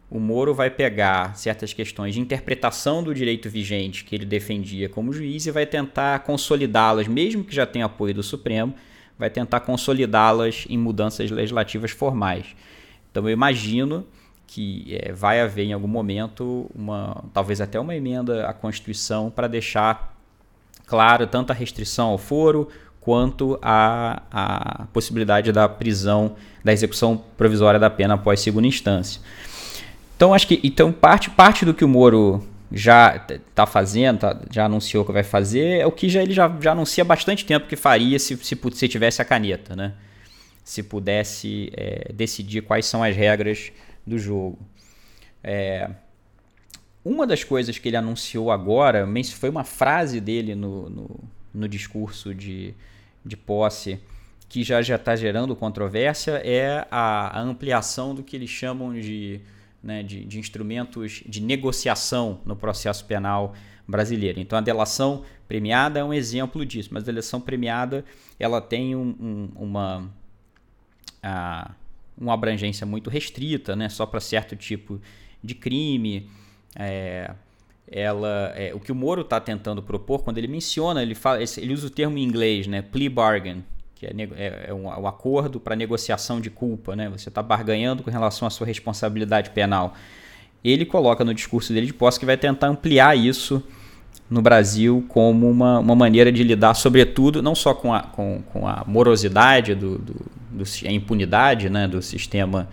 o 0.10 0.20
Moro 0.20 0.54
vai 0.56 0.70
pegar 0.70 1.38
certas 1.38 1.72
questões 1.72 2.16
de 2.16 2.20
interpretação 2.20 3.04
do 3.04 3.14
direito 3.14 3.50
vigente 3.50 4.04
que 4.04 4.16
ele 4.16 4.26
defendia 4.26 4.90
como 4.90 5.14
juiz 5.14 5.46
e 5.46 5.52
vai 5.52 5.66
tentar 5.66 6.20
consolidá-las, 6.20 7.08
mesmo 7.08 7.44
que 7.44 7.54
já 7.54 7.66
tenha 7.66 7.86
apoio 7.86 8.14
do 8.14 8.24
Supremo, 8.24 8.74
vai 9.18 9.30
tentar 9.30 9.60
consolidá-las 9.60 10.66
em 10.68 10.78
mudanças 10.78 11.30
legislativas 11.30 11.92
formais. 11.92 12.56
Então 13.12 13.28
eu 13.28 13.34
imagino 13.34 14.06
que 14.48 14.98
é, 15.00 15.12
vai 15.12 15.42
haver 15.42 15.66
em 15.66 15.74
algum 15.74 15.88
momento 15.88 16.72
uma, 16.74 17.24
talvez 17.32 17.62
até 17.62 17.80
uma 17.80 17.96
emenda 17.96 18.48
à 18.48 18.54
Constituição 18.54 19.30
para 19.30 19.48
deixar 19.48 20.18
claro 20.88 21.28
tanto 21.28 21.52
a 21.52 21.54
restrição 21.54 22.08
ao 22.08 22.18
foro 22.18 22.68
quanto 23.02 23.58
à, 23.62 24.88
possibilidade 24.94 25.52
da 25.52 25.68
prisão, 25.68 26.36
da 26.64 26.74
execução 26.74 27.24
provisória 27.38 27.80
da 27.80 27.90
pena 27.90 28.16
após 28.16 28.40
segunda 28.40 28.68
instância. 28.68 29.22
Então, 30.16 30.34
acho 30.34 30.48
que 30.48 30.60
então 30.64 30.92
parte, 30.92 31.30
parte 31.30 31.66
do 31.66 31.74
que 31.74 31.86
o 31.86 31.88
Moro 31.88 32.46
já 32.72 33.16
está 33.16 33.66
fazendo, 33.66 34.20
tá, 34.20 34.42
já 34.52 34.66
anunciou 34.66 35.06
que 35.06 35.12
vai 35.12 35.24
fazer, 35.24 35.80
é 35.80 35.86
o 35.86 35.92
que 35.92 36.10
já, 36.10 36.22
ele 36.22 36.34
já, 36.34 36.54
já 36.62 36.74
anuncia 36.74 37.04
há 37.04 37.06
bastante 37.06 37.46
tempo 37.46 37.68
que 37.68 37.76
faria 37.76 38.20
se, 38.20 38.36
se, 38.38 38.58
se 38.74 38.88
tivesse 38.88 39.22
a 39.22 39.26
caneta, 39.26 39.76
né? 39.76 39.94
se 40.70 40.84
pudesse 40.84 41.72
é, 41.76 42.12
decidir 42.14 42.62
quais 42.62 42.86
são 42.86 43.04
as 43.04 43.16
regras 43.16 43.72
do 44.06 44.20
jogo. 44.20 44.60
É, 45.44 45.90
uma 47.04 47.26
das 47.26 47.44
coisas 47.44 47.80
que 47.80 47.90
ele 47.90 47.98
anunciou 47.98 48.52
agora, 48.52 49.08
foi 49.34 49.50
uma 49.50 49.64
frase 49.64 50.22
dele 50.22 50.54
no, 50.54 50.88
no 51.54 51.68
discurso 51.68 52.34
de, 52.34 52.74
de 53.26 53.38
posse 53.38 54.00
que 54.50 54.64
já 54.64 54.82
já 54.82 54.96
está 54.96 55.16
gerando 55.16 55.56
controvérsia 55.56 56.42
é 56.44 56.88
a, 56.90 57.40
a, 57.40 57.42
ampliação 57.42 58.16
do 58.16 58.24
que 58.24 58.36
eles 58.36 58.50
chamam 58.50 58.94
de, 59.00 59.40
né, 59.82 60.02
de, 60.02 60.26
de, 60.26 60.40
instrumentos 60.40 61.22
de 61.26 61.40
negociação 61.40 62.42
no 62.44 62.56
processo 62.56 63.06
penal 63.06 63.54
brasileiro. 63.88 64.40
Então 64.40 64.58
a 64.58 64.62
delação 64.62 65.24
premiada 65.48 66.00
é 66.00 66.04
um 66.04 66.14
exemplo 66.14 66.66
disso, 66.66 66.90
mas 66.92 67.04
a 67.04 67.06
delação 67.06 67.40
premiada 67.40 68.04
ela 68.40 68.60
tem 68.60 68.96
um, 68.96 69.16
um, 69.20 69.50
uma, 69.56 70.10
a, 71.22 71.72
uma 72.18 72.34
abrangência 72.34 72.88
muito 72.88 73.10
restrita, 73.10 73.76
né? 73.76 73.88
só 73.88 74.06
para 74.06 74.20
certo 74.20 74.56
tipo 74.56 75.00
de 75.44 75.54
crime. 75.54 76.28
É, 76.76 77.34
ela, 77.92 78.54
é, 78.56 78.74
o 78.74 78.80
que 78.80 78.92
o 78.92 78.96
Moro 78.96 79.22
está 79.22 79.40
tentando 79.40 79.82
propor, 79.82 80.24
quando 80.24 80.38
ele 80.38 80.48
menciona, 80.48 81.02
ele, 81.02 81.16
fala, 81.16 81.40
ele 81.58 81.74
usa 81.74 81.88
o 81.88 81.90
termo 81.90 82.18
em 82.18 82.24
inglês, 82.24 82.68
né? 82.68 82.82
plea 82.82 83.10
bargain, 83.10 83.64
que 83.96 84.06
é, 84.06 84.12
é, 84.38 84.66
é 84.68 84.74
um, 84.74 84.88
um, 84.88 85.08
acordo 85.08 85.60
para 85.60 85.76
negociação 85.76 86.40
de 86.40 86.50
culpa, 86.50 86.96
né? 86.96 87.10
você 87.10 87.30
está 87.30 87.42
barganhando 87.42 88.04
com 88.04 88.12
relação 88.12 88.48
à 88.48 88.52
sua 88.52 88.68
responsabilidade 88.68 89.50
penal. 89.50 89.96
Ele 90.64 90.86
coloca 90.86 91.26
no 91.26 91.34
discurso 91.34 91.74
dele 91.74 91.88
de 91.88 91.94
posse 91.94 92.20
que 92.20 92.26
vai 92.26 92.38
tentar 92.38 92.68
ampliar 92.68 93.18
isso 93.18 93.64
no 94.30 94.42
Brasil 94.42 95.04
como 95.08 95.50
uma, 95.50 95.80
uma 95.80 95.96
maneira 95.96 96.32
de 96.32 96.44
lidar, 96.44 96.76
sobretudo, 96.76 97.42
não 97.42 97.56
só 97.56 97.74
com 97.74 97.94
a, 97.94 98.02
com, 98.04 98.44
com 98.54 98.68
a 98.68 98.84
morosidade, 98.86 99.74
do, 99.74 99.98
do, 99.98 100.26
do 100.52 100.64
a 100.86 100.92
impunidade 100.92 101.70
né, 101.70 101.88
do 101.88 102.02
sistema 102.02 102.70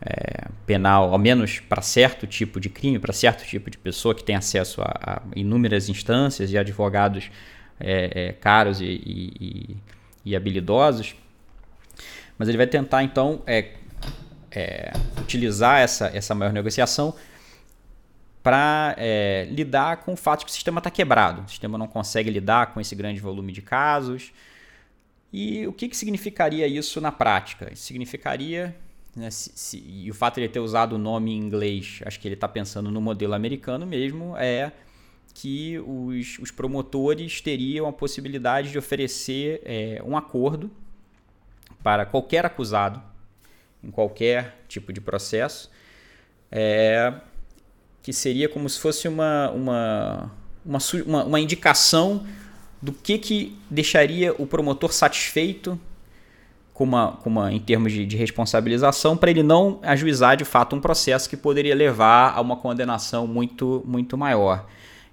é, 0.00 0.48
penal, 0.64 1.12
ao 1.12 1.18
menos 1.18 1.60
para 1.60 1.82
certo 1.82 2.26
tipo 2.26 2.60
de 2.60 2.68
crime, 2.68 2.98
para 2.98 3.12
certo 3.12 3.44
tipo 3.44 3.70
de 3.70 3.78
pessoa 3.78 4.14
que 4.14 4.22
tem 4.22 4.36
acesso 4.36 4.80
a, 4.82 4.86
a 4.86 5.22
inúmeras 5.34 5.88
instâncias 5.88 6.52
e 6.52 6.58
advogados 6.58 7.30
é, 7.80 8.28
é, 8.28 8.32
caros 8.32 8.80
e, 8.80 8.84
e, 8.84 9.76
e, 10.24 10.36
habilidosos. 10.36 11.14
Mas 12.36 12.48
ele 12.48 12.56
vai 12.56 12.66
tentar, 12.66 13.02
então, 13.02 13.42
é, 13.46 13.72
é, 14.50 14.92
utilizar 15.20 15.80
essa, 15.80 16.06
essa 16.14 16.34
maior 16.34 16.52
negociação 16.52 17.14
para 18.42 18.94
é, 18.96 19.48
lidar 19.50 19.98
com 19.98 20.12
o 20.12 20.16
fato 20.16 20.40
de 20.40 20.46
que 20.46 20.50
o 20.52 20.54
sistema 20.54 20.78
está 20.78 20.90
quebrado. 20.90 21.42
O 21.42 21.48
sistema 21.48 21.76
não 21.76 21.88
consegue 21.88 22.30
lidar 22.30 22.72
com 22.72 22.80
esse 22.80 22.94
grande 22.94 23.20
volume 23.20 23.52
de 23.52 23.60
casos. 23.60 24.32
E 25.32 25.66
o 25.66 25.72
que, 25.72 25.88
que 25.88 25.96
significaria 25.96 26.66
isso 26.66 27.00
na 27.00 27.12
prática? 27.12 27.74
Significaria. 27.74 28.74
Né, 29.18 29.32
se, 29.32 29.50
se, 29.52 29.84
e 29.84 30.08
o 30.08 30.14
fato 30.14 30.36
de 30.36 30.42
ele 30.42 30.48
ter 30.48 30.60
usado 30.60 30.94
o 30.94 30.98
nome 30.98 31.32
em 31.32 31.38
inglês, 31.38 32.00
acho 32.06 32.20
que 32.20 32.28
ele 32.28 32.36
está 32.36 32.46
pensando 32.46 32.88
no 32.88 33.00
modelo 33.00 33.34
americano 33.34 33.84
mesmo, 33.84 34.36
é 34.36 34.70
que 35.34 35.76
os, 35.80 36.38
os 36.38 36.52
promotores 36.52 37.40
teriam 37.40 37.88
a 37.88 37.92
possibilidade 37.92 38.70
de 38.70 38.78
oferecer 38.78 39.60
é, 39.64 40.00
um 40.04 40.16
acordo 40.16 40.70
para 41.82 42.06
qualquer 42.06 42.46
acusado, 42.46 43.02
em 43.82 43.90
qualquer 43.90 44.62
tipo 44.68 44.92
de 44.92 45.00
processo, 45.00 45.68
é, 46.50 47.12
que 48.00 48.12
seria 48.12 48.48
como 48.48 48.68
se 48.68 48.78
fosse 48.78 49.08
uma, 49.08 49.50
uma, 49.50 50.30
uma, 50.64 51.24
uma, 51.24 51.40
indicação 51.40 52.24
do 52.80 52.92
que, 52.92 53.18
que 53.18 53.58
deixaria 53.68 54.32
o 54.38 54.46
promotor 54.46 54.92
satisfeito 54.92 55.78
com 56.78 56.84
uma, 56.84 57.16
com 57.16 57.28
uma, 57.28 57.52
em 57.52 57.58
termos 57.58 57.92
de, 57.92 58.06
de 58.06 58.16
responsabilização 58.16 59.16
para 59.16 59.30
ele 59.30 59.42
não 59.42 59.80
ajuizar 59.82 60.36
de 60.36 60.44
fato 60.44 60.76
um 60.76 60.80
processo 60.80 61.28
que 61.28 61.36
poderia 61.36 61.74
levar 61.74 62.32
a 62.36 62.40
uma 62.40 62.56
condenação 62.56 63.26
muito, 63.26 63.82
muito 63.84 64.16
maior. 64.16 64.64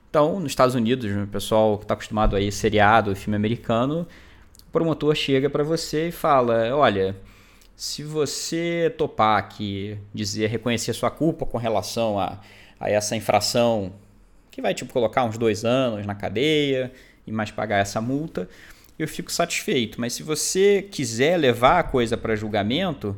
Então, 0.07 0.39
nos 0.39 0.51
Estados 0.51 0.75
Unidos, 0.75 1.11
o 1.11 1.25
pessoal 1.25 1.79
que 1.79 1.83
está 1.83 1.95
acostumado 1.95 2.35
a 2.35 2.51
seriado, 2.51 3.15
filme 3.15 3.35
americano, 3.35 4.07
o 4.67 4.71
promotor 4.71 5.15
chega 5.15 5.49
para 5.49 5.63
você 5.63 6.09
e 6.09 6.11
fala: 6.11 6.69
olha, 6.75 7.17
se 7.75 8.03
você 8.03 8.93
topar 8.95 9.39
aqui 9.39 9.97
dizer 10.13 10.47
reconhecer 10.47 10.93
sua 10.93 11.09
culpa 11.09 11.47
com 11.47 11.57
relação 11.57 12.19
a 12.19 12.39
a 12.79 12.89
essa 12.89 13.15
infração 13.15 13.93
que 14.51 14.61
vai 14.61 14.73
tipo 14.73 14.93
colocar 14.93 15.23
uns 15.23 15.37
dois 15.37 15.65
anos 15.65 16.05
na 16.05 16.15
cadeia 16.15 16.91
e 17.25 17.31
mais 17.31 17.51
pagar 17.51 17.77
essa 17.77 17.99
multa, 17.99 18.47
eu 18.97 19.07
fico 19.07 19.31
satisfeito. 19.31 19.99
Mas 19.99 20.13
se 20.13 20.23
você 20.23 20.81
quiser 20.81 21.37
levar 21.37 21.79
a 21.79 21.83
coisa 21.83 22.15
para 22.17 22.35
julgamento, 22.35 23.15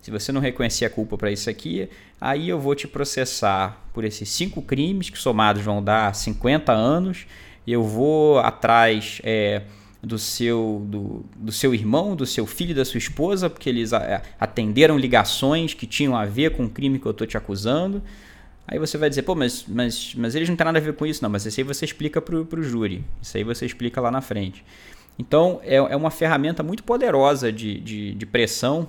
se 0.00 0.10
você 0.10 0.32
não 0.32 0.40
reconhecer 0.40 0.84
a 0.84 0.90
culpa 0.90 1.16
para 1.16 1.30
isso 1.30 1.48
aqui, 1.50 1.88
aí 2.20 2.48
eu 2.48 2.58
vou 2.58 2.74
te 2.74 2.88
processar 2.88 3.84
por 3.92 4.04
esses 4.04 4.28
cinco 4.28 4.62
crimes 4.62 5.10
que 5.10 5.18
somados 5.18 5.62
vão 5.62 5.82
dar 5.82 6.14
50 6.14 6.72
anos. 6.72 7.26
Eu 7.66 7.82
vou 7.82 8.38
atrás 8.38 9.20
é, 9.22 9.62
do 10.02 10.18
seu 10.18 10.84
do, 10.88 11.24
do 11.36 11.52
seu 11.52 11.74
irmão, 11.74 12.16
do 12.16 12.24
seu 12.24 12.46
filho, 12.46 12.74
da 12.74 12.84
sua 12.84 12.98
esposa, 12.98 13.50
porque 13.50 13.68
eles 13.68 13.92
atenderam 14.38 14.98
ligações 14.98 15.74
que 15.74 15.86
tinham 15.86 16.16
a 16.16 16.24
ver 16.24 16.52
com 16.56 16.64
o 16.64 16.70
crime 16.70 16.98
que 16.98 17.06
eu 17.06 17.12
estou 17.12 17.26
te 17.26 17.36
acusando. 17.36 18.02
Aí 18.66 18.78
você 18.78 18.96
vai 18.96 19.08
dizer, 19.08 19.22
pô, 19.22 19.34
mas, 19.34 19.64
mas, 19.66 20.14
mas 20.14 20.34
eles 20.34 20.48
não 20.48 20.56
têm 20.56 20.64
nada 20.64 20.78
a 20.78 20.80
ver 20.80 20.94
com 20.94 21.04
isso, 21.04 21.22
não. 21.22 21.28
Mas 21.28 21.44
isso 21.44 21.60
aí 21.60 21.64
você 21.64 21.84
explica 21.84 22.22
para 22.22 22.36
o 22.36 22.62
júri. 22.62 23.04
Isso 23.20 23.36
aí 23.36 23.42
você 23.42 23.66
explica 23.66 24.00
lá 24.00 24.10
na 24.10 24.20
frente. 24.20 24.64
Então, 25.20 25.60
é, 25.62 25.74
é 25.74 25.94
uma 25.94 26.10
ferramenta 26.10 26.62
muito 26.62 26.82
poderosa 26.82 27.52
de, 27.52 27.78
de, 27.78 28.14
de 28.14 28.24
pressão 28.24 28.88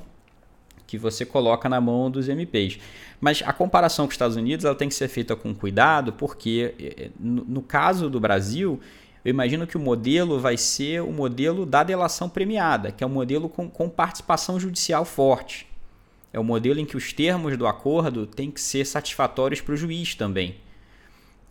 que 0.87 0.97
você 0.97 1.25
coloca 1.25 1.67
na 1.67 1.81
mão 1.81 2.09
dos 2.09 2.29
MPs. 2.29 2.79
Mas 3.19 3.43
a 3.45 3.51
comparação 3.51 4.05
com 4.05 4.11
os 4.11 4.13
Estados 4.13 4.37
Unidos 4.37 4.63
ela 4.63 4.73
tem 4.73 4.87
que 4.87 4.95
ser 4.95 5.09
feita 5.09 5.35
com 5.35 5.53
cuidado, 5.53 6.13
porque 6.13 6.73
é, 6.79 7.09
no, 7.19 7.43
no 7.43 7.61
caso 7.61 8.09
do 8.09 8.17
Brasil, 8.17 8.79
eu 9.25 9.29
imagino 9.29 9.67
que 9.67 9.75
o 9.75 9.79
modelo 9.79 10.39
vai 10.39 10.55
ser 10.55 11.01
o 11.01 11.11
modelo 11.11 11.65
da 11.65 11.83
delação 11.83 12.29
premiada, 12.29 12.93
que 12.93 13.03
é 13.03 13.07
um 13.07 13.09
modelo 13.09 13.49
com, 13.49 13.69
com 13.69 13.89
participação 13.89 14.57
judicial 14.57 15.03
forte. 15.03 15.67
É 16.31 16.39
o 16.39 16.45
modelo 16.45 16.79
em 16.79 16.85
que 16.85 16.95
os 16.95 17.11
termos 17.11 17.57
do 17.57 17.67
acordo 17.67 18.25
têm 18.25 18.49
que 18.49 18.61
ser 18.61 18.85
satisfatórios 18.85 19.59
para 19.59 19.73
o 19.73 19.77
juiz 19.77 20.15
também. 20.15 20.55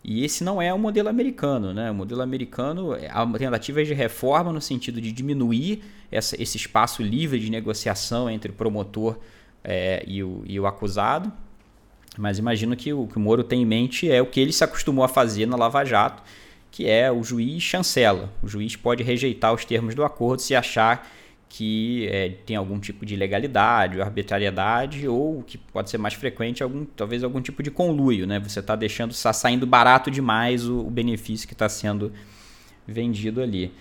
E 0.03 0.25
esse 0.25 0.43
não 0.43 0.61
é 0.61 0.73
o 0.73 0.79
modelo 0.79 1.09
americano, 1.09 1.73
né? 1.73 1.91
O 1.91 1.93
modelo 1.93 2.21
americano, 2.21 2.93
a 3.09 3.25
tentativa 3.37 3.81
é 3.81 3.83
de 3.83 3.93
reforma 3.93 4.51
no 4.51 4.59
sentido 4.59 4.99
de 4.99 5.11
diminuir 5.11 5.83
essa, 6.11 6.41
esse 6.41 6.57
espaço 6.57 7.03
livre 7.03 7.39
de 7.39 7.51
negociação 7.51 8.29
entre 8.29 8.51
o 8.51 8.53
promotor 8.53 9.17
é, 9.63 10.03
e, 10.07 10.23
o, 10.23 10.43
e 10.45 10.59
o 10.59 10.65
acusado. 10.65 11.31
Mas 12.17 12.39
imagino 12.39 12.75
que 12.75 12.91
o 12.91 13.07
que 13.07 13.17
o 13.17 13.19
Moro 13.19 13.43
tem 13.43 13.61
em 13.61 13.65
mente 13.65 14.09
é 14.09 14.21
o 14.21 14.25
que 14.25 14.39
ele 14.39 14.51
se 14.51 14.63
acostumou 14.63 15.05
a 15.05 15.07
fazer 15.07 15.45
na 15.45 15.55
Lava 15.55 15.85
Jato, 15.85 16.23
que 16.71 16.89
é 16.89 17.11
o 17.11 17.23
juiz 17.23 17.61
chancela. 17.61 18.29
O 18.41 18.47
juiz 18.47 18.75
pode 18.75 19.03
rejeitar 19.03 19.53
os 19.53 19.63
termos 19.63 19.93
do 19.93 20.03
acordo 20.03 20.41
se 20.41 20.55
achar 20.55 21.07
que 21.53 22.07
é, 22.07 22.29
tem 22.45 22.55
algum 22.55 22.79
tipo 22.79 23.05
de 23.05 23.13
ilegalidade 23.13 23.97
ou 23.97 24.03
arbitrariedade 24.03 25.05
ou 25.05 25.43
que 25.43 25.57
pode 25.57 25.89
ser 25.89 25.97
mais 25.97 26.13
frequente 26.13 26.63
algum 26.63 26.85
talvez 26.85 27.25
algum 27.25 27.41
tipo 27.41 27.61
de 27.61 27.69
conluio 27.69 28.25
né? 28.25 28.39
Você 28.39 28.61
está 28.61 28.73
deixando 28.73 29.11
está 29.11 29.33
saindo 29.33 29.67
barato 29.67 30.09
demais 30.09 30.65
o, 30.65 30.79
o 30.79 30.89
benefício 30.89 31.45
que 31.45 31.53
está 31.53 31.67
sendo 31.67 32.13
vendido 32.87 33.41
ali. 33.41 33.73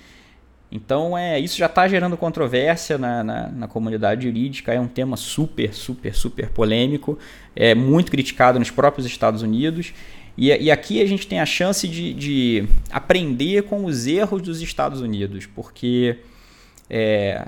Então 0.73 1.16
é 1.16 1.39
isso 1.39 1.57
já 1.57 1.66
está 1.66 1.87
gerando 1.87 2.16
controvérsia 2.16 2.99
na, 2.99 3.23
na, 3.23 3.49
na, 3.49 3.68
comunidade 3.68 4.25
jurídica 4.25 4.75
é 4.75 4.81
um 4.81 4.89
tema 4.89 5.16
super 5.16 5.73
super 5.73 6.12
super 6.12 6.51
polêmico 6.51 7.16
é 7.55 7.73
muito 7.73 8.11
criticado 8.11 8.59
nos 8.59 8.73
próprios 8.73 9.07
Estados 9.07 9.43
Unidos 9.43 9.95
e, 10.37 10.49
e 10.49 10.73
aqui 10.73 11.01
a 11.01 11.07
gente 11.07 11.25
tem 11.25 11.39
a 11.39 11.47
chance 11.47 11.87
de, 11.87 12.12
de 12.14 12.64
aprender 12.91 13.62
com 13.62 13.85
os 13.85 14.09
erros 14.09 14.43
dos 14.43 14.61
Estados 14.61 15.01
Unidos 15.01 15.47
porque 15.47 16.18
é, 16.89 17.47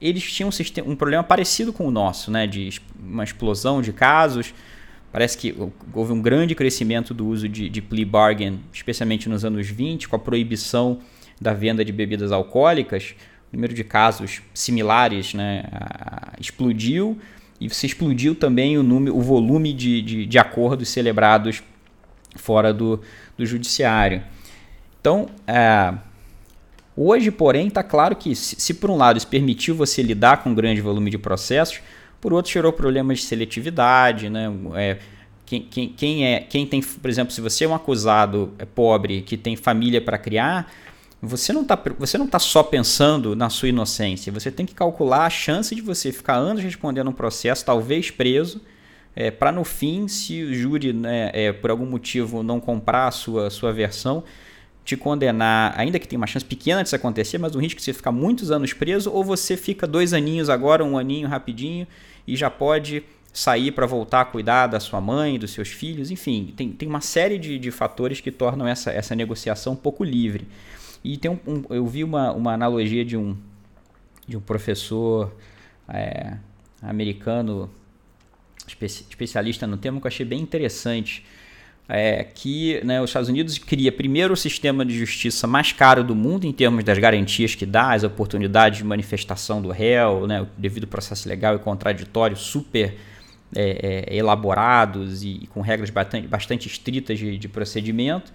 eles 0.00 0.22
tinham 0.32 0.48
um, 0.48 0.52
sistema, 0.52 0.88
um 0.88 0.96
problema 0.96 1.22
parecido 1.22 1.72
com 1.72 1.86
o 1.86 1.90
nosso, 1.90 2.30
né? 2.30 2.46
de 2.46 2.80
uma 2.98 3.24
explosão 3.24 3.80
de 3.80 3.92
casos. 3.92 4.52
Parece 5.12 5.38
que 5.38 5.54
houve 5.94 6.12
um 6.12 6.20
grande 6.20 6.54
crescimento 6.54 7.14
do 7.14 7.26
uso 7.26 7.48
de, 7.48 7.68
de 7.68 7.80
plea 7.80 8.04
bargain, 8.04 8.60
especialmente 8.72 9.28
nos 9.28 9.44
anos 9.44 9.68
20, 9.68 10.08
com 10.08 10.16
a 10.16 10.18
proibição 10.18 10.98
da 11.40 11.54
venda 11.54 11.84
de 11.84 11.92
bebidas 11.92 12.32
alcoólicas. 12.32 13.14
O 13.52 13.56
número 13.56 13.72
de 13.72 13.84
casos 13.84 14.42
similares 14.52 15.32
né, 15.32 15.64
explodiu 16.38 17.18
e 17.60 17.70
se 17.70 17.86
explodiu 17.86 18.34
também 18.34 18.76
o, 18.76 18.82
número, 18.82 19.16
o 19.16 19.22
volume 19.22 19.72
de, 19.72 20.02
de, 20.02 20.26
de 20.26 20.38
acordos 20.38 20.88
celebrados 20.90 21.62
fora 22.34 22.72
do, 22.72 23.00
do 23.36 23.46
judiciário. 23.46 24.22
Então, 25.00 25.28
é, 25.46 25.94
Hoje, 26.96 27.30
porém, 27.30 27.68
está 27.68 27.82
claro 27.82 28.16
que, 28.16 28.34
se, 28.34 28.72
por 28.72 28.90
um 28.90 28.96
lado 28.96 29.18
isso 29.18 29.26
permitiu 29.26 29.74
você 29.74 30.02
lidar 30.02 30.42
com 30.42 30.50
um 30.50 30.54
grande 30.54 30.80
volume 30.80 31.10
de 31.10 31.18
processos, 31.18 31.80
por 32.20 32.32
outro 32.32 32.50
gerou 32.50 32.72
problemas 32.72 33.18
de 33.18 33.24
seletividade, 33.24 34.30
né? 34.30 34.50
É, 34.74 34.98
quem, 35.44 35.62
quem, 35.62 35.88
quem, 35.90 36.26
é, 36.26 36.40
quem 36.40 36.66
tem, 36.66 36.80
por 36.80 37.08
exemplo, 37.08 37.32
se 37.32 37.40
você 37.40 37.64
é 37.64 37.68
um 37.68 37.74
acusado 37.74 38.52
é 38.58 38.64
pobre 38.64 39.20
que 39.20 39.36
tem 39.36 39.54
família 39.56 40.00
para 40.00 40.16
criar, 40.16 40.72
você 41.20 41.52
não 41.52 41.62
está 41.62 41.78
você 41.98 42.16
não 42.16 42.26
tá 42.26 42.38
só 42.38 42.62
pensando 42.62 43.36
na 43.36 43.50
sua 43.50 43.68
inocência, 43.68 44.32
você 44.32 44.50
tem 44.50 44.64
que 44.64 44.74
calcular 44.74 45.26
a 45.26 45.30
chance 45.30 45.74
de 45.74 45.82
você 45.82 46.10
ficar 46.10 46.34
anos 46.34 46.62
respondendo 46.62 47.08
um 47.08 47.12
processo, 47.12 47.64
talvez 47.64 48.10
preso, 48.10 48.60
é, 49.14 49.30
para 49.30 49.52
no 49.52 49.64
fim, 49.64 50.08
se 50.08 50.42
o 50.42 50.54
júri, 50.54 50.92
né, 50.92 51.30
é, 51.32 51.52
por 51.52 51.70
algum 51.70 51.86
motivo, 51.86 52.42
não 52.42 52.58
comprar 52.58 53.08
a 53.08 53.10
sua, 53.10 53.48
sua 53.50 53.72
versão, 53.72 54.24
te 54.86 54.96
condenar, 54.96 55.74
ainda 55.76 55.98
que 55.98 56.06
tenha 56.06 56.16
uma 56.16 56.28
chance 56.28 56.44
pequena 56.44 56.82
disso 56.82 56.94
acontecer, 56.94 57.38
mas 57.38 57.56
o 57.56 57.58
risco 57.58 57.78
de 57.78 57.84
você 57.84 57.92
ficar 57.92 58.12
muitos 58.12 58.52
anos 58.52 58.72
preso, 58.72 59.10
ou 59.10 59.24
você 59.24 59.56
fica 59.56 59.84
dois 59.84 60.12
aninhos 60.12 60.48
agora, 60.48 60.84
um 60.84 60.96
aninho 60.96 61.26
rapidinho, 61.26 61.88
e 62.24 62.36
já 62.36 62.48
pode 62.48 63.02
sair 63.32 63.72
para 63.72 63.84
voltar 63.84 64.20
a 64.20 64.24
cuidar 64.24 64.68
da 64.68 64.78
sua 64.78 65.00
mãe, 65.00 65.40
dos 65.40 65.50
seus 65.50 65.68
filhos, 65.68 66.12
enfim, 66.12 66.54
tem, 66.56 66.70
tem 66.70 66.88
uma 66.88 67.00
série 67.00 67.36
de, 67.36 67.58
de 67.58 67.70
fatores 67.72 68.20
que 68.20 68.30
tornam 68.30 68.66
essa, 68.66 68.92
essa 68.92 69.14
negociação 69.16 69.72
um 69.72 69.76
pouco 69.76 70.04
livre. 70.04 70.46
E 71.02 71.16
tem 71.18 71.32
um, 71.32 71.38
um 71.44 71.64
eu 71.68 71.84
vi 71.84 72.04
uma, 72.04 72.32
uma 72.32 72.52
analogia 72.54 73.04
de 73.04 73.16
um, 73.16 73.36
de 74.26 74.36
um 74.36 74.40
professor 74.40 75.34
é, 75.88 76.36
americano 76.80 77.68
especialista 78.66 79.66
no 79.66 79.76
tema 79.76 80.00
que 80.00 80.06
eu 80.06 80.08
achei 80.08 80.24
bem 80.24 80.40
interessante. 80.40 81.26
É 81.88 82.24
que 82.24 82.80
né, 82.84 83.00
os 83.00 83.10
Estados 83.10 83.28
Unidos 83.28 83.58
cria 83.58 83.92
primeiro 83.92 84.34
o 84.34 84.36
sistema 84.36 84.84
de 84.84 84.98
justiça 84.98 85.46
mais 85.46 85.70
caro 85.70 86.02
do 86.02 86.16
mundo 86.16 86.44
em 86.44 86.52
termos 86.52 86.82
das 86.82 86.98
garantias 86.98 87.54
que 87.54 87.64
dá, 87.64 87.92
as 87.92 88.02
oportunidades 88.02 88.78
de 88.78 88.84
manifestação 88.84 89.62
do 89.62 89.70
réu, 89.70 90.26
né, 90.26 90.42
o 90.42 90.48
devido 90.58 90.86
processo 90.88 91.28
legal 91.28 91.54
e 91.54 91.60
contraditório 91.60 92.36
super 92.36 92.96
é, 93.54 94.06
é, 94.10 94.16
elaborados 94.16 95.22
e, 95.22 95.42
e, 95.42 95.46
com 95.46 95.60
regras 95.60 95.90
bastante, 95.90 96.26
bastante 96.26 96.66
estritas 96.66 97.18
de, 97.18 97.38
de 97.38 97.48
procedimento. 97.48 98.32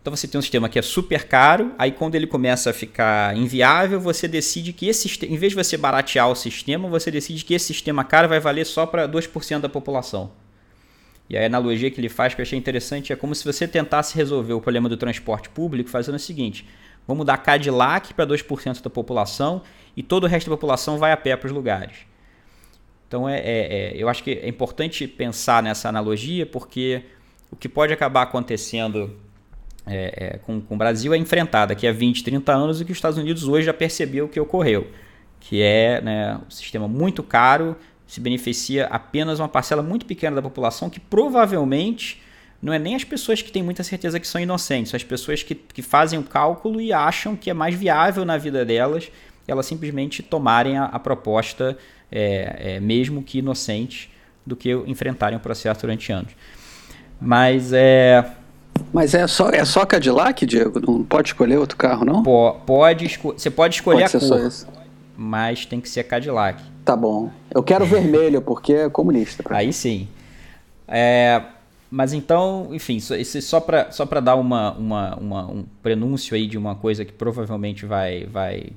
Então 0.00 0.14
você 0.14 0.26
tem 0.26 0.36
um 0.36 0.42
sistema 0.42 0.68
que 0.68 0.80
é 0.80 0.82
super 0.82 1.28
caro, 1.28 1.72
aí 1.78 1.92
quando 1.92 2.16
ele 2.16 2.26
começa 2.26 2.70
a 2.70 2.72
ficar 2.72 3.36
inviável, 3.36 4.00
você 4.00 4.26
decide 4.26 4.72
que 4.72 4.88
esse 4.88 5.24
em 5.24 5.36
vez 5.36 5.52
de 5.52 5.56
você 5.56 5.76
baratear 5.76 6.28
o 6.28 6.34
sistema, 6.34 6.88
você 6.88 7.08
decide 7.08 7.44
que 7.44 7.54
esse 7.54 7.66
sistema 7.66 8.02
caro 8.02 8.28
vai 8.28 8.40
valer 8.40 8.66
só 8.66 8.84
para 8.84 9.08
2% 9.08 9.60
da 9.60 9.68
população. 9.68 10.32
E 11.32 11.38
a 11.38 11.46
analogia 11.46 11.90
que 11.90 11.98
ele 11.98 12.10
faz 12.10 12.34
que 12.34 12.42
eu 12.42 12.42
achei 12.42 12.58
interessante 12.58 13.10
é 13.10 13.16
como 13.16 13.34
se 13.34 13.42
você 13.42 13.66
tentasse 13.66 14.14
resolver 14.14 14.52
o 14.52 14.60
problema 14.60 14.86
do 14.86 14.98
transporte 14.98 15.48
público 15.48 15.88
fazendo 15.88 16.16
o 16.16 16.18
seguinte: 16.18 16.68
vamos 17.08 17.24
dar 17.24 17.38
Cadillac 17.38 18.12
para 18.12 18.26
2% 18.26 18.82
da 18.82 18.90
população 18.90 19.62
e 19.96 20.02
todo 20.02 20.24
o 20.24 20.26
resto 20.26 20.50
da 20.50 20.56
população 20.56 20.98
vai 20.98 21.10
a 21.10 21.16
pé 21.16 21.34
para 21.34 21.46
os 21.46 21.52
lugares. 21.52 22.00
Então 23.08 23.26
é, 23.26 23.38
é, 23.38 23.44
é, 23.44 23.92
eu 23.96 24.10
acho 24.10 24.22
que 24.22 24.30
é 24.30 24.46
importante 24.46 25.08
pensar 25.08 25.62
nessa 25.62 25.88
analogia 25.88 26.44
porque 26.44 27.02
o 27.50 27.56
que 27.56 27.66
pode 27.66 27.94
acabar 27.94 28.22
acontecendo 28.22 29.16
é, 29.86 30.34
é, 30.34 30.38
com, 30.38 30.60
com, 30.60 30.74
o 30.74 30.78
Brasil 30.78 31.14
é 31.14 31.16
enfrentar 31.16 31.64
daqui 31.64 31.86
a 31.86 31.92
20, 31.92 32.24
30 32.24 32.52
anos 32.52 32.80
o 32.80 32.84
que 32.84 32.92
os 32.92 32.98
Estados 32.98 33.16
Unidos 33.16 33.48
hoje 33.48 33.64
já 33.64 33.74
percebeu 33.74 34.28
que 34.28 34.38
ocorreu, 34.38 34.86
que 35.40 35.62
é 35.62 35.98
né, 36.02 36.38
um 36.46 36.50
sistema 36.50 36.86
muito 36.86 37.22
caro, 37.22 37.74
se 38.12 38.20
beneficia 38.20 38.84
apenas 38.88 39.40
uma 39.40 39.48
parcela 39.48 39.82
muito 39.82 40.04
pequena 40.04 40.36
da 40.36 40.42
população 40.42 40.90
que 40.90 41.00
provavelmente 41.00 42.20
não 42.60 42.70
é 42.70 42.78
nem 42.78 42.94
as 42.94 43.04
pessoas 43.04 43.40
que 43.40 43.50
têm 43.50 43.62
muita 43.62 43.82
certeza 43.82 44.20
que 44.20 44.28
são 44.28 44.38
inocentes, 44.38 44.90
são 44.90 44.98
as 44.98 45.02
pessoas 45.02 45.42
que, 45.42 45.54
que 45.54 45.80
fazem 45.80 46.18
o 46.18 46.22
cálculo 46.22 46.78
e 46.78 46.92
acham 46.92 47.34
que 47.34 47.48
é 47.48 47.54
mais 47.54 47.74
viável 47.74 48.26
na 48.26 48.36
vida 48.36 48.66
delas 48.66 49.10
elas 49.48 49.64
simplesmente 49.64 50.22
tomarem 50.22 50.76
a, 50.76 50.84
a 50.84 50.98
proposta, 50.98 51.78
é, 52.10 52.74
é, 52.74 52.80
mesmo 52.80 53.22
que 53.22 53.38
inocente, 53.38 54.10
do 54.46 54.54
que 54.54 54.70
enfrentarem 54.86 55.38
o 55.38 55.40
processo 55.40 55.80
durante 55.80 56.12
anos. 56.12 56.32
Mas 57.18 57.72
é 57.72 58.30
mas 58.92 59.14
é 59.14 59.26
só, 59.26 59.48
é 59.48 59.64
só 59.64 59.86
Cadillac, 59.86 60.44
Diego? 60.44 60.80
Não 60.80 61.02
pode 61.02 61.30
escolher 61.30 61.56
outro 61.56 61.78
carro, 61.78 62.04
não? 62.04 62.22
pode, 62.66 63.18
você 63.22 63.50
pode 63.50 63.76
escolher 63.76 64.10
pode 64.10 64.16
a 64.18 64.20
cor, 64.20 64.52
mas 65.16 65.64
tem 65.64 65.80
que 65.80 65.88
ser 65.88 66.04
Cadillac. 66.04 66.71
Tá 66.84 66.96
bom. 66.96 67.30
Eu 67.50 67.62
quero 67.62 67.84
vermelho, 67.86 68.42
porque 68.42 68.72
é 68.72 68.90
comunista. 68.90 69.44
Aí 69.50 69.72
sim. 69.72 70.08
É, 70.88 71.42
mas 71.90 72.12
então, 72.12 72.68
enfim, 72.72 72.98
só 73.00 73.60
para 73.60 73.90
só 73.92 74.04
dar 74.04 74.34
uma, 74.36 74.72
uma, 74.72 75.16
uma, 75.16 75.46
um 75.46 75.64
prenúncio 75.82 76.34
aí 76.34 76.46
de 76.46 76.58
uma 76.58 76.74
coisa 76.74 77.04
que 77.04 77.12
provavelmente 77.12 77.86
vai, 77.86 78.24
vai, 78.26 78.70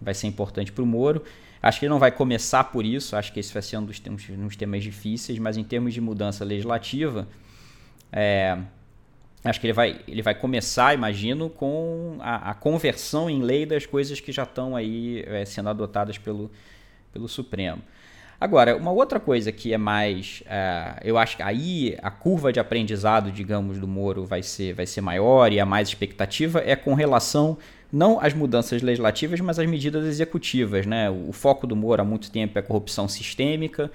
vai 0.00 0.14
ser 0.14 0.26
importante 0.26 0.72
para 0.72 0.82
o 0.82 0.86
Moro. 0.86 1.22
Acho 1.62 1.78
que 1.78 1.86
ele 1.86 1.90
não 1.90 2.00
vai 2.00 2.10
começar 2.10 2.64
por 2.64 2.84
isso, 2.84 3.14
acho 3.14 3.32
que 3.32 3.38
esse 3.38 3.52
vai 3.52 3.62
ser 3.62 3.76
um 3.76 3.84
dos, 3.84 4.02
um 4.08 4.46
dos 4.46 4.56
temas 4.56 4.82
difíceis, 4.82 5.38
mas 5.38 5.56
em 5.56 5.62
termos 5.62 5.94
de 5.94 6.00
mudança 6.00 6.44
legislativa, 6.44 7.28
é, 8.10 8.58
Acho 9.44 9.60
que 9.60 9.66
ele 9.66 9.72
vai, 9.72 10.00
ele 10.06 10.22
vai 10.22 10.36
começar, 10.36 10.94
imagino, 10.94 11.50
com 11.50 12.16
a, 12.20 12.50
a 12.50 12.54
conversão 12.54 13.28
em 13.28 13.42
lei 13.42 13.66
das 13.66 13.84
coisas 13.84 14.20
que 14.20 14.30
já 14.30 14.44
estão 14.44 14.76
aí 14.76 15.24
é, 15.26 15.44
sendo 15.44 15.68
adotadas 15.68 16.16
pelo, 16.16 16.48
pelo 17.12 17.28
Supremo. 17.28 17.82
Agora, 18.40 18.76
uma 18.76 18.90
outra 18.90 19.20
coisa 19.20 19.52
que 19.52 19.72
é 19.72 19.78
mais. 19.78 20.42
É, 20.46 21.00
eu 21.04 21.16
acho 21.16 21.36
que 21.36 21.42
aí 21.42 21.96
a 22.02 22.10
curva 22.10 22.52
de 22.52 22.58
aprendizado, 22.58 23.30
digamos, 23.30 23.78
do 23.78 23.86
Moro 23.86 24.24
vai 24.24 24.42
ser, 24.42 24.72
vai 24.72 24.86
ser 24.86 25.00
maior 25.00 25.52
e 25.52 25.60
a 25.60 25.66
mais 25.66 25.88
expectativa 25.88 26.60
é 26.64 26.74
com 26.74 26.94
relação 26.94 27.56
não 27.92 28.18
às 28.20 28.34
mudanças 28.34 28.82
legislativas, 28.82 29.38
mas 29.40 29.58
às 29.58 29.68
medidas 29.68 30.04
executivas. 30.06 30.86
Né? 30.86 31.08
O 31.08 31.32
foco 31.32 31.66
do 31.68 31.76
Moro 31.76 32.02
há 32.02 32.04
muito 32.04 32.32
tempo 32.32 32.58
é 32.58 32.62
corrupção 32.62 33.06
sistêmica 33.06 33.90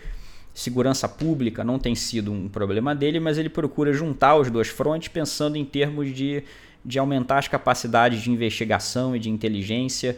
segurança 0.58 1.08
pública 1.08 1.64
não 1.64 1.78
tem 1.78 1.94
sido 1.94 2.32
um 2.32 2.50
problema 2.50 2.96
dele, 2.96 3.20
mas 3.20 3.38
ele 3.38 3.48
procura 3.48 3.94
juntar 3.94 4.36
os 4.36 4.50
dois 4.50 4.68
frontes 4.68 5.08
pensando 5.08 5.56
em 5.56 5.64
termos 5.64 6.12
de, 6.12 6.44
de 6.84 6.98
aumentar 6.98 7.38
as 7.38 7.48
capacidades 7.48 8.24
de 8.24 8.32
investigação 8.32 9.16
e 9.16 9.20
de 9.20 9.30
inteligência 9.30 10.18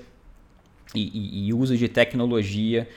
e, 0.96 1.48
e, 1.48 1.54
uso 1.54 1.78
de 1.78 1.88
tecnologia, 1.88 2.88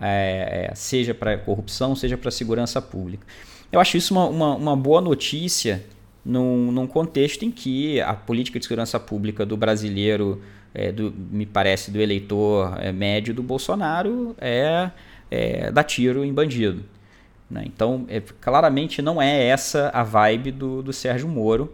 é, 0.00 0.72
seja 0.74 1.12
para 1.12 1.36
corrupção, 1.38 1.94
seja 1.94 2.16
para 2.16 2.30
segurança 2.30 2.80
pública. 2.80 3.26
Eu 3.70 3.80
acho 3.80 3.96
isso 3.96 4.14
uma, 4.14 4.26
uma, 4.26 4.54
uma 4.54 4.76
boa 4.76 5.00
notícia 5.00 5.84
num, 6.24 6.70
num, 6.72 6.86
contexto 6.86 7.44
em 7.44 7.50
que 7.50 8.00
a 8.00 8.14
política 8.14 8.58
de 8.58 8.64
segurança 8.64 8.98
pública 8.98 9.44
do 9.46 9.56
brasileiro, 9.56 10.42
é, 10.74 10.90
do, 10.92 11.12
me 11.12 11.46
parece, 11.46 11.90
do 11.90 12.00
eleitor 12.00 12.76
é, 12.80 12.92
médio 12.92 13.32
do 13.32 13.42
Bolsonaro 13.42 14.34
é 14.38 14.90
é, 15.30 15.70
dar 15.70 15.84
tiro 15.84 16.24
em 16.24 16.32
bandido. 16.32 16.84
Né? 17.48 17.62
Então, 17.66 18.04
é, 18.08 18.20
claramente 18.40 19.00
não 19.00 19.22
é 19.22 19.46
essa 19.46 19.90
a 19.94 20.02
vibe 20.02 20.50
do, 20.50 20.82
do 20.82 20.92
Sérgio 20.92 21.28
Moro. 21.28 21.72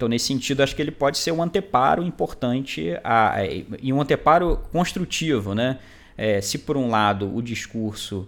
Então, 0.00 0.08
nesse 0.08 0.28
sentido, 0.28 0.62
acho 0.62 0.74
que 0.74 0.80
ele 0.80 0.90
pode 0.90 1.18
ser 1.18 1.30
um 1.30 1.42
anteparo 1.42 2.02
importante 2.02 2.98
a, 3.04 3.34
a, 3.34 3.44
e 3.44 3.92
um 3.92 4.00
anteparo 4.00 4.58
construtivo. 4.72 5.54
Né? 5.54 5.76
É, 6.16 6.40
se, 6.40 6.56
por 6.56 6.74
um 6.74 6.88
lado, 6.88 7.30
o 7.36 7.42
discurso, 7.42 8.26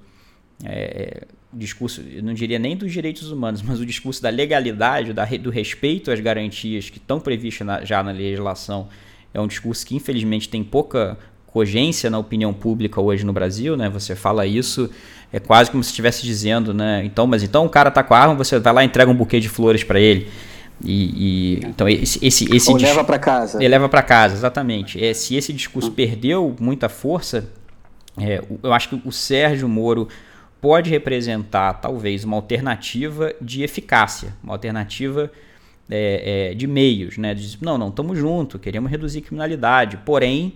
é, 0.62 1.24
discurso, 1.50 2.02
eu 2.02 2.22
não 2.22 2.34
diria 2.34 2.58
nem 2.58 2.76
dos 2.76 2.92
direitos 2.92 3.32
humanos, 3.32 3.62
mas 3.62 3.80
o 3.80 3.86
discurso 3.86 4.20
da 4.20 4.28
legalidade, 4.28 5.14
da, 5.14 5.24
do 5.24 5.48
respeito 5.48 6.10
às 6.10 6.20
garantias 6.20 6.90
que 6.90 6.98
estão 6.98 7.18
previstas 7.18 7.66
na, 7.66 7.82
já 7.86 8.02
na 8.02 8.10
legislação, 8.10 8.88
é 9.32 9.40
um 9.40 9.46
discurso 9.46 9.86
que, 9.86 9.96
infelizmente, 9.96 10.50
tem 10.50 10.62
pouca 10.62 11.16
cogência 11.46 12.10
na 12.10 12.18
opinião 12.18 12.52
pública 12.52 13.00
hoje 13.00 13.24
no 13.24 13.32
Brasil, 13.32 13.78
né? 13.78 13.88
Você 13.88 14.14
fala 14.14 14.44
isso, 14.44 14.90
é 15.32 15.40
quase 15.40 15.70
como 15.70 15.82
se 15.82 15.88
estivesse 15.88 16.22
dizendo, 16.22 16.74
né? 16.74 17.02
Então, 17.02 17.26
mas 17.26 17.42
então 17.42 17.64
o 17.64 17.70
cara 17.70 17.90
tá 17.90 18.02
com 18.02 18.12
a 18.12 18.18
arma, 18.18 18.34
você 18.34 18.58
vai 18.58 18.74
lá 18.74 18.82
e 18.82 18.86
entrega 18.86 19.10
um 19.10 19.14
buquê 19.14 19.40
de 19.40 19.48
flores 19.48 19.82
para 19.82 19.98
ele. 19.98 20.28
E, 20.84 21.60
e, 21.60 21.66
então 21.66 21.88
esse 21.88 22.24
esse 22.24 22.54
esse 22.54 22.70
Ou 22.70 22.76
leva 22.76 23.04
para 23.04 23.18
casa. 23.18 23.58
Ele 23.58 23.68
leva 23.68 23.88
para 23.88 24.02
casa, 24.02 24.34
exatamente. 24.34 25.02
É, 25.02 25.14
se 25.14 25.36
esse 25.36 25.52
discurso 25.52 25.90
hum. 25.90 25.94
perdeu 25.94 26.56
muita 26.58 26.88
força, 26.88 27.48
é, 28.18 28.42
eu 28.62 28.72
acho 28.72 28.88
que 28.88 29.02
o 29.04 29.12
Sérgio 29.12 29.68
Moro 29.68 30.08
pode 30.60 30.90
representar 30.90 31.74
talvez 31.74 32.24
uma 32.24 32.36
alternativa 32.36 33.34
de 33.40 33.62
eficácia, 33.62 34.34
uma 34.42 34.54
alternativa 34.54 35.30
é, 35.90 36.50
é, 36.50 36.54
de 36.54 36.66
meios, 36.66 37.18
né? 37.18 37.34
De, 37.34 37.58
não, 37.60 37.76
não, 37.76 37.88
estamos 37.88 38.18
junto, 38.18 38.58
queremos 38.58 38.90
reduzir 38.90 39.18
a 39.18 39.22
criminalidade, 39.22 39.98
porém 40.04 40.54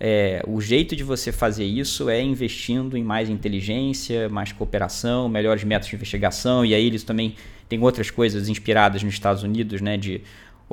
é, 0.00 0.42
o 0.46 0.60
jeito 0.60 0.94
de 0.94 1.02
você 1.02 1.32
fazer 1.32 1.64
isso 1.64 2.08
é 2.08 2.22
investindo 2.22 2.96
em 2.96 3.02
mais 3.02 3.28
inteligência, 3.28 4.28
mais 4.28 4.52
cooperação, 4.52 5.28
melhores 5.28 5.64
métodos 5.64 5.90
de 5.90 5.96
investigação, 5.96 6.64
e 6.64 6.74
aí 6.74 6.86
eles 6.86 7.02
também 7.02 7.34
têm 7.68 7.82
outras 7.82 8.10
coisas 8.10 8.48
inspiradas 8.48 9.02
nos 9.02 9.14
Estados 9.14 9.42
Unidos, 9.42 9.80
né, 9.80 9.96
de 9.96 10.22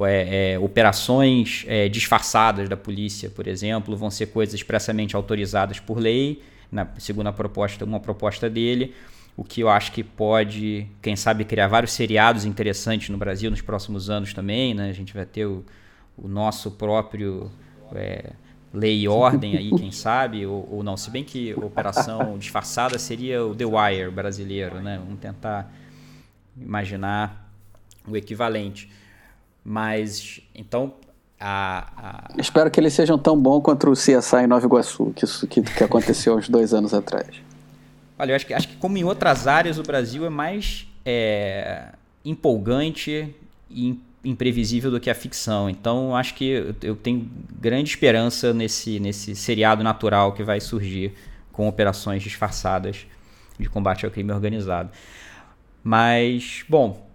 é, 0.01 0.53
é, 0.53 0.59
operações 0.59 1.65
é, 1.67 1.89
disfarçadas 1.89 2.69
da 2.69 2.77
polícia, 2.77 3.29
por 3.29 3.47
exemplo, 3.47 3.95
vão 3.97 4.11
ser 4.11 4.27
coisas 4.27 4.53
expressamente 4.53 5.15
autorizadas 5.15 5.79
por 5.79 5.97
lei, 5.97 6.41
na, 6.71 6.87
segundo 6.99 7.27
a 7.27 7.33
proposta, 7.33 7.83
uma 7.83 7.99
proposta 7.99 8.49
dele, 8.49 8.93
o 9.35 9.43
que 9.43 9.61
eu 9.61 9.69
acho 9.69 9.91
que 9.91 10.03
pode, 10.03 10.87
quem 11.01 11.15
sabe, 11.15 11.43
criar 11.45 11.67
vários 11.67 11.91
seriados 11.93 12.45
interessantes 12.45 13.09
no 13.09 13.17
Brasil 13.17 13.49
nos 13.49 13.61
próximos 13.61 14.09
anos 14.09 14.33
também, 14.33 14.73
né? 14.73 14.89
A 14.89 14.93
gente 14.93 15.13
vai 15.13 15.25
ter 15.25 15.45
o, 15.45 15.65
o 16.17 16.27
nosso 16.27 16.71
próprio 16.71 17.51
é, 17.93 18.31
lei 18.75 19.01
e 19.01 19.07
ordem 19.07 19.57
aí, 19.57 19.71
quem 19.71 19.91
sabe, 19.91 20.45
ou, 20.45 20.67
ou, 20.69 20.83
não. 20.83 20.97
Se 20.97 21.09
bem 21.09 21.23
que 21.23 21.53
operação 21.53 22.37
disfarçada 22.37 22.99
seria 22.99 23.43
o 23.45 23.55
The 23.55 23.65
Wire 23.65 24.11
brasileiro, 24.11 24.81
né? 24.81 24.99
Vamos 25.03 25.19
tentar 25.19 25.71
imaginar 26.59 27.49
o 28.07 28.15
equivalente. 28.15 28.91
Mas, 29.63 30.41
então, 30.53 30.93
a, 31.39 31.87
a... 31.97 32.41
Espero 32.41 32.69
que 32.69 32.79
eles 32.79 32.93
sejam 32.93 33.17
tão 33.17 33.39
bons 33.39 33.61
quanto 33.61 33.89
o 33.89 33.93
CSI 33.93 34.43
em 34.43 34.47
Nova 34.47 34.65
Iguaçu, 34.65 35.11
que, 35.15 35.25
isso, 35.25 35.47
que, 35.47 35.61
que 35.61 35.83
aconteceu 35.83 36.35
uns 36.35 36.47
dois 36.47 36.73
anos 36.73 36.93
atrás. 36.93 37.27
Olha, 38.17 38.31
eu 38.31 38.35
acho 38.35 38.45
que, 38.45 38.53
acho 38.53 38.67
que 38.67 38.75
como 38.77 38.97
em 38.97 39.03
outras 39.03 39.47
áreas, 39.47 39.79
o 39.79 39.83
Brasil 39.83 40.25
é 40.25 40.29
mais 40.29 40.87
é, 41.05 41.89
empolgante 42.23 43.35
e 43.69 43.99
imprevisível 44.25 44.91
do 44.91 44.99
que 44.99 45.09
a 45.09 45.15
ficção. 45.15 45.69
Então, 45.69 46.15
acho 46.15 46.33
que 46.33 46.75
eu 46.81 46.95
tenho 46.95 47.29
grande 47.59 47.89
esperança 47.89 48.53
nesse, 48.53 48.99
nesse 48.99 49.35
seriado 49.35 49.83
natural 49.83 50.33
que 50.33 50.43
vai 50.43 50.59
surgir 50.59 51.13
com 51.51 51.67
operações 51.67 52.21
disfarçadas 52.21 53.07
de 53.57 53.69
combate 53.69 54.05
ao 54.05 54.11
crime 54.11 54.31
organizado. 54.31 54.89
Mas, 55.83 56.65
bom, 56.67 57.07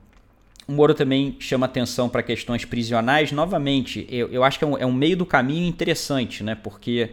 o 0.66 0.72
Moro 0.72 0.94
também 0.94 1.36
chama 1.40 1.66
atenção 1.66 2.08
para 2.08 2.22
questões 2.22 2.64
prisionais. 2.64 3.32
Novamente, 3.32 4.06
eu, 4.08 4.28
eu 4.28 4.44
acho 4.44 4.58
que 4.58 4.64
é 4.64 4.68
um, 4.68 4.78
é 4.78 4.86
um, 4.86 4.92
meio 4.92 5.16
do 5.16 5.26
caminho 5.26 5.66
interessante, 5.66 6.44
né? 6.44 6.54
porque 6.54 7.10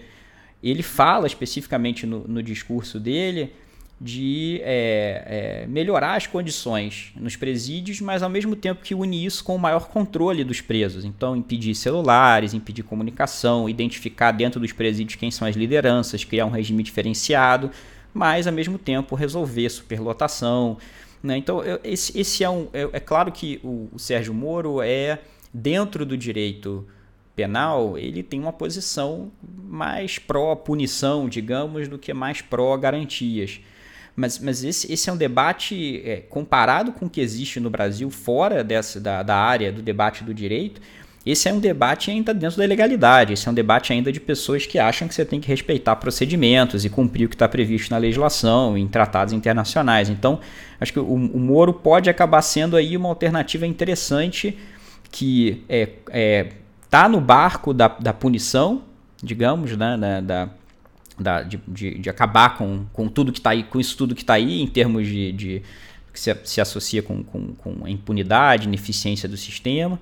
ele 0.61 0.83
fala 0.83 1.27
especificamente 1.27 2.05
no, 2.05 2.27
no 2.27 2.41
discurso 2.43 2.99
dele 2.99 3.51
de 3.99 4.61
é, 4.63 5.63
é, 5.63 5.67
melhorar 5.67 6.15
as 6.15 6.27
condições 6.27 7.11
nos 7.15 7.35
presídios, 7.35 7.99
mas 7.99 8.21
ao 8.21 8.29
mesmo 8.29 8.55
tempo 8.55 8.83
que 8.83 8.93
une 8.93 9.25
isso 9.25 9.43
com 9.43 9.55
o 9.55 9.59
maior 9.59 9.87
controle 9.87 10.43
dos 10.43 10.61
presos. 10.61 11.03
Então, 11.03 11.35
impedir 11.35 11.73
celulares, 11.73 12.53
impedir 12.53 12.83
comunicação, 12.83 13.67
identificar 13.67 14.31
dentro 14.31 14.59
dos 14.59 14.71
presídios 14.71 15.15
quem 15.15 15.31
são 15.31 15.47
as 15.47 15.55
lideranças, 15.55 16.23
criar 16.23 16.45
um 16.45 16.51
regime 16.51 16.83
diferenciado, 16.83 17.71
mas 18.13 18.45
ao 18.45 18.53
mesmo 18.53 18.77
tempo 18.77 19.15
resolver 19.15 19.67
superlotação. 19.69 20.77
Né? 21.23 21.37
Então, 21.37 21.63
esse, 21.83 22.17
esse, 22.19 22.43
é 22.43 22.49
um. 22.49 22.67
É, 22.71 22.87
é 22.93 22.99
claro 22.99 23.31
que 23.31 23.59
o, 23.63 23.89
o 23.91 23.97
Sérgio 23.97 24.33
Moro 24.33 24.79
é, 24.79 25.19
dentro 25.51 26.05
do 26.05 26.15
direito 26.15 26.87
penal, 27.35 27.97
ele 27.97 28.21
tem 28.21 28.39
uma 28.39 28.53
posição 28.53 29.31
mais 29.67 30.17
pró-punição, 30.19 31.27
digamos, 31.29 31.87
do 31.87 31.97
que 31.97 32.13
mais 32.13 32.41
pró-garantias. 32.41 33.59
Mas, 34.18 34.39
mas 34.39 34.63
esse, 34.63 34.91
esse 34.91 35.07
é 35.11 35.13
um 35.13 35.18
debate, 35.18 36.01
é, 36.03 36.24
comparado 36.28 36.91
com 36.91 37.05
o 37.05 37.09
que 37.09 37.22
existe 37.22 37.59
no 37.59 37.70
Brasil, 37.70 38.09
fora 38.09 38.63
dessa, 38.63 38.99
da, 38.99 39.22
da 39.22 39.36
área 39.36 39.72
do 39.72 39.84
debate 39.84 40.24
do 40.24 40.34
direito, 40.34 40.82
esse 41.24 41.47
é 41.47 41.53
um 41.53 41.59
debate 41.59 42.09
ainda 42.09 42.34
dentro 42.34 42.57
da 42.57 42.65
legalidade. 42.65 43.34
Esse 43.34 43.47
é 43.47 43.51
um 43.51 43.53
debate 43.53 43.93
ainda 43.93 44.11
de 44.11 44.20
pessoas 44.20 44.65
que 44.65 44.80
acham 44.80 45.07
que 45.07 45.13
você 45.13 45.24
tem 45.24 45.39
que 45.39 45.47
respeitar 45.47 45.95
procedimentos 45.97 46.84
e 46.84 46.89
cumprir 46.89 47.26
o 47.26 47.30
que 47.30 47.36
está 47.36 47.47
previsto 47.47 47.91
na 47.91 47.97
legislação, 47.97 48.76
em 48.76 48.88
tratados 48.88 49.34
internacionais. 49.34 50.09
Então, 50.09 50.39
acho 50.82 50.93
que 50.93 50.99
o, 50.99 51.13
o 51.13 51.39
Moro 51.39 51.74
pode 51.74 52.09
acabar 52.09 52.41
sendo 52.41 52.76
aí 52.76 52.97
uma 52.97 53.09
alternativa 53.09 53.68
interessante 53.68 54.57
que 55.11 55.63
é, 55.70 55.89
é 56.09 56.47
tá 56.89 57.07
no 57.07 57.22
barco 57.22 57.72
da, 57.72 57.88
da 57.88 58.13
punição, 58.13 58.82
digamos, 59.22 59.76
né, 59.76 59.97
da, 59.97 60.22
da 60.22 60.49
da, 61.20 61.41
de, 61.41 61.59
de, 61.68 61.99
de, 61.99 62.09
acabar 62.09 62.57
com, 62.57 62.86
com 62.93 63.07
tudo 63.07 63.32
que 63.32 63.39
está 63.39 63.51
aí, 63.51 63.63
com 63.63 63.80
isso 63.80 63.97
tudo 63.97 64.15
que 64.15 64.22
está 64.22 64.34
aí, 64.34 64.61
em 64.61 64.68
termos 64.68 65.07
de, 65.07 65.32
de 65.32 65.61
que 66.13 66.20
se, 66.20 66.36
se 66.43 66.61
associa 66.61 67.01
com, 67.01 67.24
com, 67.24 67.53
com 67.55 67.86
a 67.86 67.89
impunidade, 67.89 68.68
ineficiência 68.68 69.28
do 69.28 69.38
sistema, 69.38 69.99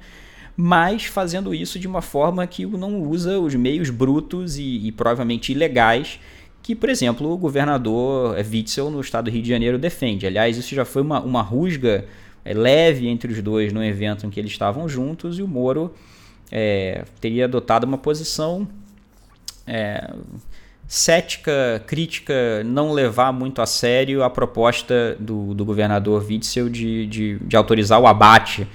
mas 0.58 1.06
fazendo 1.06 1.54
isso 1.54 1.78
de 1.78 1.88
uma 1.88 2.02
forma 2.02 2.46
que 2.48 2.66
não 2.66 3.02
usa 3.02 3.40
os 3.40 3.54
meios 3.56 3.90
brutos 3.90 4.58
e, 4.58 4.88
e 4.88 4.92
provavelmente 4.92 5.52
ilegais 5.52 6.20
que, 6.64 6.74
por 6.74 6.90
exemplo, 6.90 7.32
o 7.32 7.38
governador 7.38 8.36
Witzel 8.38 8.90
no 8.90 9.00
estado 9.00 9.26
do 9.26 9.32
Rio 9.32 9.44
de 9.44 9.50
Janeiro 9.50 9.78
defende. 9.78 10.26
Aliás, 10.26 10.58
isso 10.58 10.74
já 10.74 10.84
foi 10.84 11.04
uma, 11.04 11.22
uma 11.22 11.42
rusga 11.42 12.06
é, 12.44 12.54
leve 12.54 13.08
entre 13.08 13.32
os 13.32 13.42
dois 13.42 13.72
no 13.72 13.84
evento 13.84 14.26
em 14.26 14.32
que 14.32 14.40
eles 14.40 14.52
estavam 14.52 14.90
juntos 14.90 15.38
e 15.38 15.44
o 15.44 15.48
Moro 15.48 15.94
é, 16.52 17.04
teria 17.22 17.46
adotado 17.46 17.86
uma 17.86 17.98
posição 17.98 18.68
é, 19.68 20.12
cética, 20.96 21.84
crítica, 21.86 22.64
não 22.64 22.94
levar 22.94 23.34
muito 23.34 23.62
a 23.62 23.66
sério 23.66 24.24
a 24.24 24.30
proposta 24.30 25.18
do, 25.20 25.54
do 25.54 25.66
governador 25.66 26.26
Witzel 26.26 26.70
de, 26.70 27.06
de, 27.06 27.38
de 27.40 27.58
autorizar 27.58 28.00
o 28.00 28.08
abate 28.08 28.66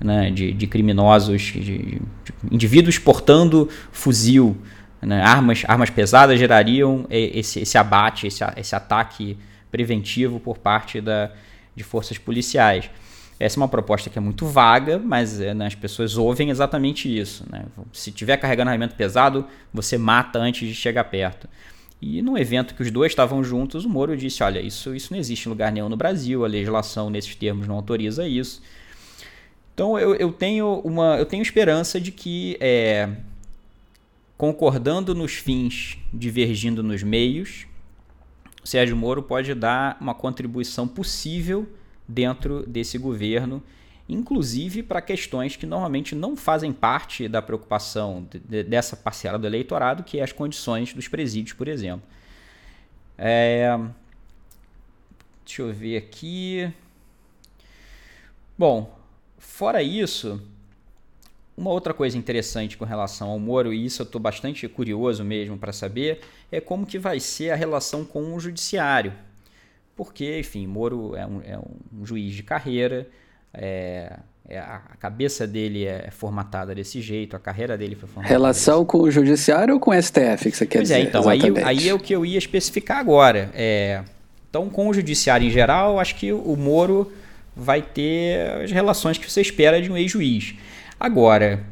né, 0.00 0.30
de, 0.30 0.52
de 0.52 0.66
criminosos, 0.66 1.42
de, 1.42 1.60
de, 1.60 2.00
indivíduos 2.50 2.98
portando 2.98 3.68
fuzil. 3.92 4.56
Né, 5.02 5.20
armas, 5.20 5.64
armas 5.68 5.90
pesadas 5.90 6.38
gerariam 6.38 7.06
esse, 7.10 7.60
esse 7.60 7.76
abate, 7.76 8.26
esse, 8.26 8.42
esse 8.56 8.74
ataque 8.74 9.36
preventivo 9.70 10.40
por 10.40 10.56
parte 10.56 10.98
da, 10.98 11.30
de 11.76 11.84
forças 11.84 12.16
policiais. 12.16 12.88
Essa 13.38 13.58
é 13.58 13.60
uma 13.60 13.68
proposta 13.68 14.08
que 14.08 14.18
é 14.18 14.20
muito 14.20 14.46
vaga, 14.46 14.98
mas 14.98 15.40
é, 15.40 15.52
né, 15.52 15.66
as 15.66 15.74
pessoas 15.74 16.16
ouvem 16.16 16.48
exatamente 16.48 17.14
isso. 17.14 17.44
Né? 17.50 17.66
Se 17.92 18.10
tiver 18.10 18.36
carregando 18.38 18.70
armamento 18.70 18.94
pesado, 18.94 19.46
você 19.72 19.98
mata 19.98 20.38
antes 20.38 20.66
de 20.66 20.74
chegar 20.74 21.04
perto. 21.04 21.46
E 22.00 22.22
no 22.22 22.38
evento 22.38 22.74
que 22.74 22.82
os 22.82 22.90
dois 22.90 23.12
estavam 23.12 23.44
juntos, 23.44 23.84
o 23.84 23.88
Moro 23.88 24.16
disse: 24.16 24.42
Olha, 24.42 24.60
isso, 24.60 24.94
isso 24.94 25.12
não 25.12 25.18
existe 25.18 25.46
em 25.46 25.48
lugar 25.50 25.70
nenhum 25.72 25.88
no 25.88 25.96
Brasil, 25.96 26.44
a 26.44 26.48
legislação 26.48 27.10
nesses 27.10 27.34
termos 27.34 27.66
não 27.66 27.74
autoriza 27.74 28.26
isso. 28.26 28.62
Então 29.74 29.98
eu, 29.98 30.14
eu, 30.14 30.32
tenho, 30.32 30.80
uma, 30.84 31.16
eu 31.18 31.26
tenho 31.26 31.42
esperança 31.42 32.00
de 32.00 32.10
que, 32.10 32.56
é, 32.60 33.10
concordando 34.38 35.14
nos 35.14 35.34
fins, 35.34 35.98
divergindo 36.12 36.82
nos 36.82 37.02
meios, 37.02 37.66
Sérgio 38.64 38.96
Moro 38.96 39.22
pode 39.22 39.54
dar 39.54 39.96
uma 40.00 40.14
contribuição 40.14 40.88
possível 40.88 41.68
dentro 42.08 42.64
desse 42.66 42.98
governo, 42.98 43.62
inclusive 44.08 44.82
para 44.82 45.00
questões 45.00 45.56
que 45.56 45.66
normalmente 45.66 46.14
não 46.14 46.36
fazem 46.36 46.72
parte 46.72 47.28
da 47.28 47.42
preocupação 47.42 48.26
de, 48.30 48.38
de, 48.38 48.62
dessa 48.62 48.96
parcela 48.96 49.38
do 49.38 49.46
eleitorado, 49.46 50.04
que 50.04 50.18
é 50.18 50.22
as 50.22 50.32
condições 50.32 50.92
dos 50.92 51.08
presídios, 51.08 51.56
por 51.56 51.68
exemplo. 51.68 52.06
É... 53.18 53.78
Deixa 55.44 55.62
eu 55.62 55.72
ver 55.72 55.96
aqui. 55.96 56.72
Bom, 58.58 58.98
fora 59.38 59.82
isso, 59.82 60.40
uma 61.56 61.70
outra 61.70 61.94
coisa 61.94 62.18
interessante 62.18 62.76
com 62.76 62.84
relação 62.84 63.28
ao 63.28 63.38
Moro, 63.38 63.72
e 63.72 63.84
isso 63.84 64.02
eu 64.02 64.04
estou 64.04 64.20
bastante 64.20 64.66
curioso 64.68 65.24
mesmo 65.24 65.56
para 65.56 65.72
saber, 65.72 66.20
é 66.50 66.60
como 66.60 66.86
que 66.86 66.98
vai 66.98 67.20
ser 67.20 67.50
a 67.50 67.56
relação 67.56 68.04
com 68.04 68.34
o 68.34 68.40
judiciário 68.40 69.12
porque, 69.96 70.38
enfim, 70.38 70.66
Moro 70.66 71.16
é 71.16 71.26
um, 71.26 71.40
é 71.42 71.58
um 71.58 72.04
juiz 72.04 72.34
de 72.34 72.42
carreira, 72.42 73.08
é, 73.52 74.18
é, 74.48 74.58
a 74.58 74.78
cabeça 75.00 75.46
dele 75.46 75.86
é 75.86 76.10
formatada 76.10 76.74
desse 76.74 77.00
jeito, 77.00 77.34
a 77.34 77.38
carreira 77.40 77.76
dele 77.76 77.96
foi 77.96 78.08
formatada. 78.08 78.32
Relação 78.32 78.84
com 78.84 78.98
o 78.98 79.10
judiciário 79.10 79.74
ou 79.74 79.80
com 79.80 79.90
o 79.90 80.02
STF, 80.02 80.50
que 80.50 80.56
você 80.56 80.66
quer 80.66 80.78
pois 80.78 80.90
é, 80.90 80.96
dizer? 80.96 81.06
É, 81.06 81.08
então, 81.08 81.28
aí, 81.28 81.40
aí, 81.64 81.88
é 81.88 81.94
o 81.94 81.98
que 81.98 82.14
eu 82.14 82.24
ia 82.26 82.38
especificar 82.38 82.98
agora. 82.98 83.50
É, 83.54 84.02
então, 84.50 84.68
com 84.68 84.88
o 84.88 84.94
judiciário 84.94 85.46
em 85.46 85.50
geral, 85.50 85.98
acho 85.98 86.14
que 86.14 86.32
o 86.32 86.54
Moro 86.56 87.10
vai 87.56 87.80
ter 87.80 88.62
as 88.62 88.70
relações 88.70 89.16
que 89.16 89.30
você 89.30 89.40
espera 89.40 89.80
de 89.80 89.90
um 89.90 89.96
ex-juiz. 89.96 90.54
Agora, 91.00 91.64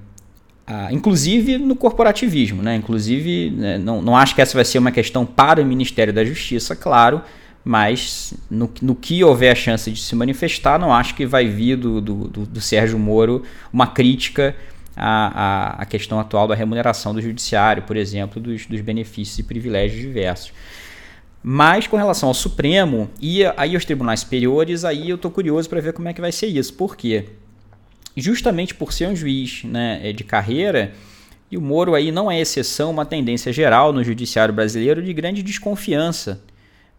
ah, 0.67 0.89
inclusive 0.91 1.59
no 1.59 1.77
corporativismo, 1.77 2.63
né? 2.63 2.75
Inclusive, 2.75 3.51
né, 3.51 3.79
não, 3.79 4.01
não 4.01 4.17
acho 4.17 4.35
que 4.35 4.41
essa 4.41 4.55
vai 4.55 4.65
ser 4.65 4.79
uma 4.79 4.91
questão 4.91 5.27
para 5.27 5.63
o 5.63 5.67
Ministério 5.67 6.13
da 6.13 6.25
Justiça, 6.25 6.75
claro, 6.75 7.21
mas 7.65 8.35
no, 8.51 8.71
no 8.83 8.95
que 8.95 9.25
houver 9.25 9.51
a 9.51 9.55
chance 9.55 9.91
de 9.91 9.99
se 9.99 10.15
manifestar, 10.15 10.79
não 10.79 10.93
acho 10.93 11.15
que 11.15 11.25
vai 11.25 11.47
vir 11.47 11.77
do, 11.77 12.01
do, 12.01 12.15
do, 12.29 12.47
do 12.47 12.61
Sérgio 12.61 12.99
Moro 12.99 13.43
uma 13.73 13.87
crítica 13.87 14.55
à, 14.95 15.79
à, 15.79 15.83
à, 15.83 15.87
questão 15.87 16.21
atual 16.21 16.47
da 16.47 16.55
remuneração 16.55 17.15
do 17.15 17.23
judiciário, 17.23 17.83
por 17.85 17.97
exemplo, 17.97 18.41
dos, 18.41 18.67
dos 18.67 18.81
benefícios 18.83 19.39
e 19.39 19.43
privilégios 19.43 20.03
diversos. 20.03 20.53
Mas 21.43 21.87
com 21.87 21.97
relação 21.97 22.29
ao 22.29 22.35
Supremo 22.35 23.11
e 23.21 23.45
aí 23.57 23.75
aos 23.75 23.85
tribunais 23.85 24.21
superiores, 24.21 24.85
aí 24.85 25.09
eu 25.09 25.17
estou 25.17 25.31
curioso 25.31 25.69
para 25.69 25.81
ver 25.81 25.95
como 25.95 26.09
é 26.09 26.13
que 26.13 26.21
vai 26.21 26.33
ser 26.33 26.47
isso. 26.47 26.75
Por 26.75 26.97
quê? 26.97 27.27
Justamente 28.15 28.75
por 28.75 28.93
ser 28.93 29.09
um 29.09 29.17
juiz 29.17 29.65
né, 29.65 30.13
de 30.13 30.23
carreira, 30.23 30.93
e 31.51 31.57
o 31.57 31.63
Moro 31.63 31.95
aí 31.95 32.13
não 32.13 32.31
é 32.31 32.41
exceção, 32.41 32.91
uma 32.91 33.07
tendência 33.07 33.53
geral 33.53 33.93
no 33.93 34.05
judiciário 34.05 34.53
brasileiro 34.53 35.03
de 35.03 35.13
grande 35.13 35.43
desconfiança 35.43 36.43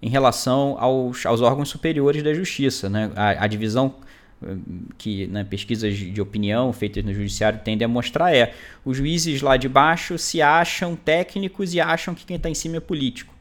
em 0.02 0.10
relação 0.10 0.76
aos, 0.80 1.26
aos 1.26 1.42
órgãos 1.42 1.70
superiores 1.70 2.22
da 2.24 2.34
justiça. 2.34 2.90
Né? 2.90 3.12
A, 3.16 3.46
a 3.46 3.48
divisão 3.48 3.96
hum, 4.42 4.86
que 4.98 5.28
né, 5.28 5.44
pesquisas 5.44 5.96
de 5.96 6.22
opinião 6.22 6.72
feitas 6.74 7.04
no 7.04 7.14
judiciário 7.14 7.60
tendem 7.64 7.86
a 7.86 7.90
mostrar 7.90 8.36
é 8.36 8.54
os 8.84 8.98
juízes 8.98 9.42
lá 9.42 9.58
de 9.58 9.70
baixo 9.70 10.18
se 10.18 10.42
acham 10.42 10.96
técnicos 10.96 11.74
e 11.74 11.82
acham 11.82 12.14
que 12.14 12.26
quem 12.26 12.38
está 12.38 12.50
em 12.50 12.56
cima 12.56 12.78
é 12.78 12.80
político. 12.80 13.36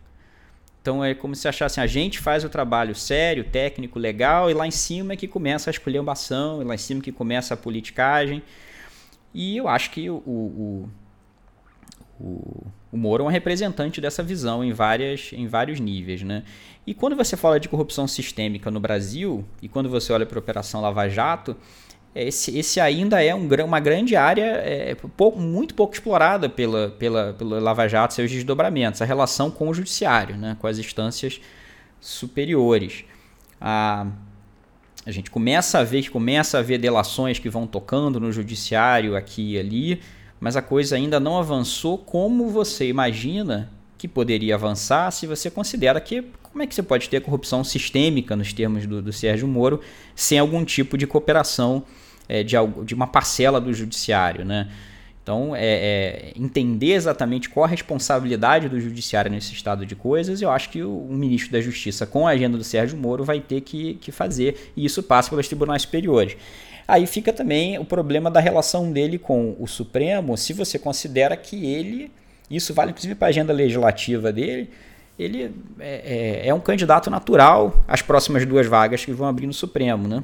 Então 0.85 1.03
é 1.03 1.15
como 1.15 1.35
se 1.35 1.49
achassem 1.49 1.83
a 1.83 1.87
gente 1.87 2.19
faz 2.19 2.45
o 2.45 2.49
trabalho 2.51 2.95
sério, 2.95 3.43
técnico, 3.43 3.99
legal, 3.99 4.51
e 4.51 4.55
lá 4.55 4.67
em 4.67 4.71
cima 4.71 5.15
é 5.15 5.17
que 5.17 5.27
começa 5.27 5.71
a 5.71 5.73
esculhambação, 5.73 6.61
e 6.61 6.65
lá 6.67 6.75
em 6.75 6.79
cima 6.79 7.01
é 7.01 7.05
que 7.05 7.11
começa 7.11 7.55
a 7.55 7.57
politicagem. 7.57 8.43
E 9.33 9.57
eu 9.57 9.67
acho 9.67 9.91
que 9.91 10.11
o, 10.11 10.17
o, 10.17 10.89
o, 12.21 12.67
o 12.95 12.97
Moro 12.97 13.25
é 13.25 13.27
um 13.27 13.31
representante 13.31 14.01
dessa 14.01 14.23
visão 14.23 14.63
em, 14.63 14.73
várias, 14.73 15.33
em 15.33 15.49
vários 15.49 15.81
níveis. 15.81 16.23
Né? 16.23 16.45
E 16.87 16.95
quando 16.95 17.17
você 17.17 17.37
fala 17.37 17.59
de 17.59 17.69
corrupção 17.69 18.07
sistêmica 18.07 18.71
no 18.71 18.79
Brasil, 18.79 19.45
e 19.61 19.69
quando 19.69 19.89
você 19.89 20.13
olha 20.13 20.25
para 20.25 20.39
a 20.39 20.41
Operação 20.41 20.81
Lava 20.81 21.09
Jato, 21.09 21.57
esse, 22.15 22.57
esse 22.57 22.79
ainda 22.79 23.21
é 23.21 23.35
um, 23.35 23.49
uma 23.67 23.81
grande 23.81 24.15
área 24.15 24.45
é, 24.45 24.95
pouco, 25.17 25.41
muito 25.41 25.75
pouco 25.75 25.93
explorada 25.93 26.49
pela, 26.49 26.91
pela, 26.91 27.33
pela 27.33 27.59
Lava 27.59 27.89
Jato 27.89 28.13
e 28.13 28.15
seus 28.15 28.31
desdobramentos, 28.31 29.03
a 29.03 29.05
relação 29.05 29.51
com 29.51 29.69
o 29.69 29.75
judiciário, 29.75 30.37
né, 30.37 30.57
com 30.61 30.69
as 30.69 30.79
instâncias 30.79 31.41
superiores. 32.01 33.05
A, 33.61 34.07
a 35.05 35.11
gente 35.11 35.33
começa 35.33 35.81
a 35.81 35.83
ver 35.83 36.09
começa 36.11 36.61
a 36.61 36.63
ver 36.63 36.79
delações 36.79 37.41
que 37.41 37.49
vão 37.49 37.67
tocando 37.67 38.21
no 38.21 38.31
judiciário 38.31 39.17
aqui 39.17 39.55
e 39.55 39.59
ali, 39.59 40.01
mas 40.45 40.57
a 40.57 40.61
coisa 40.61 40.97
ainda 40.97 41.19
não 41.19 41.39
avançou 41.39 41.97
como 41.97 42.51
você 42.51 42.87
imagina 42.87 43.71
que 43.97 44.07
poderia 44.07 44.57
avançar 44.57 45.11
se 45.11 45.27
você 45.27 45.51
considera 45.51 45.99
que 46.03 46.23
como 46.43 46.63
é 46.63 46.67
que 46.67 46.75
você 46.75 46.83
pode 46.83 47.09
ter 47.09 47.23
corrupção 47.23 47.65
sistêmica 47.65 48.37
nos 48.37 48.53
termos 48.53 48.87
do, 48.87 49.01
do 49.01 49.11
Sérgio 49.11 49.49
Moro 49.49 49.81
sem 50.15 50.39
algum 50.39 50.63
tipo 50.63 50.99
de 50.99 51.07
cooperação 51.07 51.83
é, 52.29 52.43
de, 52.43 52.57
de 52.85 52.95
uma 52.95 53.07
parcela 53.07 53.59
do 53.59 53.73
judiciário, 53.73 54.45
né? 54.45 54.69
Então, 55.23 55.57
é, 55.57 55.65
é, 55.65 56.33
entender 56.37 56.93
exatamente 56.93 57.49
qual 57.49 57.65
a 57.65 57.69
responsabilidade 57.69 58.69
do 58.69 58.79
judiciário 58.79 59.31
nesse 59.31 59.55
estado 59.55 59.87
de 59.87 59.97
coisas, 59.97 60.43
eu 60.43 60.51
acho 60.51 60.69
que 60.69 60.83
o, 60.83 60.95
o, 60.95 61.15
ministro 61.15 61.53
da 61.53 61.63
Justiça, 61.63 62.07
com 62.07 62.29
a 62.29 62.33
agenda 62.33 62.59
do 62.59 62.65
Sérgio 62.65 62.99
Moro, 62.99 63.25
vai 63.25 63.41
ter 63.41 63.63
que, 63.63 63.95
que 63.95 64.13
fazer, 64.13 64.73
e 64.77 64.85
isso 64.85 65.03
passa 65.03 65.31
pelos 65.31 65.49
tribunais 65.49 65.81
superiores. 65.81 66.37
Aí 66.87 67.07
fica 67.07 67.33
também 67.33 67.79
o 67.79 67.85
problema 67.85 68.31
da 68.31 68.41
relação 68.41 68.93
dele 68.93 69.19
com 69.19 69.57
o 69.59 69.67
Supremo, 69.67 70.37
se 70.37 70.53
você 70.53 70.79
considera 70.79 71.37
que 71.37 71.65
ele, 71.65 72.11
isso 72.51 72.75
vale 72.75 72.91
inclusive 72.91 73.15
para 73.15 73.29
a 73.29 73.31
agenda 73.31 73.53
legislativa 73.53 74.33
dele, 74.33 74.71
ele 75.19 75.55
é, 75.79 76.43
é, 76.45 76.49
é 76.49 76.55
um 76.55 76.61
candidato 76.61 77.11
natural 77.11 77.85
às 77.87 78.03
próximas 78.03 78.45
duas 78.45 78.67
vagas 78.67 79.05
que 79.05 79.13
vão 79.13 79.29
abrir 79.29 79.47
no 79.47 79.53
Supremo, 79.53 80.09
né? 80.09 80.23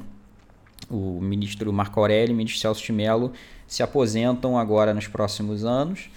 O 0.90 1.20
ministro 1.20 1.72
Marco 1.72 2.00
Aurélio 2.00 2.32
e 2.32 2.34
o 2.34 2.36
ministro 2.36 2.60
Celso 2.60 2.84
de 2.84 2.92
Mello 2.92 3.32
se 3.66 3.82
aposentam 3.82 4.58
agora 4.58 4.92
nos 4.92 5.06
próximos 5.06 5.64
anos, 5.64 6.10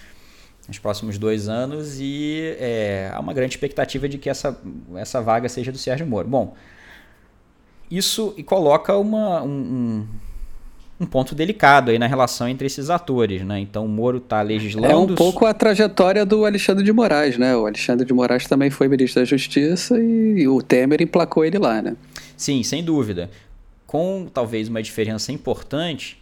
nos 0.68 0.80
próximos 0.80 1.18
dois 1.18 1.48
anos, 1.48 2.00
e 2.00 2.56
é, 2.60 3.12
há 3.14 3.20
uma 3.20 3.34
grande 3.34 3.54
expectativa 3.54 4.10
de 4.10 4.18
que 4.18 4.30
essa, 4.30 4.60
essa 4.96 5.22
vaga 5.22 5.48
seja 5.48 5.72
do 5.72 5.78
Sérgio 5.78 6.08
Moro. 6.08 6.28
Bom, 6.28 6.56
isso 7.92 8.34
coloca 8.46 8.98
uma, 8.98 9.44
um, 9.44 9.50
um 9.50 10.08
ponto 11.06 11.34
delicado 11.36 11.92
aí 11.92 12.00
na 12.00 12.08
relação 12.08 12.48
entre 12.48 12.68
esses 12.68 12.90
atores, 12.90 13.44
né? 13.44 13.60
Então 13.60 13.86
o 13.86 13.90
Moro 13.90 14.18
está 14.18 14.42
legislando. 14.42 14.92
É 14.92 14.96
um 14.96 15.16
pouco 15.16 15.46
a 15.46 15.54
trajetória 15.54 16.26
do 16.26 16.46
Alexandre 16.46 16.84
de 16.84 16.92
Moraes, 16.92 17.38
né? 17.38 17.56
O 17.56 17.66
Alexandre 17.66 18.06
de 18.06 18.14
Moraes 18.14 18.48
também 18.48 18.70
foi 18.70 18.88
ministro 18.88 19.22
da 19.22 19.26
Justiça 19.26 20.00
e 20.00 20.48
o 20.48 20.62
Temer 20.62 21.02
emplacou 21.02 21.46
ele 21.46 21.58
lá, 21.58 21.82
né? 21.82 21.96
Sim, 22.38 22.64
sem 22.64 22.84
dúvida. 22.84 23.30
Com 23.86 24.28
talvez 24.34 24.68
uma 24.68 24.82
diferença 24.82 25.32
importante 25.32 26.22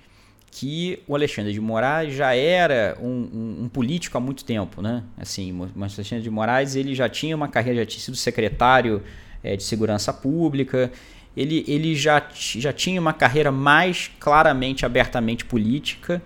que 0.52 1.00
o 1.08 1.16
Alexandre 1.16 1.54
de 1.54 1.62
Moraes 1.62 2.14
já 2.14 2.36
era 2.36 2.98
um, 3.02 3.08
um, 3.08 3.64
um, 3.64 3.70
político 3.70 4.18
há 4.18 4.22
muito 4.22 4.44
tempo, 4.44 4.82
né? 4.82 5.02
Assim, 5.18 5.52
o 5.54 5.70
Alexandre 5.82 6.22
de 6.22 6.30
Moraes 6.30 6.76
ele 6.76 6.94
já 6.94 7.08
tinha 7.08 7.36
uma 7.36 7.48
carreira, 7.48 7.80
já 7.80 7.86
tinha 7.86 8.02
sido 8.02 8.18
secretário 8.18 9.02
é, 9.42 9.56
de 9.56 9.64
segurança 9.64 10.12
pública, 10.12 10.92
ele, 11.36 11.64
ele 11.68 11.96
já, 11.96 12.22
já 12.34 12.74
tinha 12.74 13.00
uma 13.00 13.14
carreira 13.14 13.52
mais 13.52 14.12
claramente, 14.20 14.86
abertamente 14.86 15.46
política, 15.46 16.22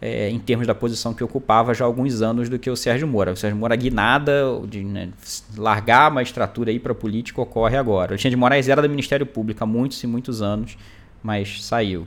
é, 0.00 0.30
em 0.30 0.38
termos 0.38 0.66
da 0.66 0.74
posição 0.74 1.12
que 1.12 1.22
ocupava 1.22 1.74
já 1.74 1.84
há 1.84 1.86
alguns 1.86 2.22
anos 2.22 2.48
do 2.48 2.58
que 2.58 2.70
o 2.70 2.76
Sérgio 2.76 3.06
Moro. 3.06 3.32
O 3.32 3.36
Sérgio 3.36 3.58
Moro, 3.58 3.72
a 3.72 3.76
guinada 3.76 4.44
de 4.66 4.82
né, 4.82 5.10
largar 5.56 6.06
a 6.06 6.10
magistratura 6.10 6.72
para 6.80 6.92
a 6.92 6.94
política 6.94 7.40
ocorre 7.40 7.76
agora. 7.76 8.12
O 8.12 8.12
Alexandre 8.12 8.30
de 8.30 8.36
Moraes 8.36 8.68
era 8.68 8.80
do 8.80 8.88
Ministério 8.88 9.26
Público 9.26 9.62
há 9.62 9.66
muitos 9.66 10.02
e 10.02 10.06
muitos 10.06 10.40
anos, 10.40 10.78
mas 11.22 11.62
saiu. 11.62 12.06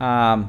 Ah, 0.00 0.48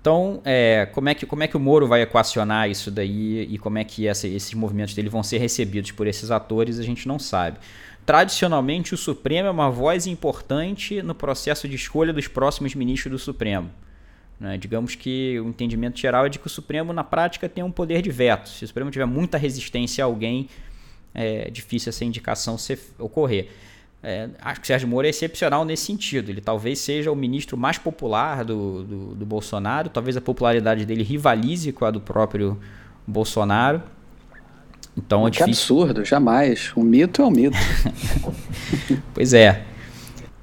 então, 0.00 0.40
é, 0.44 0.86
como, 0.86 1.10
é 1.10 1.14
que, 1.14 1.26
como 1.26 1.42
é 1.42 1.46
que 1.46 1.56
o 1.56 1.60
Moro 1.60 1.86
vai 1.86 2.02
equacionar 2.02 2.68
isso 2.68 2.90
daí 2.90 3.46
e 3.50 3.58
como 3.58 3.78
é 3.78 3.84
que 3.84 4.08
essa, 4.08 4.26
esses 4.26 4.54
movimentos 4.54 4.94
dele 4.94 5.10
vão 5.10 5.22
ser 5.22 5.38
recebidos 5.38 5.92
por 5.92 6.06
esses 6.06 6.30
atores, 6.30 6.78
a 6.78 6.82
gente 6.82 7.06
não 7.06 7.18
sabe. 7.18 7.58
Tradicionalmente, 8.06 8.94
o 8.94 8.96
Supremo 8.96 9.48
é 9.48 9.50
uma 9.50 9.70
voz 9.70 10.06
importante 10.06 11.02
no 11.02 11.14
processo 11.14 11.68
de 11.68 11.76
escolha 11.76 12.12
dos 12.12 12.26
próximos 12.26 12.74
ministros 12.74 13.12
do 13.12 13.18
Supremo. 13.18 13.70
Né? 14.40 14.56
Digamos 14.56 14.94
que 14.94 15.38
o 15.38 15.48
entendimento 15.48 15.98
geral 15.98 16.26
é 16.26 16.28
de 16.28 16.38
que 16.38 16.46
o 16.46 16.50
Supremo, 16.50 16.92
na 16.92 17.04
prática, 17.04 17.48
tem 17.48 17.62
um 17.62 17.70
poder 17.70 18.02
de 18.02 18.10
veto. 18.10 18.48
Se 18.48 18.64
o 18.64 18.66
Supremo 18.66 18.90
tiver 18.90 19.04
muita 19.04 19.36
resistência 19.36 20.02
a 20.02 20.06
alguém, 20.06 20.48
é 21.14 21.50
difícil 21.50 21.90
essa 21.90 22.04
indicação 22.04 22.56
ocorrer. 22.98 23.48
É, 24.02 24.30
acho 24.40 24.60
que 24.60 24.64
o 24.64 24.66
Sérgio 24.66 24.88
Moro 24.88 25.06
é 25.06 25.10
excepcional 25.10 25.64
nesse 25.64 25.84
sentido. 25.84 26.30
Ele 26.30 26.40
talvez 26.40 26.78
seja 26.78 27.12
o 27.12 27.16
ministro 27.16 27.56
mais 27.56 27.76
popular 27.76 28.44
do, 28.44 28.82
do, 28.82 29.14
do 29.14 29.26
Bolsonaro, 29.26 29.90
talvez 29.90 30.16
a 30.16 30.20
popularidade 30.20 30.86
dele 30.86 31.02
rivalize 31.02 31.70
com 31.72 31.84
a 31.84 31.90
do 31.90 32.00
próprio 32.00 32.58
Bolsonaro. 33.06 33.82
Então 35.04 35.26
é 35.26 35.30
que 35.30 35.38
difícil. 35.38 35.76
absurdo, 35.76 36.04
jamais. 36.04 36.72
Um 36.76 36.82
mito 36.82 37.22
é 37.22 37.24
um 37.24 37.30
mito. 37.30 37.56
pois 39.14 39.32
é. 39.32 39.62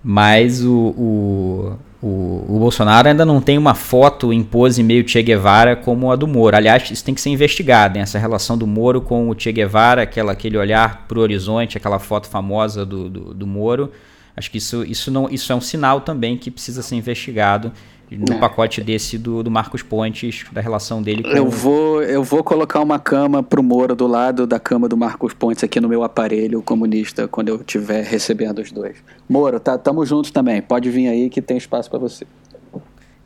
Mas 0.04 0.64
o, 0.64 0.74
o, 0.98 1.74
o, 2.02 2.46
o, 2.48 2.60
Bolsonaro 2.60 3.08
ainda 3.08 3.26
não 3.26 3.42
tem 3.42 3.58
uma 3.58 3.76
foto 3.76 4.32
em 4.32 4.44
pose 4.44 4.82
meio 4.82 5.08
Che 5.08 5.22
Guevara 5.22 5.76
como 5.76 6.12
a 6.12 6.16
do 6.16 6.28
Moro. 6.28 6.56
Aliás, 6.56 6.90
isso 6.90 7.04
tem 7.04 7.14
que 7.14 7.22
ser 7.22 7.30
investigado, 7.30 7.98
hein? 7.98 8.04
essa 8.04 8.18
relação 8.18 8.58
do 8.58 8.66
Moro 8.66 9.02
com 9.02 9.30
o 9.30 9.36
Che 9.38 9.52
Guevara, 9.52 10.04
aquela, 10.04 10.32
aquele 10.32 10.58
olhar 10.58 11.06
para 11.08 11.20
o 11.20 11.22
horizonte, 11.22 11.78
aquela 11.78 12.00
foto 12.00 12.28
famosa 12.28 12.86
do, 12.86 13.10
do, 13.10 13.34
do, 13.34 13.48
Moro. 13.48 13.92
Acho 14.36 14.50
que 14.50 14.60
isso, 14.60 14.84
isso, 14.84 15.12
não, 15.12 15.28
isso 15.30 15.52
é 15.52 15.56
um 15.56 15.62
sinal 15.62 16.02
também 16.02 16.38
que 16.38 16.50
precisa 16.50 16.82
ser 16.82 16.96
investigado 16.96 17.72
no 18.10 18.36
é. 18.36 18.40
pacote 18.40 18.82
desse 18.82 19.18
do, 19.18 19.44
do 19.44 19.52
Marcos 19.52 19.84
Pontes, 19.84 20.46
da 20.52 20.62
relação 20.62 21.02
dele 21.02 21.24
com... 21.24 21.30
Eu 21.30 21.50
vou, 21.50 22.02
eu 22.02 22.24
vou 22.24 22.44
colocar 22.44 22.80
uma 22.80 22.98
cama 22.98 23.44
pro 23.44 23.62
Moro 23.62 23.96
do 23.96 24.08
lado 24.08 24.48
da 24.48 24.60
cama 24.60 24.88
do 24.88 24.96
Marcos 24.96 25.34
Pontes 25.34 25.64
aqui 25.64 25.82
no 25.82 25.90
meu 25.90 26.04
aparelho 26.04 26.62
comunista, 26.62 27.28
quando 27.28 27.50
eu 27.50 27.58
estiver 27.58 28.06
recebendo 28.06 28.60
os 28.60 28.72
dois. 28.72 28.98
Moro, 29.28 29.60
tá, 29.60 29.78
tamo 29.78 30.06
juntos 30.06 30.32
também. 30.32 30.62
Pode 30.62 30.90
vir 30.90 31.10
aí 31.10 31.30
que 31.30 31.42
tem 31.42 31.58
espaço 31.58 31.90
para 31.90 32.00
você. 32.00 32.26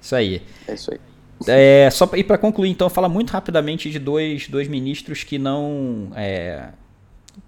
Isso 0.02 0.16
aí. 0.16 0.42
É 0.68 0.74
isso 0.74 0.92
aí. 0.92 1.00
É, 1.48 1.90
só 1.92 2.08
pra, 2.08 2.18
e 2.18 2.24
para 2.24 2.38
concluir, 2.38 2.70
então, 2.70 2.90
fala 2.90 3.10
muito 3.10 3.32
rapidamente 3.32 3.90
de 3.90 4.00
dois, 4.00 4.48
dois 4.48 4.68
ministros 4.68 5.24
que 5.24 5.38
não. 5.38 6.12
É, 6.16 6.70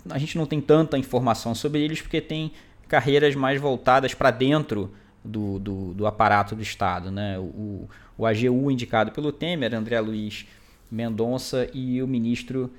a 0.09 0.17
gente 0.17 0.37
não 0.37 0.45
tem 0.45 0.61
tanta 0.61 0.97
informação 0.97 1.55
sobre 1.55 1.81
eles 1.81 2.01
porque 2.01 2.21
tem 2.21 2.51
carreiras 2.87 3.35
mais 3.35 3.59
voltadas 3.59 4.13
para 4.13 4.29
dentro 4.29 4.91
do, 5.23 5.59
do, 5.59 5.93
do, 5.93 6.07
aparato 6.07 6.55
do 6.55 6.61
Estado. 6.61 7.11
Né? 7.11 7.37
O, 7.39 7.87
o 8.17 8.25
AGU 8.25 8.69
indicado 8.69 9.11
pelo 9.11 9.31
Temer, 9.31 9.73
André 9.73 9.99
Luiz 9.99 10.45
Mendonça, 10.91 11.69
e 11.73 12.01
o 12.01 12.07
ministro. 12.07 12.71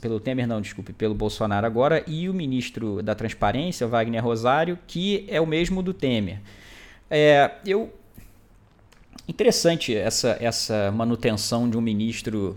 Pelo 0.00 0.20
Temer, 0.20 0.46
não, 0.46 0.60
desculpe, 0.60 0.92
pelo 0.92 1.14
Bolsonaro 1.14 1.66
agora, 1.66 2.04
e 2.06 2.28
o 2.28 2.34
ministro 2.34 3.02
da 3.02 3.14
Transparência, 3.14 3.88
Wagner 3.88 4.22
Rosário, 4.22 4.78
que 4.86 5.24
é 5.28 5.40
o 5.40 5.46
mesmo 5.46 5.82
do 5.82 5.92
Temer. 5.92 6.38
É, 7.10 7.50
eu 7.66 7.92
interessante 9.26 9.94
essa, 9.94 10.36
essa 10.40 10.92
manutenção 10.92 11.68
de 11.68 11.76
um 11.76 11.80
ministro 11.80 12.56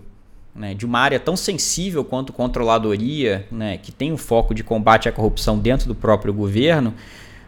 né, 0.56 0.74
de 0.74 0.86
uma 0.86 1.00
área 1.00 1.20
tão 1.20 1.36
sensível 1.36 2.04
quanto 2.04 2.32
controladoria, 2.32 3.48
né, 3.52 3.78
que 3.78 3.92
tem 3.92 4.12
um 4.12 4.18
foco 4.18 4.54
de 4.54 4.64
combate 4.64 5.10
à 5.10 5.12
corrupção 5.12 5.58
dentro 5.58 5.88
do 5.88 5.96
próprio 5.96 6.34
governo, 6.34 6.94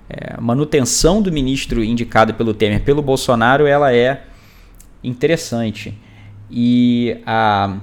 é, 0.10 0.39
manutenção 0.39 1.22
do 1.22 1.32
ministro 1.32 1.84
indicado 1.84 2.34
pelo 2.34 2.53
Temer 2.53 2.84
pelo 2.84 3.01
Bolsonaro 3.01 3.66
ela 3.66 3.93
é 3.93 4.24
interessante. 5.03 5.97
E 6.49 7.18
a, 7.26 7.78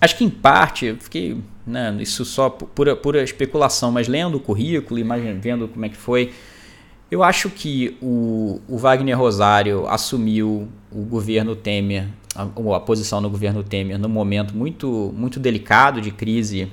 acho 0.00 0.16
que 0.16 0.24
em 0.24 0.30
parte, 0.30 0.86
eu 0.86 0.96
fiquei, 0.96 1.38
né, 1.66 1.96
isso 2.00 2.24
só 2.24 2.50
pura, 2.50 2.94
pura 2.94 3.22
especulação, 3.22 3.90
mas 3.90 4.08
lendo 4.08 4.36
o 4.36 4.40
currículo, 4.40 4.98
imagine, 4.98 5.34
vendo 5.34 5.68
como 5.68 5.84
é 5.84 5.88
que 5.88 5.96
foi, 5.96 6.32
eu 7.10 7.22
acho 7.22 7.48
que 7.50 7.96
o, 8.02 8.60
o 8.68 8.76
Wagner 8.76 9.16
Rosário 9.16 9.86
assumiu 9.86 10.68
o 10.90 11.02
governo 11.02 11.54
Temer, 11.54 12.08
a, 12.34 12.42
a 12.42 12.80
posição 12.80 13.20
no 13.20 13.30
governo 13.30 13.62
Temer, 13.62 13.98
num 13.98 14.08
momento 14.08 14.56
muito, 14.56 15.14
muito 15.16 15.38
delicado 15.38 16.00
de 16.00 16.10
crise 16.10 16.68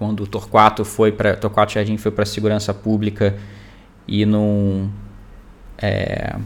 quando 0.00 0.20
o 0.20 0.26
Torquato 0.26 0.82
foi 0.82 1.12
para 1.12 1.36
Torquato 1.36 1.74
Jardim 1.74 1.98
foi 1.98 2.10
para 2.10 2.24
segurança 2.24 2.72
pública 2.72 3.36
e 4.08 4.24
não 4.24 4.90
é, 5.76 6.36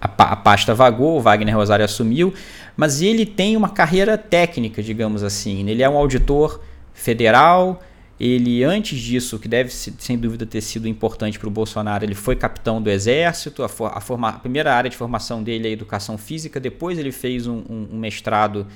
a, 0.00 0.06
a, 0.06 0.36
pasta 0.36 0.74
vagou, 0.74 1.18
o 1.18 1.20
Wagner 1.20 1.54
Rosário 1.54 1.84
assumiu, 1.84 2.32
mas 2.74 3.02
ele 3.02 3.26
tem 3.26 3.54
uma 3.54 3.68
carreira 3.68 4.16
técnica, 4.16 4.82
digamos 4.82 5.22
assim. 5.22 5.68
Ele 5.68 5.82
é 5.82 5.88
um 5.88 5.96
auditor 5.98 6.62
federal. 6.94 7.82
Ele, 8.18 8.64
antes 8.64 8.98
disso, 8.98 9.38
que 9.38 9.46
deve 9.46 9.70
sem 9.70 10.16
dúvida 10.16 10.46
ter 10.46 10.62
sido 10.62 10.88
importante 10.88 11.38
para 11.38 11.48
o 11.48 11.50
Bolsonaro, 11.50 12.02
ele 12.02 12.14
foi 12.14 12.34
capitão 12.34 12.80
do 12.80 12.88
Exército. 12.88 13.62
A, 13.62 13.66
a, 13.66 14.00
forma, 14.00 14.30
a, 14.30 14.32
primeira 14.32 14.74
área 14.74 14.88
de 14.88 14.96
formação 14.96 15.42
dele 15.42 15.68
é 15.68 15.70
educação 15.70 16.16
física. 16.16 16.58
Depois, 16.58 16.98
ele 16.98 17.12
fez 17.12 17.46
um, 17.46 17.62
um, 17.68 17.88
um 17.92 17.98
mestrado, 17.98 18.66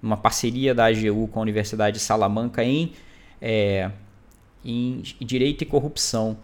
uma 0.00 0.16
parceria 0.16 0.72
da 0.72 0.86
AGU 0.86 1.26
com 1.26 1.40
a 1.40 1.42
Universidade 1.42 1.98
de 1.98 2.02
Salamanca 2.02 2.62
em 2.62 2.92
é, 3.40 3.90
em 4.64 5.02
Direito 5.20 5.62
e 5.62 5.64
Corrupção. 5.64 6.36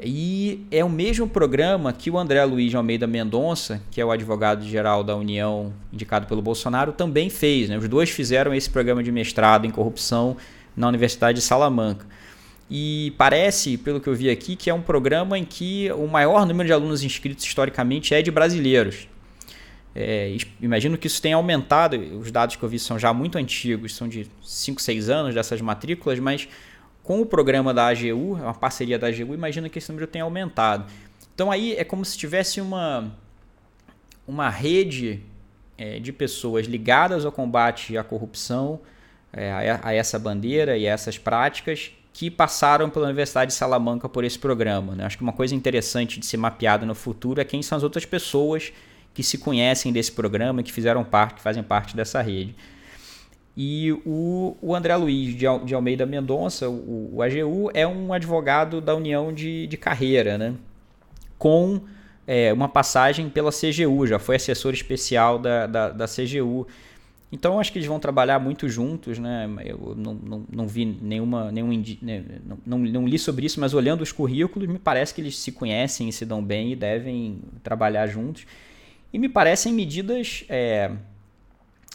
E 0.00 0.64
é 0.70 0.84
o 0.84 0.88
mesmo 0.88 1.28
programa 1.28 1.92
que 1.92 2.08
o 2.08 2.16
André 2.16 2.44
Luiz 2.44 2.70
de 2.70 2.76
Almeida 2.76 3.06
Mendonça, 3.06 3.82
que 3.90 4.00
é 4.00 4.04
o 4.04 4.12
advogado-geral 4.12 5.02
da 5.02 5.16
União 5.16 5.72
indicado 5.92 6.26
pelo 6.26 6.40
Bolsonaro, 6.40 6.92
também 6.92 7.28
fez. 7.28 7.68
Né? 7.68 7.76
Os 7.76 7.88
dois 7.88 8.08
fizeram 8.08 8.54
esse 8.54 8.70
programa 8.70 9.02
de 9.02 9.10
mestrado 9.10 9.66
em 9.66 9.70
corrupção 9.70 10.36
na 10.76 10.86
Universidade 10.86 11.40
de 11.40 11.44
Salamanca. 11.44 12.06
E 12.70 13.12
parece, 13.16 13.76
pelo 13.76 14.00
que 14.00 14.08
eu 14.08 14.14
vi 14.14 14.30
aqui, 14.30 14.54
que 14.54 14.70
é 14.70 14.74
um 14.74 14.82
programa 14.82 15.36
em 15.36 15.44
que 15.44 15.90
o 15.92 16.06
maior 16.06 16.46
número 16.46 16.66
de 16.66 16.72
alunos 16.72 17.02
inscritos 17.02 17.44
historicamente 17.44 18.14
é 18.14 18.22
de 18.22 18.30
brasileiros. 18.30 19.08
É, 20.00 20.36
imagino 20.60 20.96
que 20.96 21.08
isso 21.08 21.20
tenha 21.20 21.34
aumentado, 21.34 21.96
os 22.20 22.30
dados 22.30 22.54
que 22.54 22.62
eu 22.62 22.68
vi 22.68 22.78
são 22.78 22.96
já 22.96 23.12
muito 23.12 23.36
antigos, 23.36 23.96
são 23.96 24.08
de 24.08 24.28
5, 24.44 24.80
6 24.80 25.10
anos 25.10 25.34
dessas 25.34 25.60
matrículas, 25.60 26.20
mas 26.20 26.48
com 27.02 27.20
o 27.20 27.26
programa 27.26 27.74
da 27.74 27.88
AGU, 27.88 28.34
uma 28.34 28.54
parceria 28.54 28.96
da 28.96 29.08
AGU, 29.08 29.34
imagino 29.34 29.68
que 29.68 29.80
esse 29.80 29.90
número 29.90 30.06
tenha 30.06 30.22
aumentado. 30.22 30.88
Então 31.34 31.50
aí 31.50 31.74
é 31.74 31.82
como 31.82 32.04
se 32.04 32.16
tivesse 32.16 32.60
uma, 32.60 33.12
uma 34.24 34.48
rede 34.48 35.20
é, 35.76 35.98
de 35.98 36.12
pessoas 36.12 36.66
ligadas 36.66 37.24
ao 37.24 37.32
combate 37.32 37.98
à 37.98 38.04
corrupção, 38.04 38.78
é, 39.32 39.50
a, 39.50 39.88
a, 39.88 39.92
essa 39.92 40.16
bandeira 40.16 40.78
e 40.78 40.86
a 40.86 40.92
essas 40.92 41.18
práticas 41.18 41.90
que 42.12 42.30
passaram 42.30 42.88
pela 42.88 43.06
Universidade 43.06 43.50
de 43.50 43.56
Salamanca 43.56 44.08
por 44.08 44.22
esse 44.22 44.38
programa. 44.38 44.94
Né? 44.94 45.04
Acho 45.04 45.16
que 45.16 45.24
uma 45.24 45.32
coisa 45.32 45.56
interessante 45.56 46.20
de 46.20 46.26
ser 46.26 46.36
mapeado 46.36 46.86
no 46.86 46.94
futuro 46.94 47.40
é 47.40 47.44
quem 47.44 47.62
são 47.62 47.76
as 47.76 47.82
outras 47.82 48.04
pessoas 48.04 48.72
que 49.18 49.22
se 49.24 49.36
conhecem 49.36 49.92
desse 49.92 50.12
programa, 50.12 50.62
que 50.62 50.72
fizeram 50.72 51.02
parte, 51.02 51.34
que 51.34 51.40
fazem 51.40 51.60
parte 51.60 51.96
dessa 51.96 52.22
rede. 52.22 52.54
E 53.56 53.90
o, 54.06 54.56
o 54.62 54.76
André 54.76 54.94
Luiz 54.94 55.34
de, 55.34 55.44
de 55.64 55.74
Almeida 55.74 56.06
Mendonça, 56.06 56.70
o, 56.70 57.16
o, 57.16 57.20
AGU, 57.20 57.68
é 57.74 57.84
um 57.84 58.12
advogado 58.12 58.80
da 58.80 58.94
União 58.94 59.32
de, 59.32 59.66
de 59.66 59.76
Carreira, 59.76 60.38
né? 60.38 60.54
com 61.36 61.80
é, 62.28 62.52
uma 62.52 62.68
passagem 62.68 63.28
pela 63.28 63.50
CGU, 63.50 64.06
já 64.06 64.20
foi 64.20 64.36
assessor 64.36 64.72
especial 64.72 65.36
da, 65.36 65.66
da, 65.66 65.88
da 65.90 66.06
CGU. 66.06 66.68
Então 67.32 67.58
acho 67.58 67.72
que 67.72 67.78
eles 67.78 67.88
vão 67.88 67.98
trabalhar 67.98 68.38
muito 68.38 68.68
juntos, 68.68 69.18
né? 69.18 69.50
Eu 69.64 69.96
não, 69.96 70.14
não, 70.14 70.46
não 70.48 70.68
vi 70.68 70.84
nenhuma, 70.84 71.50
nenhum 71.50 71.70
né? 72.00 72.24
não, 72.46 72.58
não, 72.64 72.78
não, 72.78 73.08
li 73.08 73.18
sobre 73.18 73.46
isso, 73.46 73.58
mas 73.58 73.74
olhando 73.74 74.00
os 74.00 74.12
currículos, 74.12 74.68
me 74.68 74.78
parece 74.78 75.12
que 75.12 75.20
eles 75.20 75.36
se 75.36 75.50
conhecem 75.50 76.08
e 76.08 76.12
se 76.12 76.24
dão 76.24 76.40
bem 76.40 76.70
e 76.70 76.76
devem 76.76 77.40
trabalhar 77.64 78.06
juntos. 78.06 78.46
E 79.12 79.18
me 79.18 79.28
parecem 79.28 79.72
medidas 79.72 80.44
é, 80.48 80.90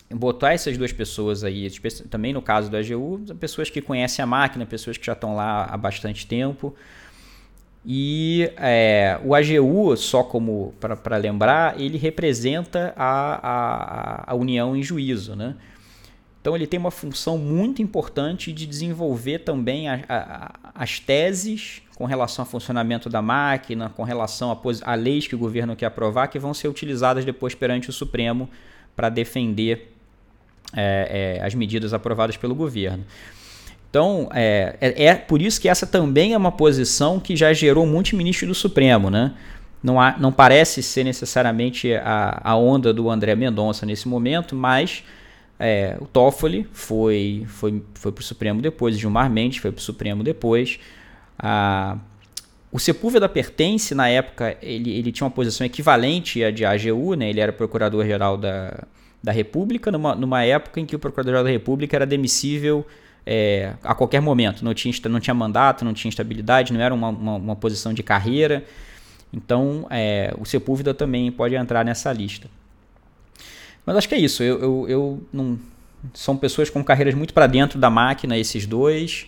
botar 0.09 0.53
essas 0.53 0.78
duas 0.78 0.91
pessoas 0.91 1.43
aí, 1.43 1.70
também 2.09 2.34
no 2.34 2.41
caso 2.41 2.70
do 2.70 2.78
AGU, 2.78 3.36
pessoas 3.39 3.70
que 3.70 3.82
conhecem 3.82 4.22
a 4.24 4.26
máquina, 4.26 4.66
pessoas 4.66 4.97
que 4.97 5.05
já 5.05 5.14
estão 5.14 5.36
lá 5.36 5.66
há 5.66 5.78
bastante 5.78 6.26
tempo. 6.26 6.76
E 7.86 8.49
é, 8.57 9.20
o 9.24 9.36
AGU, 9.36 9.95
só 9.97 10.24
como 10.24 10.74
para 10.80 11.18
lembrar, 11.18 11.80
ele 11.80 11.97
representa 11.97 12.93
a, 12.95 13.49
a, 14.28 14.32
a, 14.32 14.36
união 14.36 14.76
em 14.76 14.82
juízo. 14.82 15.36
Né? 15.36 15.55
Então 16.44 16.58
ele 16.58 16.68
tem 16.68 16.78
uma 16.78 16.91
função 16.91 17.38
muito 17.38 17.82
importante 17.82 18.52
de 18.52 18.66
desenvolver 18.66 19.39
também 19.39 19.88
a, 19.88 20.02
a, 20.10 20.52
as 20.76 21.00
teses 21.00 21.82
com 21.96 22.04
relação 22.04 22.44
ao 22.44 22.52
funcionamento 22.52 23.10
da 23.10 23.22
máquina, 23.22 23.88
com 23.96 24.04
relação 24.04 24.52
a, 24.52 24.91
a 24.91 24.94
leis 24.94 25.26
que 25.26 25.36
o 25.36 25.38
governo 25.38 25.74
quer 25.74 25.86
aprovar, 25.86 26.28
que 26.28 26.38
vão 26.38 26.54
ser 26.54 26.68
utilizadas 26.68 27.24
depois 27.24 27.56
perante 27.56 27.89
o 27.89 27.94
Supremo 27.94 28.50
para 28.94 29.08
defender 29.08 29.94
é, 30.74 31.38
é, 31.39 31.46
as 31.46 31.56
medidas 31.56 31.94
aprovadas 31.94 32.36
pelo 32.36 32.54
governo. 32.54 33.06
Então, 33.89 34.28
é, 34.34 34.76
é, 34.82 35.06
é, 35.06 35.16
por 35.16 35.41
isso 35.41 35.62
que 35.62 35.70
essa 35.70 35.88
também 35.88 36.34
é 36.34 36.38
uma 36.38 36.52
posição 36.52 37.22
que 37.22 37.38
já 37.38 37.54
gerou 37.54 37.88
muitos 37.88 38.12
ministros 38.12 38.50
do 38.50 38.56
Supremo, 38.56 39.10
né? 39.10 39.34
Não, 39.82 40.02
há, 40.02 40.18
não 40.18 40.32
parece 40.34 40.84
ser 40.84 41.06
necessariamente 41.06 41.94
a, 41.94 42.41
a 42.44 42.58
onda 42.58 42.94
do 42.94 43.10
André 43.10 43.34
Mendonça 43.34 43.86
nesse 43.86 44.10
momento, 44.10 44.58
mas 44.58 45.06
é, 45.60 45.97
o 45.99 46.06
Toffoli 46.06 46.68
foi, 46.72 47.45
foi, 47.47 47.82
foi 47.93 48.12
para 48.12 48.22
o 48.22 48.24
Supremo 48.24 48.62
depois, 48.62 48.97
Gilmar 48.97 49.30
Mendes 49.30 49.60
foi 49.60 49.72
para 49.72 49.80
o 49.80 49.84
Supremo 49.84 50.24
depois. 50.24 50.80
A, 51.38 51.97
o 52.72 52.80
Sepúlveda 52.80 53.30
Pertence, 53.30 53.93
na 53.93 54.10
época, 54.10 54.58
ele, 54.62 54.91
ele 54.91 55.12
tinha 55.12 55.26
uma 55.26 55.32
posição 55.32 55.66
equivalente 55.66 56.43
à 56.43 56.49
de 56.49 56.66
AGU, 56.66 57.14
né? 57.14 57.30
ele 57.30 57.39
era 57.39 57.54
procurador-geral 57.54 58.36
da, 58.36 58.84
da 59.22 59.32
República, 59.32 59.91
numa, 59.91 60.16
numa 60.16 60.43
época 60.43 60.80
em 60.80 60.86
que 60.86 60.95
o 60.95 60.99
Procurador-Geral 60.99 61.43
da 61.43 61.51
República 61.51 61.95
era 61.95 62.06
demissível 62.06 62.86
é, 63.26 63.74
a 63.84 63.93
qualquer 63.93 64.22
momento. 64.22 64.66
Não 64.66 64.74
tinha, 64.74 64.93
não 65.08 65.20
tinha 65.20 65.34
mandato, 65.34 65.86
não 65.86 65.93
tinha 65.93 66.10
estabilidade, 66.10 66.74
não 66.74 66.82
era 66.82 66.93
uma, 66.93 67.10
uma, 67.10 67.36
uma 67.36 67.56
posição 67.56 67.93
de 67.93 68.01
carreira. 68.01 68.66
Então, 69.32 69.88
é, 69.89 70.34
o 70.38 70.45
Sepúlveda 70.45 70.93
também 70.93 71.32
pode 71.32 71.56
entrar 71.56 71.86
nessa 71.86 72.12
lista. 72.12 72.49
Mas 73.86 73.98
acho 73.98 74.10
que 74.10 74.16
é 74.16 74.20
isso. 74.20 74.44
Eu, 74.44 74.60
eu, 74.60 74.86
eu 74.88 75.22
não, 75.32 75.60
são 76.14 76.36
pessoas 76.36 76.70
com 76.70 76.84
carreiras 76.84 77.14
muito 77.14 77.34
para 77.34 77.48
dentro 77.48 77.80
da 77.80 77.90
máquina, 77.90 78.38
esses 78.38 78.66
dois, 78.66 79.28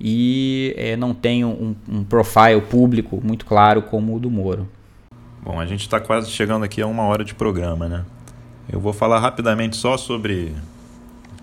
e 0.00 0.74
é, 0.76 0.96
não 0.96 1.14
tem 1.14 1.44
um, 1.44 1.74
um 1.88 2.04
profile 2.04 2.60
público 2.60 3.20
muito 3.22 3.46
claro 3.46 3.82
como 3.82 4.16
o 4.16 4.20
do 4.20 4.30
Moro. 4.30 4.68
Bom, 5.42 5.58
a 5.58 5.66
gente 5.66 5.80
está 5.80 6.00
quase 6.00 6.30
chegando 6.30 6.64
aqui 6.64 6.80
a 6.80 6.86
uma 6.86 7.04
hora 7.04 7.24
de 7.24 7.34
programa, 7.34 7.88
né? 7.88 8.04
Eu 8.70 8.80
vou 8.80 8.92
falar 8.92 9.18
rapidamente 9.18 9.76
só 9.76 9.96
sobre. 9.96 10.54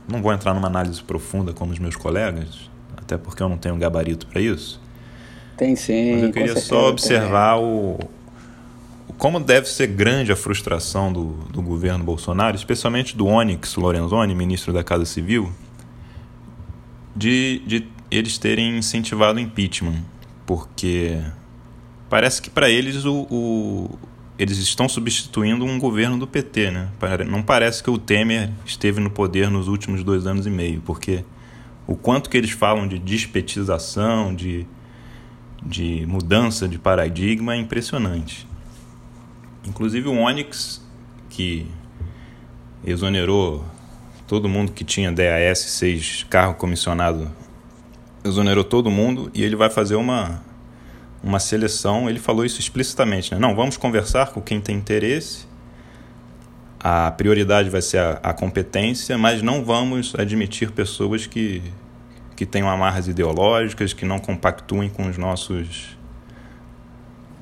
Não 0.07 0.21
vou 0.21 0.33
entrar 0.33 0.53
numa 0.53 0.67
análise 0.67 1.03
profunda 1.03 1.53
como 1.53 1.71
os 1.71 1.79
meus 1.79 1.95
colegas, 1.95 2.69
até 2.97 3.17
porque 3.17 3.43
eu 3.43 3.49
não 3.49 3.57
tenho 3.57 3.75
gabarito 3.75 4.25
para 4.25 4.41
isso. 4.41 4.81
Tem 5.57 5.75
sim. 5.75 6.13
Mas 6.13 6.23
eu 6.23 6.31
queria 6.31 6.55
só 6.55 6.87
observar 6.89 7.59
o, 7.59 7.99
como 9.19 9.37
deve 9.37 9.67
ser 9.67 9.87
grande 9.87 10.31
a 10.31 10.35
frustração 10.35 11.11
do, 11.11 11.33
do 11.51 11.61
governo 11.61 12.05
Bolsonaro, 12.05 12.55
especialmente 12.55 13.17
do 13.17 13.27
Onyx 13.27 13.75
Lorenzoni, 13.75 14.33
ministro 14.33 14.71
da 14.71 14.81
Casa 14.81 15.03
Civil, 15.03 15.51
de, 17.13 17.61
de 17.67 17.85
eles 18.09 18.37
terem 18.37 18.77
incentivado 18.77 19.37
o 19.37 19.41
impeachment. 19.41 20.01
Porque 20.45 21.19
parece 22.09 22.41
que 22.41 22.49
para 22.49 22.69
eles 22.69 23.03
o, 23.03 23.27
o, 23.29 23.99
eles 24.37 24.57
estão 24.57 24.87
substituindo 24.87 25.65
um 25.65 25.77
governo 25.77 26.17
do 26.17 26.25
PT, 26.25 26.71
né? 26.71 26.89
Não 27.27 27.43
parece 27.43 27.83
que 27.83 27.89
o 27.89 27.97
Temer 27.97 28.49
esteve 28.65 29.01
no 29.01 29.09
poder 29.09 29.51
nos 29.51 29.67
últimos 29.67 30.01
dois 30.01 30.25
anos 30.25 30.47
e 30.47 30.49
meio, 30.49 30.81
porque 30.85 31.25
o 31.85 31.95
quanto 31.97 32.29
que 32.29 32.37
eles 32.37 32.51
falam 32.51 32.87
de 32.87 32.97
despetização, 32.97 34.33
de, 34.33 34.65
de 35.61 36.05
mudança 36.07 36.69
de 36.69 36.79
paradigma 36.79 37.53
é 37.53 37.57
impressionante. 37.57 38.47
Inclusive 39.65 40.07
o 40.07 40.17
Onyx, 40.17 40.81
que 41.29 41.67
exonerou 42.83 43.65
todo 44.27 44.47
mundo 44.47 44.71
que 44.71 44.83
tinha 44.83 45.11
DAS 45.11 45.59
6 45.59 46.27
carro 46.29 46.53
comissionado, 46.55 47.29
exonerou 48.23 48.63
todo 48.63 48.89
mundo 48.89 49.31
e 49.33 49.43
ele 49.43 49.55
vai 49.55 49.69
fazer 49.69 49.95
uma 49.95 50.41
uma 51.21 51.39
seleção, 51.39 52.09
ele 52.09 52.19
falou 52.19 52.45
isso 52.45 52.59
explicitamente, 52.59 53.33
né? 53.33 53.39
Não, 53.39 53.55
vamos 53.55 53.75
conversar 53.75 54.31
com 54.31 54.41
quem 54.41 54.61
tem 54.61 54.77
interesse. 54.77 55.45
A 56.79 57.11
prioridade 57.11 57.69
vai 57.69 57.81
ser 57.81 57.97
a, 57.97 58.11
a 58.23 58.33
competência, 58.33 59.17
mas 59.17 59.41
não 59.41 59.65
vamos 59.65 60.15
admitir 60.17 60.71
pessoas 60.71 61.27
que, 61.27 61.61
que 62.37 62.45
tenham 62.45 62.69
amarras 62.69 63.09
ideológicas, 63.09 63.91
que 63.91 64.05
não 64.05 64.17
compactuem 64.17 64.89
com 64.89 65.09
os 65.09 65.17
nossos 65.17 65.98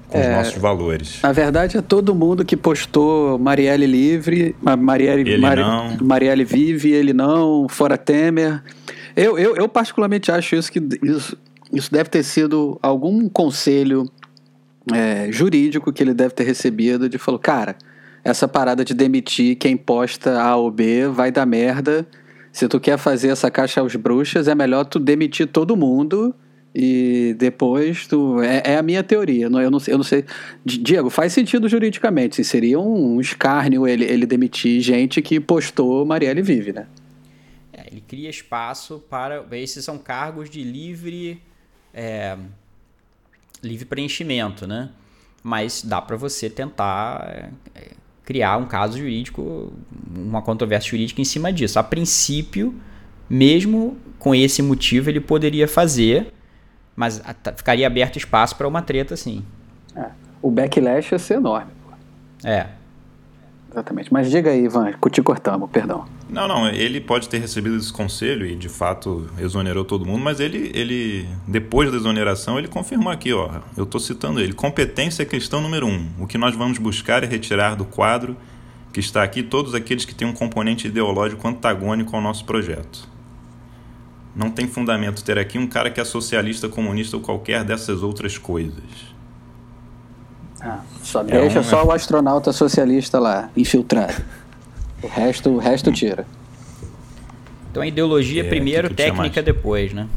com 0.10 0.18
é, 0.18 0.30
os 0.30 0.38
nossos 0.38 0.62
valores. 0.62 1.20
Na 1.22 1.32
verdade, 1.32 1.78
é 1.78 1.82
todo 1.82 2.16
mundo 2.16 2.46
que 2.46 2.56
postou 2.56 3.38
Marielle 3.38 3.86
livre, 3.86 4.56
Marielle, 4.62 5.22
ele 5.22 5.38
Mari, 5.38 5.62
não. 5.62 5.98
Marielle 6.02 6.46
vive, 6.46 6.92
ele 6.92 7.14
não, 7.14 7.68
fora 7.68 7.98
Temer. 7.98 8.64
Eu, 9.16 9.38
eu, 9.38 9.56
eu 9.56 9.68
particularmente 9.68 10.32
acho 10.32 10.56
isso 10.56 10.72
que 10.72 10.82
isso, 11.04 11.38
isso 11.74 11.92
deve 11.92 12.10
ter 12.10 12.24
sido 12.24 12.80
algum 12.82 13.28
conselho 13.28 14.10
é, 14.94 15.32
jurídico 15.32 15.92
que 15.92 16.02
ele 16.02 16.14
deve 16.14 16.34
ter 16.34 16.44
recebido 16.44 17.10
de 17.10 17.18
falou, 17.18 17.40
cara, 17.40 17.76
essa 18.24 18.48
parada 18.48 18.86
de 18.86 18.94
demitir 18.94 19.56
quem 19.56 19.76
posta 19.76 20.42
A 20.42 20.56
ou 20.56 20.72
B 20.72 21.08
vai 21.08 21.32
dar 21.32 21.46
merda. 21.46 22.08
Se 22.52 22.68
tu 22.68 22.80
quer 22.80 22.98
fazer 22.98 23.30
essa 23.30 23.52
caixa 23.52 23.82
aos 23.82 23.96
bruxas, 23.96 24.48
é 24.48 24.56
melhor 24.56 24.86
tu 24.86 25.00
demitir 25.00 25.48
todo 25.48 25.76
mundo 25.76 26.34
e 26.80 27.34
depois 27.34 28.06
tu. 28.06 28.40
É, 28.40 28.74
é 28.74 28.78
a 28.78 28.84
minha 28.84 29.02
teoria. 29.02 29.50
Não, 29.50 29.60
eu, 29.60 29.72
não, 29.72 29.80
eu 29.88 29.98
não 29.98 30.04
sei. 30.04 30.24
Diego, 30.64 31.10
faz 31.10 31.34
sentido 31.34 31.68
juridicamente. 31.68 32.44
Seria 32.44 32.80
um 32.80 33.20
escárnio 33.20 33.88
ele, 33.88 34.06
ele 34.06 34.28
demitir 34.28 34.80
gente 34.80 35.20
que 35.20 35.40
postou 35.40 36.06
Marielle 36.06 36.44
Vive, 36.44 36.74
né? 36.74 36.86
É, 37.74 37.88
ele 37.92 38.04
cria 38.08 38.30
espaço 38.30 39.04
para. 39.10 39.44
Esses 39.54 39.84
são 39.84 39.98
cargos 39.98 40.52
de 40.52 40.64
livre 40.64 41.42
é, 41.92 42.38
livre 43.64 43.86
preenchimento, 43.86 44.68
né? 44.68 44.92
Mas 45.42 45.82
dá 45.82 46.00
para 46.00 46.16
você 46.16 46.48
tentar 46.48 47.58
é, 47.74 47.88
criar 48.24 48.58
um 48.58 48.68
caso 48.68 49.00
jurídico, 49.00 49.74
uma 50.16 50.44
controvérsia 50.44 50.92
jurídica 50.92 51.20
em 51.22 51.26
cima 51.26 51.52
disso. 51.52 51.80
A 51.80 51.84
princípio, 51.84 52.76
mesmo 53.28 53.98
com 54.20 54.36
esse 54.36 54.62
motivo, 54.62 55.10
ele 55.10 55.20
poderia 55.20 55.68
fazer, 55.68 56.34
mas 56.98 57.22
ficaria 57.56 57.86
aberto 57.86 58.18
espaço 58.18 58.56
para 58.56 58.68
uma 58.68 58.82
treta, 58.82 59.16
sim. 59.16 59.46
É, 59.96 60.08
o 60.42 60.50
backlash 60.50 61.12
ia 61.12 61.20
ser 61.20 61.36
enorme. 61.36 61.72
É. 62.44 62.66
Exatamente. 63.72 64.12
Mas 64.12 64.32
diga 64.32 64.50
aí, 64.50 64.66
Ivan, 64.66 64.92
te 65.12 65.22
cortamos, 65.22 65.70
perdão. 65.70 66.06
Não, 66.28 66.48
não, 66.48 66.68
ele 66.68 67.00
pode 67.00 67.30
ter 67.30 67.38
recebido 67.38 67.78
esse 67.78 67.94
conselho 67.94 68.48
e 68.48 68.56
de 68.56 68.68
fato 68.68 69.30
exonerou 69.38 69.86
todo 69.86 70.06
mundo, 70.06 70.24
mas 70.24 70.40
ele, 70.40 70.72
ele 70.74 71.30
depois 71.48 71.92
da 71.92 71.98
exoneração, 71.98 72.58
ele 72.58 72.68
confirmou 72.68 73.14
aqui, 73.14 73.32
ó, 73.32 73.62
eu 73.78 73.84
estou 73.84 74.02
citando 74.02 74.40
ele, 74.40 74.54
competência 74.54 75.22
é 75.22 75.26
questão 75.26 75.62
número 75.62 75.86
um. 75.86 76.10
O 76.20 76.26
que 76.26 76.38
nós 76.38 76.56
vamos 76.56 76.80
buscar 76.80 77.24
é 77.24 77.28
retirar 77.28 77.76
do 77.76 77.86
quadro 77.86 78.36
que 78.92 79.00
está 79.00 79.22
aqui 79.22 79.44
todos 79.44 79.76
aqueles 79.76 80.06
que 80.06 80.16
têm 80.16 80.28
um 80.28 80.34
componente 80.34 80.88
ideológico 80.88 81.48
antagônico 81.48 82.16
ao 82.16 82.22
nosso 82.22 82.44
projeto. 82.46 83.08
Não 84.38 84.52
tem 84.52 84.68
fundamento 84.68 85.24
ter 85.24 85.40
aqui 85.40 85.58
um 85.58 85.66
cara 85.66 85.90
que 85.90 86.00
é 86.00 86.06
socialista, 86.06 86.70
comunista 86.70 87.18
ou 87.18 87.24
qualquer 87.24 87.64
dessas 87.64 88.04
outras 88.04 88.38
coisas. 88.38 88.84
Ah, 90.62 90.82
só 91.02 91.22
é 91.22 91.24
deixa 91.24 91.62
um... 91.62 91.64
só 91.64 91.84
o 91.84 91.92
astronauta 91.92 92.54
socialista 92.54 93.18
lá, 93.18 93.50
infiltrado. 93.58 94.24
O 95.02 95.08
resto, 95.08 95.50
o 95.50 95.58
resto 95.58 95.92
tira. 95.92 96.26
Então 97.72 97.82
a 97.82 97.88
ideologia 97.88 98.44
é, 98.44 98.48
primeiro, 98.48 98.94
técnica 98.94 99.42
depois, 99.42 99.92
né? 99.92 100.08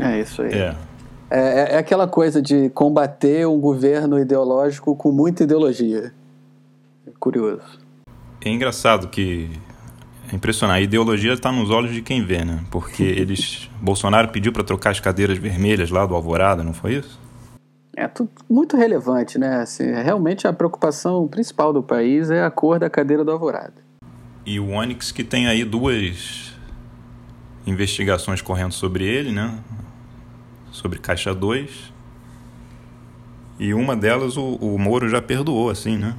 É 0.00 0.20
isso 0.20 0.42
aí. 0.42 0.52
É. 0.52 0.76
É, 1.28 1.74
é 1.74 1.78
aquela 1.78 2.06
coisa 2.06 2.40
de 2.40 2.70
combater 2.70 3.48
um 3.48 3.58
governo 3.58 4.16
ideológico 4.16 4.94
com 4.94 5.10
muita 5.10 5.42
ideologia. 5.42 6.12
É 7.04 7.10
curioso. 7.18 7.80
É 8.44 8.48
engraçado 8.48 9.08
que 9.08 9.50
é 10.34 10.36
impressionante. 10.36 10.78
A 10.78 10.80
ideologia 10.80 11.32
está 11.32 11.52
nos 11.52 11.70
olhos 11.70 11.92
de 11.92 12.02
quem 12.02 12.24
vê, 12.24 12.44
né? 12.44 12.64
Porque 12.70 13.02
eles. 13.16 13.70
Bolsonaro 13.80 14.28
pediu 14.28 14.52
para 14.52 14.64
trocar 14.64 14.90
as 14.90 15.00
cadeiras 15.00 15.38
vermelhas 15.38 15.90
lá 15.90 16.04
do 16.04 16.14
Alvorada, 16.14 16.62
não 16.62 16.74
foi 16.74 16.94
isso? 16.94 17.20
É 17.96 18.08
tudo 18.08 18.30
muito 18.50 18.76
relevante, 18.76 19.38
né? 19.38 19.60
Assim, 19.60 19.84
realmente 19.92 20.48
a 20.48 20.52
preocupação 20.52 21.28
principal 21.28 21.72
do 21.72 21.82
país 21.82 22.28
é 22.30 22.44
a 22.44 22.50
cor 22.50 22.80
da 22.80 22.90
cadeira 22.90 23.24
do 23.24 23.30
Alvorada. 23.30 23.74
E 24.44 24.58
o 24.58 24.70
Onyx 24.70 25.12
que 25.12 25.22
tem 25.22 25.46
aí 25.46 25.64
duas 25.64 26.52
investigações 27.64 28.42
correndo 28.42 28.72
sobre 28.72 29.04
ele, 29.04 29.30
né? 29.30 29.56
Sobre 30.72 30.98
Caixa 30.98 31.32
2. 31.32 31.92
E 33.60 33.72
uma 33.72 33.94
delas 33.94 34.36
o, 34.36 34.56
o 34.56 34.76
Moro 34.76 35.08
já 35.08 35.22
perdoou, 35.22 35.70
assim, 35.70 35.96
né? 35.96 36.16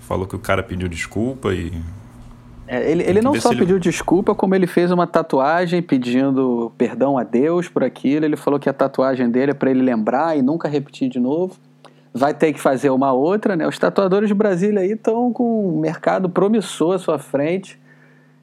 Falou 0.00 0.26
que 0.26 0.34
o 0.34 0.38
cara 0.38 0.62
pediu 0.62 0.88
desculpa 0.88 1.52
e 1.52 1.70
é, 2.66 2.90
ele, 2.90 3.02
ele 3.02 3.20
não 3.20 3.34
só 3.34 3.50
pediu 3.50 3.78
desculpa, 3.78 4.34
como 4.34 4.54
ele 4.54 4.66
fez 4.66 4.90
uma 4.90 5.06
tatuagem 5.06 5.82
pedindo 5.82 6.72
perdão 6.78 7.18
a 7.18 7.24
Deus 7.24 7.68
por 7.68 7.82
aquilo. 7.82 8.24
Ele 8.24 8.36
falou 8.36 8.58
que 8.58 8.68
a 8.68 8.72
tatuagem 8.72 9.30
dele 9.30 9.50
é 9.50 9.54
para 9.54 9.70
ele 9.70 9.82
lembrar 9.82 10.38
e 10.38 10.42
nunca 10.42 10.68
repetir 10.68 11.08
de 11.08 11.18
novo. 11.18 11.56
Vai 12.14 12.34
ter 12.34 12.52
que 12.52 12.60
fazer 12.60 12.90
uma 12.90 13.12
outra, 13.12 13.56
né? 13.56 13.66
Os 13.66 13.78
tatuadores 13.78 14.28
de 14.28 14.34
Brasília 14.34 14.80
aí 14.80 14.92
estão 14.92 15.32
com 15.32 15.76
um 15.76 15.80
mercado 15.80 16.28
promissor 16.28 16.94
à 16.94 16.98
sua 16.98 17.18
frente. 17.18 17.80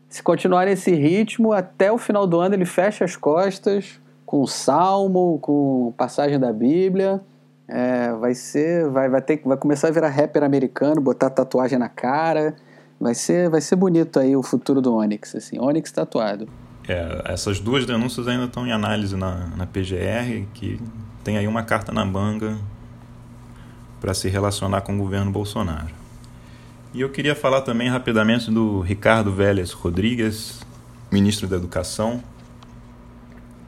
Se 0.09 0.24
continuar 0.24 0.65
nesse 0.65 0.91
ritmo, 0.91 1.53
até 1.53 1.91
o 1.91 1.97
final 1.97 2.26
do 2.26 2.39
ano 2.39 2.55
ele 2.55 2.65
fecha 2.65 3.05
as 3.05 3.15
costas 3.15 3.99
com 4.26 4.45
salmo, 4.45 5.39
com 5.41 5.93
passagem 5.97 6.39
da 6.39 6.51
Bíblia. 6.51 7.22
É, 7.67 8.11
vai 8.13 8.34
ser, 8.34 8.89
vai, 8.89 9.07
vai 9.07 9.22
ter, 9.22 9.39
vai 9.45 9.55
começar 9.55 9.89
a 9.89 9.91
virar 9.91 10.09
rapper 10.09 10.43
americano, 10.43 10.99
botar 10.99 11.30
tatuagem 11.30 11.78
na 11.78 11.88
cara. 11.88 12.55
Vai 13.00 13.16
ser, 13.16 13.50
vai 13.50 13.62
ser 13.62 13.76
bonito 13.76 14.20
aí 14.20 14.36
o 14.36 14.43
futuro 14.43 14.82
do 14.82 14.93
Onix, 14.93 15.34
assim, 15.36 15.58
Onix 15.60 15.91
tatuado. 15.91 16.47
É, 16.88 17.22
essas 17.26 17.60
duas 17.60 17.86
denúncias 17.86 18.28
ainda 18.28 18.45
estão 18.45 18.68
em 18.68 18.72
análise 18.72 19.16
na, 19.16 19.47
na 19.56 19.66
PGR, 19.66 20.45
que 20.54 20.80
tem 21.24 21.38
aí 21.38 21.47
uma 21.47 21.64
carta 21.64 21.91
na 21.91 22.04
manga 22.04 22.58
para 24.02 24.14
se 24.14 24.28
relacionar 24.28 24.82
com 24.82 24.95
o 24.95 24.97
governo 24.97 25.32
Bolsonaro. 25.32 25.93
E 26.93 27.02
eu 27.02 27.10
queria 27.10 27.36
falar 27.36 27.62
também 27.62 27.88
rapidamente 27.88 28.50
do 28.50 28.82
Ricardo 28.82 29.32
Vélez 29.32 29.72
Rodrigues, 29.72 30.60
ministro 31.12 31.47
da 31.47 31.56
Educação, 31.56 32.24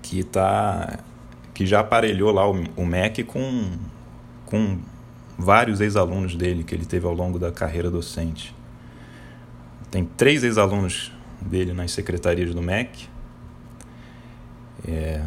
que 0.01 0.23
tá 0.23 0.99
que 1.53 1.65
já 1.65 1.81
aparelhou 1.81 2.31
lá 2.31 2.49
o, 2.49 2.55
o 2.75 2.85
MEC 2.85 3.23
com, 3.23 3.71
com 4.45 4.79
vários 5.37 5.79
ex-alunos 5.79 6.35
dele 6.35 6.63
que 6.63 6.73
ele 6.73 6.85
teve 6.85 7.05
ao 7.05 7.13
longo 7.13 7.37
da 7.37 7.51
carreira 7.51 7.91
docente. 7.91 8.55
Tem 9.91 10.05
três 10.05 10.43
ex-alunos 10.43 11.11
dele 11.41 11.73
nas 11.73 11.91
secretarias 11.91 12.55
do 12.55 12.61
MEC. 12.61 13.09
É... 14.87 15.21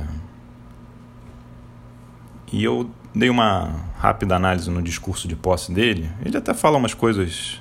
E 2.50 2.64
eu 2.64 2.90
dei 3.14 3.28
uma 3.28 3.84
rápida 3.98 4.34
análise 4.34 4.70
no 4.70 4.82
discurso 4.82 5.28
de 5.28 5.36
posse 5.36 5.70
dele. 5.70 6.10
Ele 6.24 6.36
até 6.36 6.54
fala 6.54 6.78
umas 6.78 6.94
coisas 6.94 7.60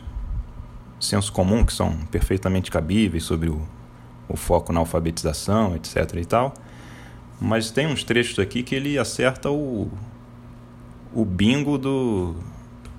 senso 0.99 1.33
comum 1.33 1.65
que 1.65 1.73
são 1.73 1.91
perfeitamente 2.09 2.71
cabíveis 2.71 3.25
sobre 3.25 3.49
o, 3.49 3.61
o 4.29 4.37
foco 4.37 4.71
na 4.71 4.79
alfabetização, 4.79 5.75
etc. 5.75 6.15
e 6.15 6.25
tal. 6.25 6.53
Mas 7.41 7.69
tem 7.69 7.85
uns 7.85 8.03
trechos 8.03 8.39
aqui 8.39 8.63
que 8.63 8.73
ele 8.73 8.97
acerta 8.97 9.49
o, 9.49 9.91
o 11.13 11.25
bingo 11.25 11.77
do, 11.77 12.35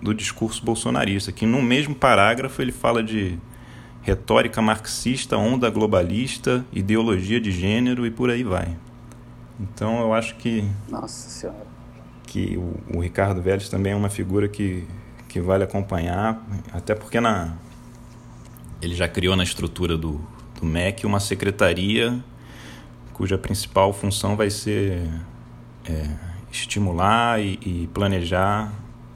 do 0.03 0.13
discurso 0.13 0.63
bolsonarista, 0.63 1.33
que 1.33 1.47
no 1.47 1.63
mesmo 1.63 1.95
parágrafo 1.95 2.61
ele 2.61 2.73
fala 2.73 3.03
de 3.03 3.39
retórica 4.05 4.61
marxista, 4.61 5.37
onda 5.39 5.69
globalista, 5.71 6.65
ideologia 6.71 7.41
de 7.41 7.51
gênero 7.51 8.07
e 8.07 8.11
por 8.11 8.31
aí 8.31 8.45
vai. 8.45 8.77
Então 9.59 9.99
eu 10.01 10.13
acho 10.13 10.37
que. 10.37 10.63
Nossa 10.89 11.31
Senhora. 11.31 11.67
Que 12.27 12.57
o, 12.57 12.99
o 12.99 13.01
Ricardo 13.01 13.41
Vélez 13.41 13.69
também 13.69 13.93
é 13.93 13.97
uma 13.97 14.11
figura 14.11 14.47
que, 14.47 14.87
que 15.29 15.41
vale 15.41 15.65
acompanhar, 15.65 16.45
até 16.73 16.95
porque 16.95 17.21
na, 17.21 17.55
ele 18.83 18.95
já 18.95 19.09
criou 19.09 19.37
na 19.37 19.45
estrutura 19.45 19.97
do, 19.97 20.21
do 20.61 20.67
MEC 20.67 21.07
uma 21.07 21.21
secretaria 21.21 22.23
cuja 23.13 23.39
principal 23.39 23.93
função 23.93 24.37
vai 24.37 24.51
ser 24.51 25.09
é, 25.85 26.09
estimular 26.51 27.41
e, 27.41 27.59
e 27.63 27.89
planejar 27.95 28.73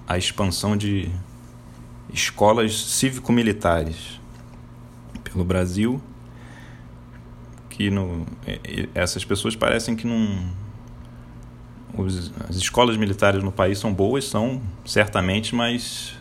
a 0.07 0.17
expansão 0.17 0.77
de 0.77 1.11
escolas 2.13 2.93
cívico-militares 2.93 4.18
pelo 5.31 5.45
Brasil 5.45 6.01
que 7.79 7.91
no, 7.91 8.27
essas 8.93 9.25
pessoas 9.25 9.55
parecem 9.55 9.95
que 9.95 10.05
não 10.05 10.51
os, 11.97 12.33
as 12.49 12.57
escolas 12.57 12.97
militares 12.97 13.41
no 13.41 13.53
país 13.53 13.79
são 13.79 13.95
boas, 13.95 14.25
são 14.25 14.61
certamente, 14.85 15.55
mas 15.55 16.17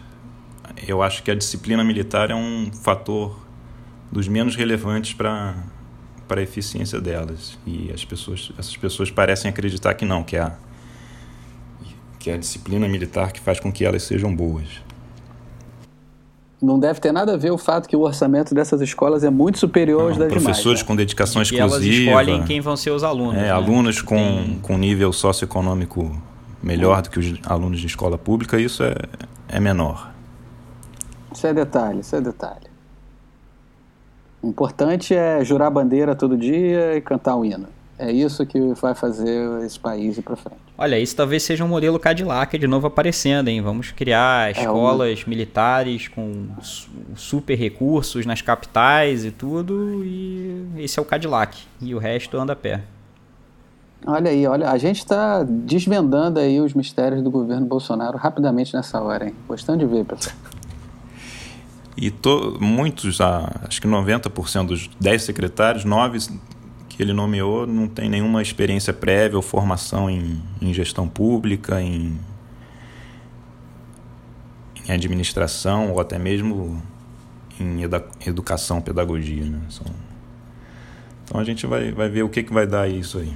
eu 0.88 1.02
acho 1.02 1.24
que 1.24 1.32
a 1.32 1.36
disciplina 1.36 1.84
militar 1.84 2.30
é 2.30 2.36
um 2.36 2.72
fator 2.72 3.40
dos 4.12 4.28
menos 4.28 4.56
relevantes 4.56 5.14
para 5.14 5.56
para 6.28 6.42
a 6.42 6.44
eficiência 6.44 7.00
delas. 7.00 7.58
E 7.66 7.90
as 7.92 8.04
pessoas 8.06 8.52
essas 8.58 8.78
pessoas 8.78 9.10
parecem 9.10 9.50
acreditar 9.50 9.96
que 9.96 10.06
não 10.06 10.24
que 10.24 10.36
é 10.36 10.42
a, 10.42 10.56
que 12.20 12.30
é 12.30 12.34
a 12.36 12.38
disciplina 12.38 12.88
militar 12.88 13.32
que 13.32 13.40
faz 13.40 13.60
com 13.60 13.72
que 13.72 13.84
elas 13.84 14.04
sejam 14.04 14.36
boas 14.36 14.68
não 16.62 16.80
deve 16.80 17.00
ter 17.00 17.12
nada 17.12 17.34
a 17.34 17.38
ver 17.38 17.52
o 17.52 17.58
fato 17.58 17.88
que 17.88 17.96
o 17.96 18.02
orçamento 18.02 18.56
dessas 18.56 18.82
escolas 18.82 19.24
é 19.24 19.30
muito 19.30 19.60
superior 19.60 20.02
aos 20.02 20.18
das 20.18 20.28
professores 20.28 20.42
demais. 20.42 20.58
Professores 20.58 20.84
com 20.84 20.96
dedicação 20.96 21.42
e 21.42 21.44
exclusiva. 21.44 21.74
elas 21.74 21.84
escolhem 21.84 22.44
quem 22.46 22.62
vão 22.62 22.76
ser 22.76 22.92
os 22.92 23.04
alunos. 23.04 23.36
É, 23.36 23.44
né? 23.44 23.52
alunos 23.52 24.02
com, 24.02 24.16
Tem... 24.16 24.60
com 24.62 24.78
nível 24.78 25.14
socioeconômico 25.14 26.12
melhor 26.62 27.02
do 27.02 27.10
que 27.10 27.20
os 27.20 27.40
alunos 27.46 27.80
de 27.80 27.88
escola 27.88 28.18
pública, 28.18 28.60
isso 28.60 28.84
é, 28.84 28.96
é 29.48 29.60
menor. 29.60 30.12
Isso 31.32 31.46
é 31.46 31.54
detalhe, 31.54 32.00
isso 32.00 32.16
é 32.16 32.22
detalhe. 32.22 32.68
O 34.42 34.48
importante 34.48 35.14
é 35.14 35.44
jurar 35.44 35.70
bandeira 35.70 36.16
todo 36.16 36.38
dia 36.38 36.96
e 36.96 37.02
cantar 37.02 37.36
o 37.36 37.46
hino. 37.46 37.68
É 37.98 38.12
isso 38.12 38.46
que 38.46 38.60
vai 38.74 38.94
fazer 38.94 39.64
esse 39.64 39.80
país 39.80 40.18
ir 40.18 40.22
para 40.22 40.36
frente. 40.36 40.67
Olha, 40.80 41.00
isso 41.00 41.16
talvez 41.16 41.42
seja 41.42 41.66
um 41.66 41.68
modelo 41.68 41.98
Cadillac 41.98 42.56
de 42.56 42.68
novo 42.68 42.86
aparecendo, 42.86 43.48
hein? 43.48 43.62
Vamos 43.62 43.92
criar 43.92 44.52
escolas 44.52 45.22
é 45.22 45.26
um... 45.26 45.30
militares 45.30 46.08
com 46.08 46.50
super 47.16 47.56
recursos 47.56 48.28
nas 48.28 48.44
capitais 48.44 49.26
e 49.26 49.32
tudo, 49.32 50.04
e 50.06 50.68
esse 50.78 51.00
é 51.00 51.02
o 51.02 51.06
Cadillac. 51.06 51.58
E 51.82 51.96
o 51.96 51.98
resto 51.98 52.38
anda 52.38 52.54
a 52.54 52.56
pé. 52.56 52.84
Olha 54.06 54.30
aí, 54.30 54.46
olha, 54.46 54.70
a 54.70 54.78
gente 54.78 55.00
está 55.00 55.44
desvendando 55.44 56.40
aí 56.40 56.62
os 56.62 56.76
mistérios 56.76 57.24
do 57.24 57.32
governo 57.32 57.66
Bolsonaro 57.66 58.16
rapidamente 58.16 58.76
nessa 58.76 59.02
hora, 59.02 59.26
hein? 59.26 59.36
Gostando 59.48 59.80
de 59.80 59.86
ver, 59.88 60.06
pessoal. 60.06 60.36
E 61.98 62.12
to, 62.12 62.56
muitos, 62.62 63.20
ah, 63.20 63.52
acho 63.68 63.82
que 63.82 63.88
90% 63.88 64.68
dos 64.68 64.88
10 65.00 65.24
secretários, 65.24 65.84
9 65.84 66.20
que 66.98 67.04
ele 67.04 67.14
nomeou 67.14 67.68
não 67.68 67.88
tem 67.88 68.10
nenhuma 68.10 68.42
experiência 68.42 68.92
prévia 68.92 69.38
ou 69.38 69.44
formação 69.44 70.10
em, 70.10 70.42
em 70.60 70.74
gestão 70.74 71.08
pública, 71.08 71.80
em, 71.80 72.20
em, 74.84 74.92
administração 74.92 75.92
ou 75.92 76.02
até 76.02 76.18
mesmo 76.18 76.82
em 77.60 77.84
educação, 78.26 78.82
pedagogia. 78.82 79.46
Né? 79.46 79.62
São, 79.70 79.86
então 81.24 81.40
a 81.40 81.44
gente 81.44 81.68
vai, 81.68 81.92
vai 81.92 82.10
ver 82.10 82.24
o 82.24 82.30
que, 82.30 82.42
que 82.42 82.52
vai 82.52 82.66
dar 82.66 82.90
isso 82.90 83.20
aí. 83.20 83.32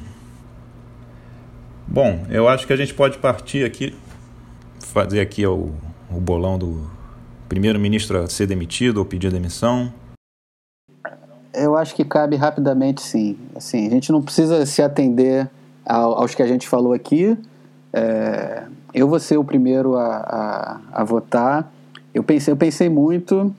Bom, 1.88 2.26
eu 2.32 2.50
acho 2.50 2.66
que 2.66 2.74
a 2.74 2.78
gente 2.78 2.96
pode 2.96 3.20
partir 3.20 3.64
aqui, 3.64 3.96
fazer 4.80 5.20
aqui 5.20 5.46
o, 5.46 5.72
o 6.10 6.20
bolão 6.20 6.58
do 6.58 6.90
primeiro-ministro 7.48 8.24
a 8.24 8.28
ser 8.28 8.48
demitido 8.48 8.98
ou 8.98 9.06
pedir 9.06 9.32
demissão. 9.32 9.94
Eu 11.54 11.76
acho 11.76 11.94
que 11.94 12.06
cabe 12.06 12.36
rapidamente, 12.36 13.02
sim. 13.02 13.38
Assim, 13.56 13.88
a 13.88 13.90
gente 13.90 14.12
não 14.12 14.22
precisa 14.22 14.66
se 14.66 14.82
atender 14.82 15.50
aos 15.86 16.34
que 16.34 16.42
a 16.42 16.48
gente 16.48 16.68
falou 16.68 16.94
aqui. 16.94 17.38
É, 17.92 18.64
eu 18.94 19.08
vou 19.08 19.20
ser 19.20 19.38
o 19.38 19.44
primeiro 19.44 19.96
a, 19.96 20.18
a, 20.18 21.02
a, 21.02 21.04
votar. 21.04 21.72
Eu 22.14 22.24
pensei, 22.24 22.54
eu 22.54 22.58
pensei 22.58 22.90
muito. 22.90 23.54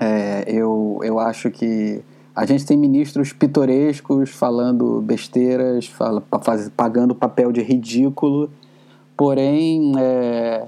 É, 0.00 0.44
eu, 0.46 1.00
eu 1.02 1.18
acho 1.18 1.50
que 1.50 2.02
a 2.34 2.46
gente 2.46 2.64
tem 2.64 2.76
ministros 2.78 3.32
pitorescos 3.32 4.30
falando 4.30 5.02
besteiras, 5.02 5.86
fala, 5.86 6.22
faz, 6.42 6.70
pagando 6.70 7.14
papel 7.14 7.52
de 7.52 7.60
ridículo. 7.62 8.50
Porém, 9.16 9.92
é, 9.98 10.66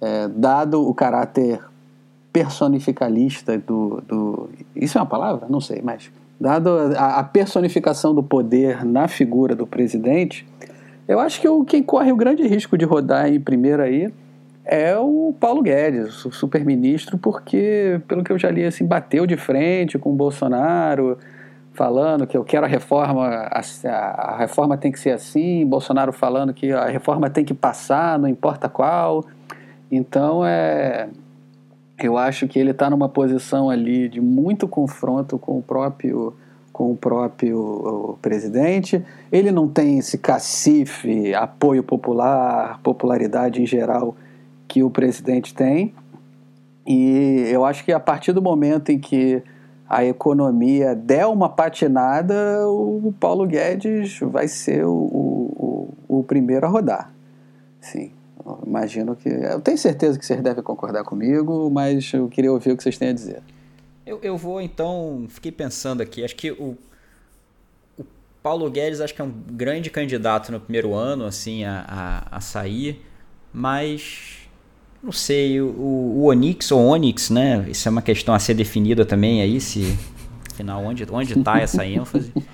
é 0.00 0.28
dado 0.28 0.86
o 0.86 0.94
caráter 0.94 1.60
personificalista 2.34 3.56
do, 3.56 4.02
do. 4.08 4.50
Isso 4.74 4.98
é 4.98 5.00
uma 5.00 5.06
palavra? 5.06 5.46
Não 5.48 5.60
sei, 5.60 5.80
mas. 5.80 6.10
Dado 6.38 6.68
a, 6.98 7.20
a 7.20 7.22
personificação 7.22 8.12
do 8.12 8.20
poder 8.20 8.84
na 8.84 9.06
figura 9.06 9.54
do 9.54 9.68
presidente, 9.68 10.44
eu 11.06 11.20
acho 11.20 11.40
que 11.40 11.48
o, 11.48 11.64
quem 11.64 11.80
corre 11.80 12.10
o 12.10 12.16
grande 12.16 12.44
risco 12.44 12.76
de 12.76 12.84
rodar 12.84 13.32
em 13.32 13.40
primeira 13.40 13.84
aí 13.84 14.12
é 14.64 14.98
o 14.98 15.32
Paulo 15.38 15.62
Guedes, 15.62 16.24
o 16.24 16.32
super-ministro, 16.32 17.16
porque, 17.16 18.00
pelo 18.08 18.24
que 18.24 18.32
eu 18.32 18.38
já 18.38 18.50
li, 18.50 18.64
assim, 18.64 18.84
bateu 18.84 19.26
de 19.26 19.36
frente 19.36 19.96
com 19.96 20.10
o 20.10 20.14
Bolsonaro, 20.14 21.16
falando 21.72 22.26
que 22.26 22.36
eu 22.36 22.42
quero 22.42 22.66
a 22.66 22.68
reforma, 22.68 23.28
a, 23.28 23.60
a, 23.86 24.36
reforma 24.38 24.76
tem 24.76 24.90
que 24.90 24.98
ser 24.98 25.10
assim, 25.10 25.64
Bolsonaro 25.64 26.12
falando 26.12 26.52
que 26.52 26.72
a 26.72 26.86
reforma 26.86 27.30
tem 27.30 27.44
que 27.44 27.54
passar, 27.54 28.18
não 28.18 28.26
importa 28.26 28.68
qual. 28.68 29.24
Então, 29.90 30.44
é, 30.44 31.08
eu 31.98 32.18
acho 32.18 32.48
que 32.48 32.58
ele 32.58 32.72
está 32.72 32.90
numa 32.90 33.08
posição 33.08 33.70
ali 33.70 34.08
de 34.08 34.20
muito 34.20 34.66
confronto 34.66 35.38
com 35.38 35.58
o 35.58 35.62
próprio 35.62 36.34
com 36.72 36.90
o 36.90 36.96
próprio 36.96 38.18
presidente. 38.20 39.00
Ele 39.30 39.52
não 39.52 39.68
tem 39.68 39.98
esse 39.98 40.18
cacife, 40.18 41.32
apoio 41.32 41.84
popular, 41.84 42.80
popularidade 42.82 43.62
em 43.62 43.66
geral 43.66 44.16
que 44.66 44.82
o 44.82 44.90
presidente 44.90 45.54
tem. 45.54 45.94
E 46.84 47.46
eu 47.48 47.64
acho 47.64 47.84
que 47.84 47.92
a 47.92 48.00
partir 48.00 48.32
do 48.32 48.42
momento 48.42 48.90
em 48.90 48.98
que 48.98 49.40
a 49.88 50.04
economia 50.04 50.96
der 50.96 51.26
uma 51.26 51.48
patinada, 51.48 52.34
o 52.66 53.14
Paulo 53.20 53.46
Guedes 53.46 54.18
vai 54.18 54.48
ser 54.48 54.84
o, 54.84 54.90
o, 54.90 55.94
o 56.08 56.24
primeiro 56.24 56.66
a 56.66 56.68
rodar. 56.68 57.12
Sim, 57.80 58.10
imagino 58.66 59.16
que. 59.16 59.28
Eu 59.28 59.60
tenho 59.60 59.78
certeza 59.78 60.18
que 60.18 60.24
vocês 60.24 60.40
devem 60.42 60.62
concordar 60.62 61.04
comigo, 61.04 61.70
mas 61.70 62.12
eu 62.12 62.28
queria 62.28 62.52
ouvir 62.52 62.72
o 62.72 62.76
que 62.76 62.82
vocês 62.82 62.98
têm 62.98 63.08
a 63.08 63.12
dizer. 63.12 63.42
Eu, 64.06 64.18
eu 64.22 64.36
vou 64.36 64.60
então. 64.60 65.26
Fiquei 65.28 65.50
pensando 65.50 66.02
aqui. 66.02 66.24
Acho 66.24 66.36
que 66.36 66.50
o, 66.50 66.76
o 67.98 68.04
Paulo 68.42 68.70
Guedes 68.70 69.00
acho 69.00 69.14
que 69.14 69.22
é 69.22 69.24
um 69.24 69.32
grande 69.52 69.90
candidato 69.90 70.52
no 70.52 70.60
primeiro 70.60 70.94
ano 70.94 71.24
assim 71.24 71.64
a, 71.64 71.84
a, 72.30 72.36
a 72.36 72.40
sair, 72.40 73.04
mas 73.52 74.44
não 75.02 75.12
sei, 75.12 75.60
o, 75.60 75.66
o 75.66 76.24
Onix 76.24 76.70
ou 76.72 76.80
Onix, 76.80 77.28
né? 77.28 77.66
Isso 77.68 77.86
é 77.86 77.90
uma 77.90 78.00
questão 78.00 78.34
a 78.34 78.38
ser 78.38 78.54
definida 78.54 79.04
também 79.04 79.42
aí, 79.42 79.60
se 79.60 79.96
afinal 80.50 80.82
onde 80.82 81.06
onde 81.10 81.38
está 81.38 81.58
essa 81.60 81.84
ênfase. 81.86 82.32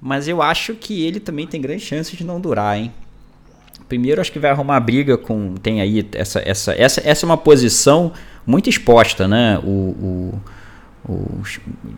Mas 0.00 0.28
eu 0.28 0.42
acho 0.42 0.74
que 0.74 1.04
ele 1.04 1.18
também 1.18 1.46
tem 1.46 1.60
grande 1.60 1.82
chance 1.82 2.14
de 2.14 2.22
não 2.22 2.40
durar, 2.40 2.78
hein? 2.78 2.92
Primeiro 3.88 4.20
acho 4.20 4.32
que 4.32 4.38
vai 4.38 4.50
arrumar 4.50 4.80
briga 4.80 5.16
com 5.16 5.54
tem 5.54 5.80
aí 5.80 6.06
essa 6.12 6.40
essa 6.44 6.72
essa 6.72 7.02
essa 7.04 7.24
é 7.24 7.26
uma 7.26 7.36
posição 7.36 8.12
muito 8.44 8.68
exposta, 8.68 9.28
né? 9.28 9.58
O, 9.62 10.40
o, 11.08 11.12
o 11.12 11.42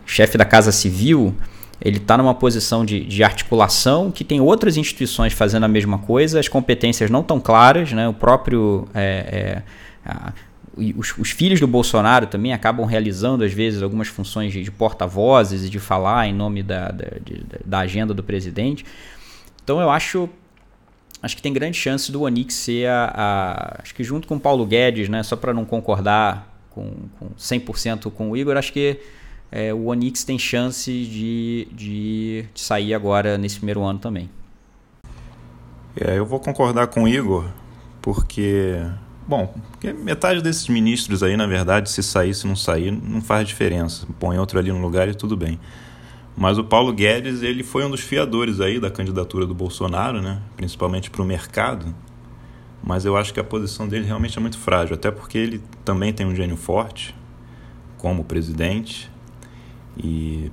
chefe 0.05 0.37
da 0.37 0.45
Casa 0.45 0.71
Civil 0.71 1.35
ele 1.81 1.97
está 1.97 2.17
numa 2.17 2.35
posição 2.35 2.83
de, 2.83 3.05
de, 3.05 3.23
articulação 3.23 4.11
que 4.11 4.23
tem 4.23 4.41
outras 4.41 4.75
instituições 4.75 5.31
fazendo 5.31 5.63
a 5.63 5.67
mesma 5.67 5.97
coisa, 5.99 6.39
as 6.39 6.47
competências 6.47 7.09
não 7.09 7.21
estão 7.21 7.39
claras, 7.39 7.93
né? 7.93 8.07
o 8.07 8.13
próprio. 8.13 8.87
É, 8.93 9.63
é, 10.05 10.09
a, 10.09 10.33
os, 10.97 11.17
os, 11.17 11.31
filhos 11.31 11.59
do 11.59 11.67
Bolsonaro 11.67 12.27
também 12.27 12.53
acabam 12.53 12.85
realizando, 12.85 13.43
às 13.43 13.51
vezes, 13.51 13.81
algumas 13.81 14.07
funções 14.07 14.53
de, 14.53 14.63
de 14.63 14.71
porta-vozes 14.71 15.65
e 15.65 15.69
de 15.69 15.79
falar 15.79 16.27
em 16.27 16.33
nome 16.33 16.63
da, 16.63 16.89
da, 16.89 17.07
de, 17.23 17.43
da, 17.65 17.79
agenda 17.79 18.13
do 18.13 18.23
presidente. 18.23 18.85
Então 19.63 19.79
eu 19.79 19.89
acho. 19.89 20.29
Acho 21.21 21.35
que 21.35 21.41
tem 21.41 21.51
grande 21.51 21.77
chance 21.77 22.11
do 22.11 22.21
Onix 22.21 22.53
ser 22.53 22.87
a, 22.87 23.13
a 23.13 23.81
Acho 23.81 23.93
que 23.93 24.03
junto 24.03 24.27
com 24.27 24.35
o 24.35 24.39
Paulo 24.39 24.65
Guedes, 24.65 25.09
né, 25.09 25.21
só 25.21 25.35
para 25.35 25.53
não 25.53 25.65
concordar 25.65 26.49
com, 26.69 26.93
com 27.19 27.29
100% 27.37 28.09
com 28.11 28.31
o 28.31 28.37
Igor, 28.37 28.55
acho 28.55 28.71
que 28.71 28.99
é, 29.51 29.73
o 29.73 29.87
Onix 29.87 30.23
tem 30.23 30.37
chance 30.37 30.91
de, 30.91 31.67
de, 31.71 32.45
de, 32.53 32.61
sair 32.61 32.93
agora 32.93 33.37
nesse 33.37 33.57
primeiro 33.57 33.83
ano 33.83 33.99
também. 33.99 34.29
É, 35.99 36.17
eu 36.17 36.25
vou 36.25 36.39
concordar 36.39 36.87
com 36.87 37.03
o 37.03 37.07
Igor, 37.07 37.45
porque, 38.01 38.75
bom, 39.27 39.53
porque 39.71 39.91
metade 39.91 40.41
desses 40.41 40.67
ministros 40.67 41.23
aí, 41.23 41.35
na 41.35 41.47
verdade, 41.47 41.89
se 41.89 42.03
sair, 42.03 42.33
se 42.33 42.45
não 42.45 42.55
sair, 42.55 42.91
não 42.91 43.21
faz 43.21 43.47
diferença. 43.47 44.07
Põe 44.19 44.37
outro 44.37 44.59
ali 44.59 44.71
no 44.71 44.79
lugar 44.79 45.09
e 45.09 45.15
tudo 45.15 45.35
bem. 45.35 45.59
Mas 46.39 46.57
o 46.57 46.63
Paulo 46.63 46.93
Guedes, 46.93 47.41
ele 47.41 47.63
foi 47.63 47.83
um 47.83 47.89
dos 47.89 47.99
fiadores 47.99 48.61
aí 48.61 48.79
da 48.79 48.89
candidatura 48.89 49.45
do 49.45 49.53
Bolsonaro, 49.53 50.21
né? 50.21 50.41
principalmente 50.55 51.09
para 51.09 51.21
o 51.21 51.25
mercado. 51.25 51.93
Mas 52.81 53.03
eu 53.03 53.17
acho 53.17 53.33
que 53.33 53.41
a 53.41 53.43
posição 53.43 53.89
dele 53.89 54.05
realmente 54.05 54.37
é 54.37 54.41
muito 54.41 54.57
frágil, 54.57 54.95
até 54.95 55.11
porque 55.11 55.37
ele 55.37 55.61
também 55.83 56.13
tem 56.13 56.25
um 56.25 56.33
gênio 56.33 56.55
forte 56.55 57.13
como 57.97 58.23
presidente 58.23 59.11
e 60.01 60.49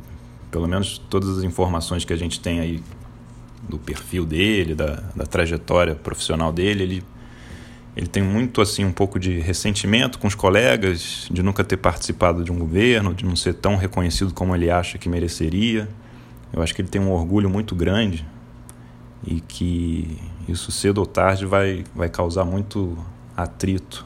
pelo 0.51 0.67
menos 0.67 0.99
todas 0.99 1.39
as 1.39 1.45
informações 1.45 2.05
que 2.05 2.13
a 2.13 2.17
gente 2.17 2.41
tem 2.41 2.59
aí 2.59 2.83
do 3.69 3.79
perfil 3.79 4.27
dele, 4.27 4.75
da, 4.75 5.05
da 5.15 5.25
trajetória 5.25 5.95
profissional 5.95 6.53
dele, 6.53 6.83
ele, 6.83 7.05
ele 7.97 8.07
tem 8.07 8.23
muito 8.23 8.61
assim 8.61 8.85
um 8.85 8.93
pouco 8.93 9.19
de 9.19 9.41
ressentimento 9.41 10.19
com 10.19 10.27
os 10.27 10.35
colegas, 10.35 11.27
de 11.31 11.43
nunca 11.43 11.65
ter 11.65 11.79
participado 11.79 12.45
de 12.45 12.53
um 12.53 12.59
governo, 12.59 13.15
de 13.15 13.25
não 13.25 13.35
ser 13.35 13.55
tão 13.55 13.75
reconhecido 13.75 14.35
como 14.35 14.55
ele 14.55 14.71
acha 14.71 14.99
que 14.99 15.09
mereceria. 15.09 15.89
Eu 16.53 16.63
acho 16.63 16.75
que 16.75 16.83
ele 16.83 16.89
tem 16.89 17.01
um 17.01 17.11
orgulho 17.11 17.49
muito 17.49 17.75
grande 17.75 18.27
e 19.27 19.41
que 19.41 20.19
isso 20.47 20.71
cedo 20.71 20.99
ou 20.99 21.07
tarde 21.07 21.47
vai, 21.47 21.85
vai 21.95 22.11
causar 22.11 22.45
muito 22.45 22.99
atrito. 23.35 24.05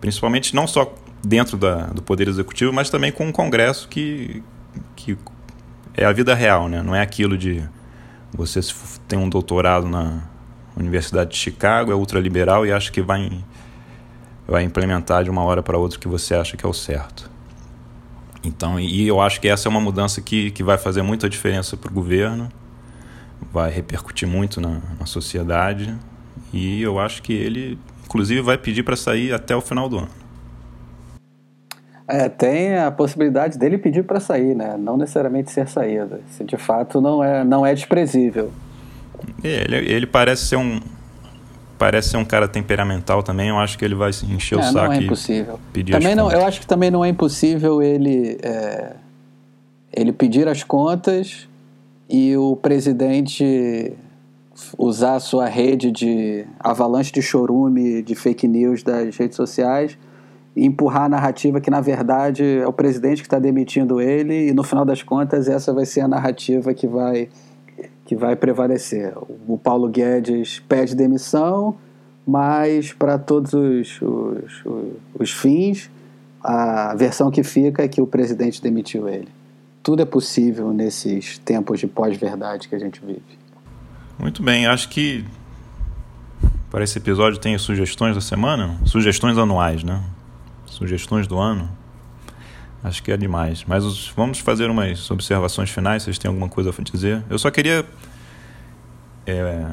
Principalmente 0.00 0.54
não 0.54 0.66
só 0.66 0.94
dentro 1.22 1.58
da, 1.58 1.86
do 1.86 2.00
Poder 2.00 2.26
Executivo, 2.26 2.72
mas 2.72 2.88
também 2.88 3.12
com 3.12 3.28
o 3.28 3.32
Congresso 3.32 3.86
que, 3.86 4.42
que 4.96 5.16
é 5.92 6.06
a 6.06 6.12
vida 6.12 6.34
real, 6.34 6.70
né? 6.70 6.82
Não 6.82 6.94
é 6.94 7.02
aquilo 7.02 7.36
de 7.36 7.62
você 8.32 8.60
tem 9.06 9.18
um 9.18 9.28
doutorado 9.28 9.86
na 9.86 10.22
Universidade 10.76 11.30
de 11.30 11.36
Chicago, 11.36 11.92
é 11.92 11.94
ultraliberal 11.94 12.66
e 12.66 12.72
acha 12.72 12.90
que 12.90 13.00
vai, 13.00 13.30
vai 14.46 14.62
implementar 14.64 15.24
de 15.24 15.30
uma 15.30 15.42
hora 15.42 15.62
para 15.62 15.78
outra 15.78 15.98
o 15.98 16.00
que 16.00 16.08
você 16.08 16.34
acha 16.34 16.56
que 16.56 16.64
é 16.64 16.68
o 16.68 16.72
certo. 16.72 17.30
Então, 18.44 18.78
e 18.78 19.06
eu 19.06 19.20
acho 19.20 19.40
que 19.40 19.48
essa 19.48 19.68
é 19.68 19.70
uma 19.70 19.80
mudança 19.80 20.20
que, 20.20 20.50
que 20.50 20.62
vai 20.62 20.76
fazer 20.76 21.02
muita 21.02 21.28
diferença 21.28 21.76
para 21.76 21.90
o 21.90 21.94
governo, 21.94 22.48
vai 23.52 23.70
repercutir 23.70 24.28
muito 24.28 24.60
na, 24.60 24.80
na 24.98 25.06
sociedade 25.06 25.96
e 26.52 26.82
eu 26.82 26.98
acho 26.98 27.22
que 27.22 27.32
ele, 27.32 27.78
inclusive, 28.04 28.40
vai 28.42 28.58
pedir 28.58 28.82
para 28.82 28.96
sair 28.96 29.32
até 29.32 29.56
o 29.56 29.60
final 29.60 29.88
do 29.88 29.98
ano. 29.98 30.24
É, 32.06 32.28
tem 32.28 32.76
a 32.76 32.90
possibilidade 32.90 33.58
dele 33.58 33.78
pedir 33.78 34.04
para 34.04 34.20
sair, 34.20 34.54
né? 34.54 34.76
Não 34.78 34.96
necessariamente 34.96 35.50
ser 35.50 35.66
saída. 35.66 36.20
Se 36.28 36.44
de 36.44 36.56
fato 36.58 37.00
não 37.00 37.24
é, 37.24 37.42
não 37.42 37.64
é 37.64 37.74
desprezível. 37.74 38.52
É, 39.42 39.64
ele, 39.64 39.76
ele 39.76 40.06
parece 40.06 40.46
ser 40.46 40.56
um 40.56 40.80
parece 41.78 42.10
ser 42.10 42.16
um 42.16 42.24
cara 42.24 42.46
temperamental 42.46 43.22
também. 43.22 43.48
Eu 43.48 43.58
acho 43.58 43.78
que 43.78 43.84
ele 43.84 43.94
vai 43.94 44.10
encher 44.10 44.58
é, 44.58 44.60
o 44.60 44.62
saco. 44.62 44.86
Não 44.86 44.92
é 44.92 44.96
impossível. 44.98 45.60
Pedir 45.72 45.92
também 45.92 46.14
não, 46.14 46.30
eu 46.30 46.44
acho 46.44 46.60
que 46.60 46.66
também 46.66 46.90
não 46.90 47.04
é 47.04 47.08
impossível 47.08 47.82
ele 47.82 48.38
é, 48.42 48.92
ele 49.92 50.12
pedir 50.12 50.48
as 50.48 50.62
contas 50.62 51.48
e 52.08 52.36
o 52.36 52.56
presidente 52.56 53.92
usar 54.78 55.16
a 55.16 55.20
sua 55.20 55.46
rede 55.46 55.90
de 55.90 56.46
avalanche 56.60 57.12
de 57.12 57.20
chorume, 57.20 58.02
de 58.02 58.14
fake 58.14 58.46
news 58.46 58.82
das 58.82 59.16
redes 59.16 59.36
sociais 59.36 59.98
e 60.56 60.64
empurrar 60.64 61.04
a 61.04 61.08
narrativa 61.08 61.60
que, 61.60 61.70
na 61.70 61.80
verdade, 61.80 62.44
é 62.44 62.66
o 62.66 62.72
presidente 62.72 63.22
que 63.22 63.26
está 63.26 63.38
demitindo 63.38 64.00
ele, 64.00 64.48
e 64.48 64.52
no 64.52 64.62
final 64.62 64.84
das 64.84 65.02
contas, 65.02 65.48
essa 65.48 65.72
vai 65.72 65.84
ser 65.84 66.02
a 66.02 66.08
narrativa 66.08 66.72
que 66.72 66.86
vai, 66.86 67.28
que 68.04 68.14
vai 68.14 68.36
prevalecer. 68.36 69.12
O 69.48 69.58
Paulo 69.58 69.88
Guedes 69.88 70.62
pede 70.68 70.94
demissão, 70.94 71.76
mas, 72.26 72.92
para 72.92 73.18
todos 73.18 73.52
os, 73.52 74.00
os, 74.00 74.64
os 75.18 75.30
fins, 75.32 75.90
a 76.42 76.94
versão 76.94 77.30
que 77.30 77.42
fica 77.42 77.82
é 77.82 77.88
que 77.88 78.00
o 78.00 78.06
presidente 78.06 78.62
demitiu 78.62 79.08
ele. 79.08 79.28
Tudo 79.82 80.02
é 80.02 80.04
possível 80.04 80.72
nesses 80.72 81.38
tempos 81.38 81.80
de 81.80 81.86
pós-verdade 81.86 82.68
que 82.68 82.74
a 82.74 82.78
gente 82.78 83.00
vive. 83.04 83.22
Muito 84.18 84.42
bem, 84.42 84.66
acho 84.66 84.88
que 84.88 85.24
para 86.70 86.82
esse 86.82 86.98
episódio 86.98 87.38
tem 87.38 87.56
sugestões 87.58 88.14
da 88.14 88.20
semana, 88.20 88.78
sugestões 88.84 89.36
anuais, 89.36 89.82
né? 89.84 90.02
sugestões 90.74 91.26
do 91.26 91.38
ano. 91.38 91.68
Acho 92.84 93.02
que 93.02 93.10
é 93.10 93.16
demais. 93.16 93.64
Mas 93.66 93.82
os, 93.82 94.10
vamos 94.10 94.40
fazer 94.40 94.68
umas 94.68 95.10
observações 95.10 95.70
finais. 95.70 96.02
Vocês 96.02 96.18
têm 96.18 96.28
alguma 96.28 96.50
coisa 96.50 96.68
a 96.68 96.82
dizer? 96.82 97.24
Eu 97.30 97.38
só 97.38 97.50
queria 97.50 97.86
é, 99.26 99.66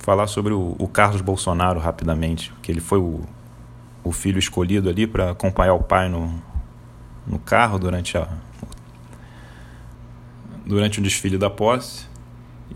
falar 0.00 0.26
sobre 0.26 0.52
o, 0.52 0.74
o, 0.76 0.88
Carlos 0.88 1.20
Bolsonaro 1.20 1.78
rapidamente, 1.78 2.52
que 2.60 2.72
ele 2.72 2.80
foi 2.80 2.98
o, 2.98 3.20
o 4.02 4.10
filho 4.10 4.40
escolhido 4.40 4.88
ali 4.88 5.06
para 5.06 5.30
acompanhar 5.30 5.74
o 5.74 5.82
pai 5.84 6.08
no, 6.08 6.42
no 7.24 7.38
carro 7.38 7.78
durante 7.78 8.18
a 8.18 8.26
durante 10.66 10.98
o 10.98 11.02
desfile 11.02 11.38
da 11.38 11.48
posse. 11.48 12.08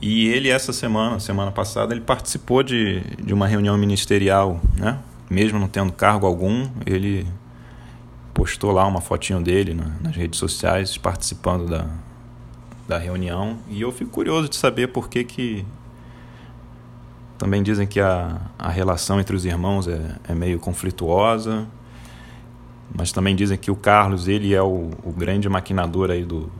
E 0.00 0.28
ele 0.28 0.50
essa 0.50 0.72
semana, 0.72 1.18
semana 1.18 1.50
passada, 1.50 1.94
ele 1.94 2.00
participou 2.00 2.62
de, 2.62 3.00
de 3.22 3.34
uma 3.34 3.46
reunião 3.46 3.76
ministerial, 3.76 4.60
né? 4.76 4.98
Mesmo 5.28 5.58
não 5.58 5.68
tendo 5.68 5.92
cargo 5.92 6.26
algum, 6.26 6.68
ele 6.86 7.26
postou 8.34 8.72
lá 8.72 8.84
uma 8.86 9.00
fotinho 9.00 9.40
dele 9.40 9.74
nas 10.02 10.14
redes 10.14 10.38
sociais 10.38 10.98
participando 10.98 11.66
da, 11.66 11.86
da 12.86 12.98
reunião. 12.98 13.58
E 13.70 13.80
eu 13.80 13.90
fico 13.90 14.10
curioso 14.10 14.48
de 14.48 14.56
saber 14.56 14.88
por 14.88 15.08
que 15.08 15.24
que 15.24 15.64
também 17.38 17.62
dizem 17.62 17.86
que 17.86 18.00
a, 18.00 18.40
a 18.58 18.68
relação 18.68 19.18
entre 19.18 19.34
os 19.34 19.44
irmãos 19.44 19.88
é, 19.88 20.16
é 20.28 20.34
meio 20.34 20.58
conflituosa 20.58 21.66
mas 22.92 23.10
também 23.10 23.34
dizem 23.34 23.58
que 23.58 23.70
o 23.70 23.76
Carlos 23.76 24.28
ele 24.28 24.54
é 24.54 24.62
o, 24.62 24.90
o 25.02 25.12
grande 25.12 25.48
maquinador 25.48 26.10
aí 26.10 26.24
do 26.24 26.50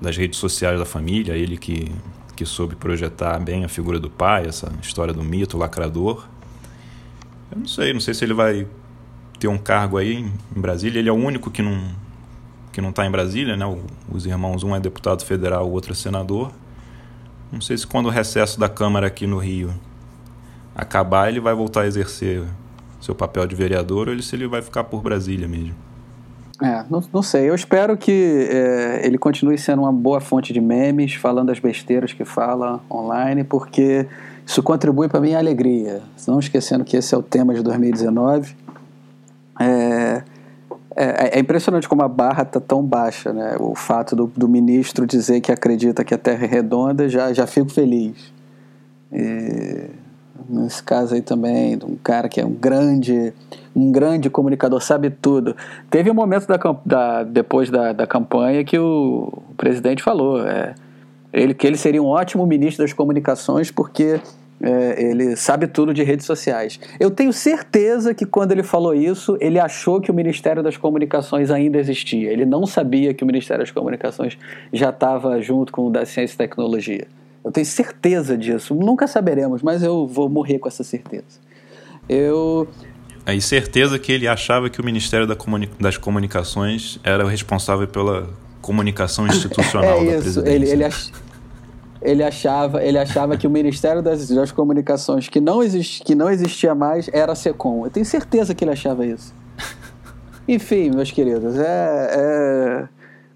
das 0.00 0.16
redes 0.16 0.38
sociais 0.38 0.78
da 0.78 0.84
família 0.84 1.34
ele 1.34 1.56
que 1.56 1.90
que 2.36 2.46
soube 2.46 2.76
projetar 2.76 3.38
bem 3.40 3.64
a 3.64 3.68
figura 3.68 3.98
do 3.98 4.08
pai 4.08 4.46
essa 4.46 4.72
história 4.80 5.12
do 5.12 5.24
mito 5.24 5.58
lacrador. 5.58 6.24
Eu 7.50 7.58
não 7.58 7.66
sei 7.66 7.92
não 7.92 8.00
sei 8.00 8.14
se 8.14 8.24
ele 8.24 8.34
vai 8.34 8.66
ter 9.38 9.48
um 9.48 9.58
cargo 9.58 9.96
aí 9.96 10.16
em 10.56 10.60
Brasília. 10.60 10.98
Ele 10.98 11.08
é 11.08 11.12
o 11.12 11.16
único 11.16 11.50
que 11.50 11.62
não 11.62 11.78
que 12.72 12.80
não 12.80 12.90
está 12.90 13.04
em 13.04 13.10
Brasília, 13.10 13.56
né? 13.56 13.64
Os 14.08 14.24
irmãos, 14.24 14.62
um 14.62 14.76
é 14.76 14.78
deputado 14.78 15.24
federal, 15.24 15.66
o 15.66 15.72
outro 15.72 15.92
é 15.92 15.94
senador. 15.96 16.52
Não 17.50 17.60
sei 17.60 17.76
se 17.76 17.86
quando 17.86 18.06
o 18.06 18.10
recesso 18.10 18.60
da 18.60 18.68
Câmara 18.68 19.08
aqui 19.08 19.26
no 19.26 19.38
Rio 19.38 19.74
acabar, 20.76 21.28
ele 21.28 21.40
vai 21.40 21.54
voltar 21.54 21.82
a 21.82 21.86
exercer 21.88 22.44
seu 23.00 23.14
papel 23.14 23.46
de 23.46 23.56
vereador 23.56 24.08
ou 24.08 24.22
se 24.22 24.36
ele 24.36 24.46
vai 24.46 24.62
ficar 24.62 24.84
por 24.84 25.02
Brasília 25.02 25.48
mesmo. 25.48 25.74
É, 26.62 26.84
não, 26.90 27.02
não 27.12 27.22
sei. 27.22 27.48
Eu 27.48 27.54
espero 27.54 27.96
que 27.96 28.48
é, 28.50 29.00
ele 29.04 29.18
continue 29.18 29.56
sendo 29.58 29.82
uma 29.82 29.92
boa 29.92 30.20
fonte 30.20 30.52
de 30.52 30.60
memes, 30.60 31.14
falando 31.14 31.50
as 31.50 31.58
besteiras 31.58 32.12
que 32.12 32.24
fala 32.24 32.80
online, 32.90 33.44
porque 33.44 34.06
isso 34.46 34.62
contribui 34.62 35.08
para 35.08 35.20
minha 35.20 35.38
alegria. 35.38 36.02
Não 36.26 36.38
esquecendo 36.38 36.84
que 36.84 36.96
esse 36.96 37.14
é 37.14 37.18
o 37.18 37.22
tema 37.22 37.54
de 37.54 37.62
2019 37.62 38.67
é, 39.58 40.22
é, 40.96 41.36
é, 41.36 41.40
impressionante 41.40 41.88
como 41.88 42.02
a 42.02 42.08
barra 42.08 42.42
está 42.42 42.60
tão 42.60 42.82
baixa, 42.82 43.32
né? 43.32 43.56
O 43.60 43.74
fato 43.74 44.16
do, 44.16 44.26
do, 44.36 44.48
ministro 44.48 45.06
dizer 45.06 45.40
que 45.40 45.52
acredita 45.52 46.04
que 46.04 46.14
a 46.14 46.18
Terra 46.18 46.44
é 46.44 46.48
redonda, 46.48 47.08
já, 47.08 47.32
já 47.32 47.46
fico 47.46 47.70
feliz. 47.70 48.32
E, 49.12 49.90
nesse 50.48 50.82
caso 50.82 51.14
aí 51.14 51.22
também, 51.22 51.78
um 51.84 51.96
cara 51.96 52.28
que 52.28 52.40
é 52.40 52.44
um 52.44 52.52
grande, 52.52 53.32
um 53.74 53.92
grande 53.92 54.28
comunicador, 54.30 54.80
sabe 54.80 55.10
tudo. 55.10 55.54
Teve 55.90 56.10
um 56.10 56.14
momento 56.14 56.46
da, 56.46 56.58
da 56.84 57.24
depois 57.24 57.70
da, 57.70 57.92
da 57.92 58.06
campanha 58.06 58.64
que 58.64 58.78
o, 58.78 59.32
o 59.50 59.54
presidente 59.56 60.02
falou 60.02 60.44
é, 60.46 60.74
ele, 61.32 61.54
que 61.54 61.66
ele 61.66 61.76
seria 61.76 62.02
um 62.02 62.06
ótimo 62.06 62.46
ministro 62.46 62.84
das 62.84 62.92
comunicações 62.92 63.70
porque 63.70 64.20
é, 64.60 65.02
ele 65.02 65.36
sabe 65.36 65.66
tudo 65.66 65.94
de 65.94 66.02
redes 66.02 66.26
sociais. 66.26 66.80
Eu 66.98 67.10
tenho 67.10 67.32
certeza 67.32 68.12
que 68.12 68.26
quando 68.26 68.52
ele 68.52 68.62
falou 68.62 68.94
isso, 68.94 69.36
ele 69.40 69.58
achou 69.58 70.00
que 70.00 70.10
o 70.10 70.14
Ministério 70.14 70.62
das 70.62 70.76
Comunicações 70.76 71.50
ainda 71.50 71.78
existia. 71.78 72.32
Ele 72.32 72.44
não 72.44 72.66
sabia 72.66 73.14
que 73.14 73.22
o 73.22 73.26
Ministério 73.26 73.62
das 73.62 73.70
Comunicações 73.70 74.36
já 74.72 74.90
estava 74.90 75.40
junto 75.40 75.72
com 75.72 75.86
o 75.86 75.90
da 75.90 76.04
Ciência 76.04 76.34
e 76.34 76.38
Tecnologia. 76.38 77.06
Eu 77.44 77.52
tenho 77.52 77.66
certeza 77.66 78.36
disso. 78.36 78.74
Nunca 78.74 79.06
saberemos, 79.06 79.62
mas 79.62 79.82
eu 79.82 80.06
vou 80.06 80.28
morrer 80.28 80.58
com 80.58 80.68
essa 80.68 80.82
certeza. 80.82 81.38
Eu. 82.08 82.66
É, 83.24 83.34
e 83.34 83.40
certeza 83.40 83.98
que 83.98 84.10
ele 84.10 84.26
achava 84.26 84.68
que 84.68 84.80
o 84.80 84.84
Ministério 84.84 85.26
das 85.78 85.96
Comunicações 85.96 86.98
era 87.04 87.24
o 87.24 87.28
responsável 87.28 87.86
pela 87.86 88.28
comunicação 88.60 89.26
institucional 89.28 90.00
é 90.00 90.16
da 90.16 90.20
presidência. 90.22 90.50
Ele, 90.50 90.68
ele 90.68 90.84
ach 90.84 91.12
ele 92.00 92.22
achava, 92.22 92.82
ele 92.82 92.98
achava 92.98 93.36
que 93.36 93.46
o 93.46 93.50
Ministério 93.50 94.02
das, 94.02 94.28
das 94.28 94.52
Comunicações, 94.52 95.28
que 95.28 95.40
não, 95.40 95.62
exist, 95.62 96.02
que 96.04 96.14
não 96.14 96.30
existia 96.30 96.74
mais, 96.74 97.08
era 97.12 97.32
a 97.32 97.34
SECOM. 97.34 97.84
Eu 97.84 97.90
tenho 97.90 98.06
certeza 98.06 98.54
que 98.54 98.64
ele 98.64 98.70
achava 98.70 99.04
isso. 99.04 99.34
Enfim, 100.46 100.90
meus 100.90 101.10
queridos, 101.10 101.58
é, 101.58 102.10
é, 102.12 102.88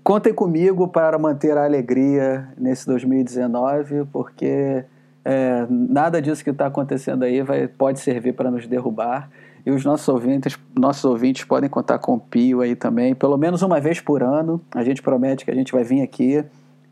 contem 0.04 0.32
comigo 0.32 0.88
para 0.88 1.18
manter 1.18 1.56
a 1.56 1.64
alegria 1.64 2.48
nesse 2.56 2.86
2019, 2.86 4.04
porque 4.12 4.84
é, 5.24 5.66
nada 5.68 6.22
disso 6.22 6.44
que 6.44 6.50
está 6.50 6.66
acontecendo 6.66 7.24
aí 7.24 7.42
vai, 7.42 7.66
pode 7.66 8.00
servir 8.00 8.32
para 8.32 8.50
nos 8.50 8.66
derrubar. 8.66 9.28
E 9.64 9.70
os 9.70 9.84
nossos 9.84 10.08
ouvintes, 10.08 10.58
nossos 10.76 11.04
ouvintes 11.04 11.44
podem 11.44 11.70
contar 11.70 11.98
com 11.98 12.14
o 12.14 12.20
Pio 12.20 12.60
aí 12.60 12.74
também, 12.74 13.14
pelo 13.14 13.36
menos 13.36 13.62
uma 13.62 13.80
vez 13.80 14.00
por 14.00 14.22
ano. 14.22 14.60
A 14.72 14.82
gente 14.82 15.00
promete 15.00 15.44
que 15.44 15.50
a 15.50 15.54
gente 15.54 15.72
vai 15.72 15.84
vir 15.84 16.02
aqui 16.02 16.44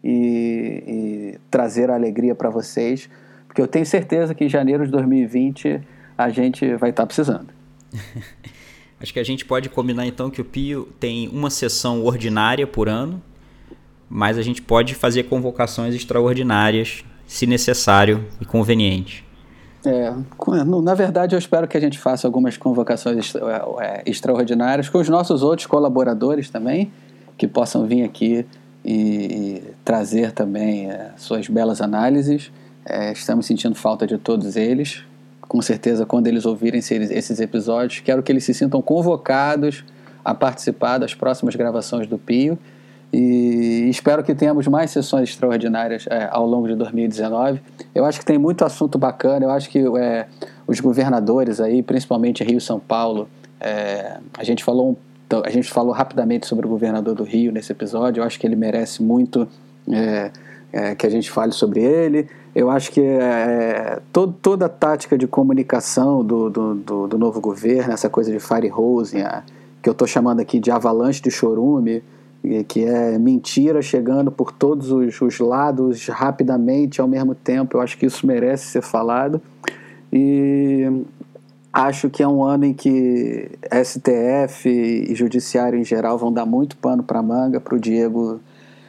e, 0.02 0.84
e 0.86 1.38
trazer 1.50 1.90
a 1.90 1.94
alegria 1.94 2.34
para 2.34 2.50
vocês, 2.50 3.08
porque 3.46 3.60
eu 3.60 3.68
tenho 3.68 3.84
certeza 3.84 4.34
que 4.34 4.44
em 4.44 4.48
janeiro 4.48 4.84
de 4.84 4.90
2020 4.90 5.80
a 6.16 6.28
gente 6.28 6.74
vai 6.76 6.90
estar 6.90 7.02
tá 7.02 7.06
precisando. 7.06 7.48
Acho 9.00 9.14
que 9.14 9.18
a 9.18 9.24
gente 9.24 9.46
pode 9.46 9.70
combinar 9.70 10.06
então 10.06 10.28
que 10.28 10.40
o 10.40 10.44
Pio 10.44 10.88
tem 11.00 11.28
uma 11.28 11.48
sessão 11.48 12.04
ordinária 12.04 12.66
por 12.66 12.88
ano, 12.88 13.22
mas 14.08 14.36
a 14.36 14.42
gente 14.42 14.60
pode 14.60 14.94
fazer 14.94 15.22
convocações 15.24 15.94
extraordinárias, 15.94 17.02
se 17.26 17.46
necessário 17.46 18.26
e 18.40 18.44
conveniente. 18.44 19.24
É, 19.86 20.12
na 20.82 20.94
verdade, 20.94 21.34
eu 21.34 21.38
espero 21.38 21.66
que 21.66 21.76
a 21.76 21.80
gente 21.80 21.98
faça 21.98 22.28
algumas 22.28 22.58
convocações 22.58 23.34
é, 23.34 23.40
é, 23.80 24.02
extraordinárias 24.04 24.90
com 24.90 24.98
os 24.98 25.08
nossos 25.08 25.42
outros 25.42 25.66
colaboradores 25.66 26.50
também, 26.50 26.92
que 27.38 27.48
possam 27.48 27.86
vir 27.86 28.02
aqui 28.02 28.44
e, 28.84 28.94
e 28.94 29.62
trazer 29.84 30.32
também 30.32 30.90
é, 30.90 31.10
suas 31.16 31.48
belas 31.48 31.80
análises. 31.80 32.50
É, 32.84 33.12
estamos 33.12 33.46
sentindo 33.46 33.74
falta 33.74 34.06
de 34.06 34.18
todos 34.18 34.56
eles. 34.56 35.04
Com 35.40 35.60
certeza, 35.60 36.06
quando 36.06 36.26
eles 36.26 36.46
ouvirem 36.46 36.78
esses 36.78 37.40
episódios, 37.40 38.00
quero 38.00 38.22
que 38.22 38.30
eles 38.30 38.44
se 38.44 38.54
sintam 38.54 38.80
convocados 38.80 39.84
a 40.24 40.34
participar 40.34 40.98
das 40.98 41.14
próximas 41.14 41.56
gravações 41.56 42.06
do 42.06 42.18
Pio. 42.18 42.58
E 43.12 43.88
espero 43.90 44.22
que 44.22 44.32
tenhamos 44.34 44.68
mais 44.68 44.92
sessões 44.92 45.30
extraordinárias 45.30 46.06
é, 46.08 46.28
ao 46.30 46.46
longo 46.46 46.68
de 46.68 46.76
2019. 46.76 47.60
Eu 47.92 48.04
acho 48.04 48.20
que 48.20 48.24
tem 48.24 48.38
muito 48.38 48.64
assunto 48.64 48.96
bacana. 48.98 49.44
Eu 49.44 49.50
acho 49.50 49.68
que 49.68 49.80
é, 49.98 50.26
os 50.66 50.78
governadores 50.78 51.60
aí, 51.60 51.82
principalmente 51.82 52.44
Rio 52.44 52.58
e 52.58 52.60
São 52.60 52.78
Paulo, 52.78 53.28
é, 53.60 54.18
a 54.38 54.44
gente 54.44 54.62
falou 54.62 54.90
um 54.90 54.96
então, 55.30 55.44
a 55.46 55.50
gente 55.50 55.70
falou 55.70 55.92
rapidamente 55.92 56.44
sobre 56.44 56.66
o 56.66 56.68
governador 56.68 57.14
do 57.14 57.22
Rio 57.22 57.52
nesse 57.52 57.70
episódio. 57.70 58.20
Eu 58.20 58.24
acho 58.24 58.36
que 58.36 58.44
ele 58.44 58.56
merece 58.56 59.00
muito 59.00 59.46
é, 59.88 60.32
é, 60.72 60.94
que 60.96 61.06
a 61.06 61.08
gente 61.08 61.30
fale 61.30 61.52
sobre 61.52 61.80
ele. 61.80 62.26
Eu 62.52 62.68
acho 62.68 62.90
que 62.90 63.00
é, 63.00 64.00
todo, 64.12 64.32
toda 64.42 64.66
a 64.66 64.68
tática 64.68 65.16
de 65.16 65.28
comunicação 65.28 66.24
do, 66.24 66.50
do, 66.50 66.74
do, 66.74 67.06
do, 67.06 67.16
novo 67.16 67.40
governo, 67.40 67.92
essa 67.92 68.10
coisa 68.10 68.32
de 68.32 68.40
fire 68.40 68.72
que 69.80 69.88
eu 69.88 69.92
estou 69.92 70.08
chamando 70.08 70.40
aqui 70.40 70.58
de 70.58 70.72
avalanche 70.72 71.22
de 71.22 71.30
chorume, 71.30 72.02
que 72.66 72.84
é 72.84 73.16
mentira 73.16 73.80
chegando 73.80 74.32
por 74.32 74.50
todos 74.50 74.90
os, 74.90 75.20
os 75.20 75.38
lados 75.38 76.08
rapidamente 76.08 77.00
ao 77.00 77.06
mesmo 77.06 77.36
tempo. 77.36 77.76
Eu 77.76 77.80
acho 77.80 77.96
que 77.96 78.04
isso 78.04 78.26
merece 78.26 78.66
ser 78.66 78.82
falado. 78.82 79.40
E 80.12 81.04
Acho 81.72 82.10
que 82.10 82.22
é 82.22 82.26
um 82.26 82.42
ano 82.42 82.64
em 82.64 82.74
que 82.74 83.50
STF 83.84 84.68
e 84.68 85.14
Judiciário 85.14 85.78
em 85.78 85.84
geral 85.84 86.18
vão 86.18 86.32
dar 86.32 86.44
muito 86.44 86.76
pano 86.76 87.02
para 87.02 87.22
manga 87.22 87.60
para 87.60 87.76
o 87.76 87.78
Diego, 87.78 88.40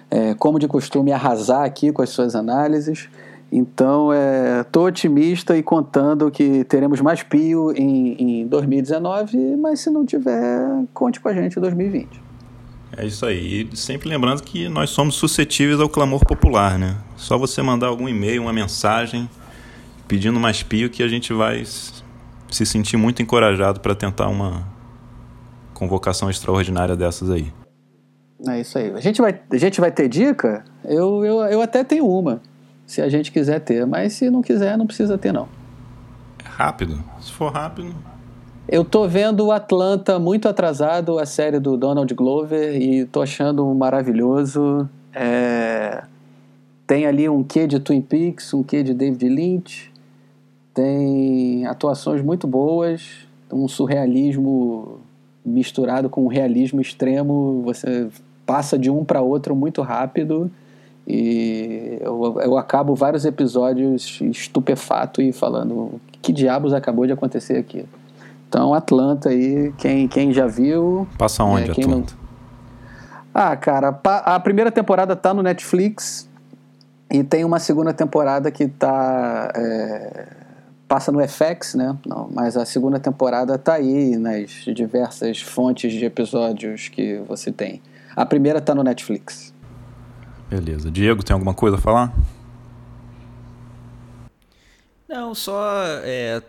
é, 0.10 0.34
como 0.34 0.58
de 0.58 0.68
costume, 0.68 1.12
arrasar 1.12 1.64
aqui 1.64 1.92
com 1.92 2.02
as 2.02 2.10
suas 2.10 2.36
análises. 2.36 3.08
Então, 3.52 4.10
estou 4.62 4.88
é, 4.88 4.90
otimista 4.90 5.58
e 5.58 5.62
contando 5.62 6.32
que 6.32 6.64
teremos 6.64 7.02
mais 7.02 7.22
pio 7.22 7.72
em, 7.76 8.42
em 8.42 8.48
2019, 8.48 9.58
mas 9.58 9.82
se 9.82 9.92
não 9.92 10.06
tiver, 10.06 10.66
conte 10.94 11.20
com 11.20 11.28
a 11.28 11.34
gente 11.34 11.58
em 11.58 11.62
2020. 11.62 12.32
É 12.98 13.06
isso 13.06 13.26
aí. 13.26 13.70
E 13.72 13.78
sempre 13.78 14.10
lembrando 14.10 14.42
que 14.42 14.68
nós 14.68 14.90
somos 14.90 15.16
suscetíveis 15.16 15.80
ao 15.80 15.88
clamor 15.88 16.26
popular, 16.26 16.80
né? 16.80 16.98
Só 17.16 17.38
você 17.38 17.62
mandar 17.62 17.88
algum 17.88 18.08
e-mail, 18.08 18.42
uma 18.42 18.54
mensagem 18.54 19.30
pedindo 20.08 20.40
mais 20.40 20.64
pio 20.64 20.90
que 20.90 21.04
a 21.04 21.08
gente 21.08 21.32
vai 21.32 21.64
se 22.52 22.66
sentir 22.66 22.98
muito 22.98 23.22
encorajado 23.22 23.80
para 23.80 23.96
tentar 23.96 24.28
uma 24.28 24.68
convocação 25.74 26.30
extraordinária 26.30 26.96
dessas 26.96 27.32
aí. 27.32 27.52
É 28.48 28.60
isso 28.60 28.78
aí. 28.78 28.92
A 28.92 29.00
gente 29.00 29.22
vai, 29.22 29.40
a 29.50 29.58
gente 29.58 29.80
vai 29.80 29.92
ter 29.92 30.08
dica? 30.08 30.64
Eu, 30.84 31.24
eu, 31.24 31.40
eu 31.46 31.62
até 31.62 31.84
tenho 31.84 32.08
uma, 32.08 32.42
se 32.86 33.02
a 33.02 33.10
gente 33.10 33.32
quiser 33.32 33.60
ter, 33.60 33.86
mas 33.86 34.14
se 34.14 34.30
não 34.30 34.42
quiser, 34.42 34.78
não 34.78 34.86
precisa 34.86 35.18
ter, 35.18 35.32
não. 35.32 35.48
É 36.44 36.48
rápido. 36.48 37.02
Se 37.20 37.32
for 37.32 37.52
rápido. 37.52 37.96
Eu 38.68 38.84
tô 38.84 39.08
vendo 39.08 39.46
o 39.46 39.52
Atlanta 39.52 40.20
muito 40.20 40.48
atrasado, 40.48 41.20
a 41.20 41.26
série 41.26 41.60
do 41.60 41.78
Donald 41.78 42.14
Glover, 42.14 42.76
e 42.82 43.06
tô 43.06 43.22
achando 43.22 43.66
maravilhoso. 43.74 44.90
É... 45.14 46.04
Tem 46.88 47.06
ali 47.06 47.30
um 47.30 47.44
quê 47.44 47.68
de 47.68 47.80
Twin 47.80 48.02
Peaks, 48.02 48.54
um 48.54 48.64
quê 48.64 48.84
de 48.84 48.94
David 48.94 49.28
Lynch 49.30 49.91
tem 50.74 51.66
atuações 51.66 52.22
muito 52.22 52.48
boas, 52.48 53.28
um 53.52 53.68
surrealismo 53.68 55.00
misturado 55.46 56.10
com 56.10 56.24
um 56.24 56.28
realismo 56.28 56.80
extremo. 56.80 57.62
Você 57.66 58.08
passa 58.46 58.78
de 58.78 58.90
um 58.90 59.04
para 59.04 59.22
outro 59.22 59.56
muito 59.56 59.82
rápido 59.82 60.50
e 61.08 61.98
eu, 62.00 62.40
eu 62.42 62.58
acabo 62.58 62.96
vários 62.96 63.26
episódios 63.26 64.22
estupefato 64.22 65.22
e 65.22 65.32
falando 65.32 66.00
que 66.22 66.32
diabos 66.32 66.74
acabou 66.74 67.06
de 67.06 67.14
acontecer 67.14 67.58
aqui. 67.58 67.86
Então, 68.48 68.74
Atlanta 68.74 69.30
aí, 69.30 69.74
quem, 69.78 70.08
quem 70.08 70.34
já 70.34 70.46
viu. 70.46 71.08
Passa 71.18 71.44
onde, 71.44 71.70
é, 71.70 71.72
Atlanta? 71.72 72.14
Não... 72.14 72.22
Ah, 73.34 73.56
cara, 73.56 73.98
a 74.04 74.40
primeira 74.40 74.70
temporada 74.70 75.16
tá 75.16 75.34
no 75.34 75.42
Netflix 75.42 76.30
e 77.10 77.24
tem 77.24 77.46
uma 77.46 77.60
segunda 77.60 77.94
temporada 77.94 78.52
que 78.52 78.68
tá. 78.68 79.52
É, 79.56 80.41
passa 80.92 81.10
no 81.10 81.26
FX, 81.26 81.76
né? 81.76 81.98
Não, 82.06 82.30
mas 82.34 82.58
a 82.58 82.66
segunda 82.66 83.00
temporada 83.00 83.58
tá 83.58 83.76
aí 83.76 84.18
nas 84.18 84.52
diversas 84.76 85.42
fontes 85.42 85.94
de 85.94 86.04
episódios 86.04 86.90
que 86.90 87.18
você 87.20 87.50
tem. 87.50 87.82
A 88.14 88.26
primeira 88.26 88.60
tá 88.60 88.76
no 88.76 88.84
Netflix. 88.84 89.54
Beleza. 90.50 90.92
Diego, 90.92 91.24
tem 91.24 91.34
alguma 91.34 91.54
coisa 91.54 91.78
a 91.78 91.80
falar? 91.80 92.14
Não, 95.08 95.34
só 95.34 95.64
é, 96.04 96.42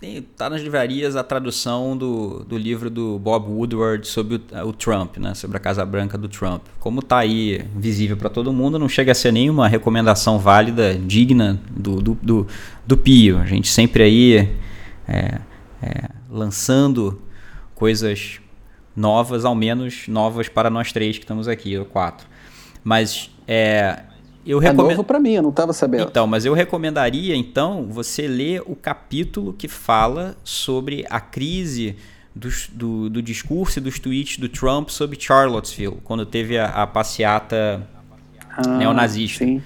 tem, 0.00 0.22
tá 0.22 0.48
nas 0.48 0.62
livrarias 0.62 1.16
a 1.16 1.24
tradução 1.24 1.96
do, 1.96 2.44
do 2.44 2.56
livro 2.56 2.88
do 2.88 3.18
Bob 3.18 3.50
Woodward 3.50 4.06
sobre 4.06 4.36
o, 4.36 4.68
o, 4.68 4.72
Trump, 4.72 5.16
né? 5.16 5.34
Sobre 5.34 5.56
a 5.56 5.60
Casa 5.60 5.84
Branca 5.84 6.16
do 6.16 6.28
Trump. 6.28 6.62
Como 6.78 7.02
tá 7.02 7.18
aí 7.18 7.64
visível 7.74 8.16
para 8.16 8.30
todo 8.30 8.52
mundo, 8.52 8.78
não 8.78 8.88
chega 8.88 9.10
a 9.10 9.14
ser 9.14 9.32
nenhuma 9.32 9.66
recomendação 9.66 10.38
válida, 10.38 10.94
digna 10.94 11.60
do, 11.68 12.00
do, 12.00 12.14
do, 12.22 12.46
do 12.86 12.96
Pio. 12.96 13.38
A 13.38 13.44
gente 13.44 13.68
sempre 13.68 14.04
aí 14.04 14.56
é, 15.08 15.40
é, 15.82 16.08
lançando 16.30 17.20
coisas 17.74 18.40
novas, 18.94 19.44
ao 19.44 19.54
menos 19.54 20.06
novas 20.06 20.48
para 20.48 20.70
nós 20.70 20.92
três 20.92 21.18
que 21.18 21.24
estamos 21.24 21.48
aqui, 21.48 21.76
ou 21.76 21.84
quatro. 21.84 22.24
Mas 22.84 23.30
é, 23.48 24.04
eu 24.50 24.58
recomendo... 24.58 24.92
É 24.92 24.94
novo 24.94 25.04
para 25.04 25.20
mim, 25.20 25.32
eu 25.32 25.42
não 25.42 25.50
estava 25.50 25.72
sabendo. 25.72 26.04
Então, 26.04 26.26
mas 26.26 26.44
eu 26.44 26.54
recomendaria, 26.54 27.36
então, 27.36 27.86
você 27.90 28.26
ler 28.26 28.62
o 28.64 28.74
capítulo 28.74 29.52
que 29.52 29.68
fala 29.68 30.36
sobre 30.42 31.04
a 31.10 31.20
crise 31.20 31.96
do, 32.34 32.48
do, 32.72 33.10
do 33.10 33.22
discurso 33.22 33.78
e 33.78 33.82
dos 33.82 33.98
tweets 33.98 34.38
do 34.38 34.48
Trump 34.48 34.88
sobre 34.88 35.20
Charlottesville, 35.20 35.98
quando 36.02 36.24
teve 36.24 36.56
a, 36.56 36.66
a 36.66 36.86
passeata 36.86 37.86
ah, 38.50 38.68
neonazista. 38.78 39.44
Sim. 39.44 39.62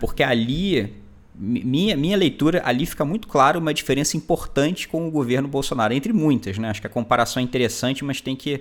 Porque 0.00 0.22
ali, 0.22 0.92
minha, 1.34 1.96
minha 1.96 2.16
leitura, 2.16 2.60
ali 2.64 2.86
fica 2.86 3.04
muito 3.04 3.28
claro 3.28 3.60
uma 3.60 3.72
diferença 3.72 4.16
importante 4.16 4.88
com 4.88 5.06
o 5.06 5.10
governo 5.10 5.46
Bolsonaro, 5.46 5.94
entre 5.94 6.12
muitas, 6.12 6.58
né? 6.58 6.70
Acho 6.70 6.80
que 6.80 6.86
a 6.86 6.90
comparação 6.90 7.40
é 7.40 7.44
interessante, 7.44 8.04
mas 8.04 8.20
tem 8.20 8.34
que... 8.34 8.60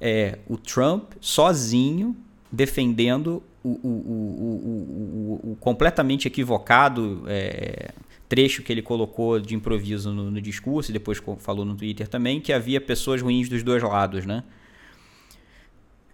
É, 0.00 0.38
o 0.46 0.56
Trump 0.56 1.12
sozinho 1.20 2.14
defendendo 2.52 3.42
o, 3.64 3.68
o, 3.68 5.40
o, 5.48 5.52
o 5.52 5.56
completamente 5.56 6.28
equivocado 6.28 7.24
é, 7.26 7.92
trecho 8.28 8.62
que 8.62 8.72
ele 8.72 8.82
colocou 8.82 9.40
de 9.40 9.54
improviso 9.54 10.12
no, 10.12 10.30
no, 10.30 10.40
discurso, 10.40 10.90
e 10.90 10.92
depois 10.92 11.20
falou 11.38 11.64
no 11.64 11.74
Twitter 11.74 12.06
também, 12.06 12.40
que 12.40 12.52
havia 12.52 12.80
pessoas 12.80 13.22
ruins 13.22 13.48
dos 13.48 13.62
dois 13.62 13.82
lados, 13.82 14.26
né? 14.26 14.44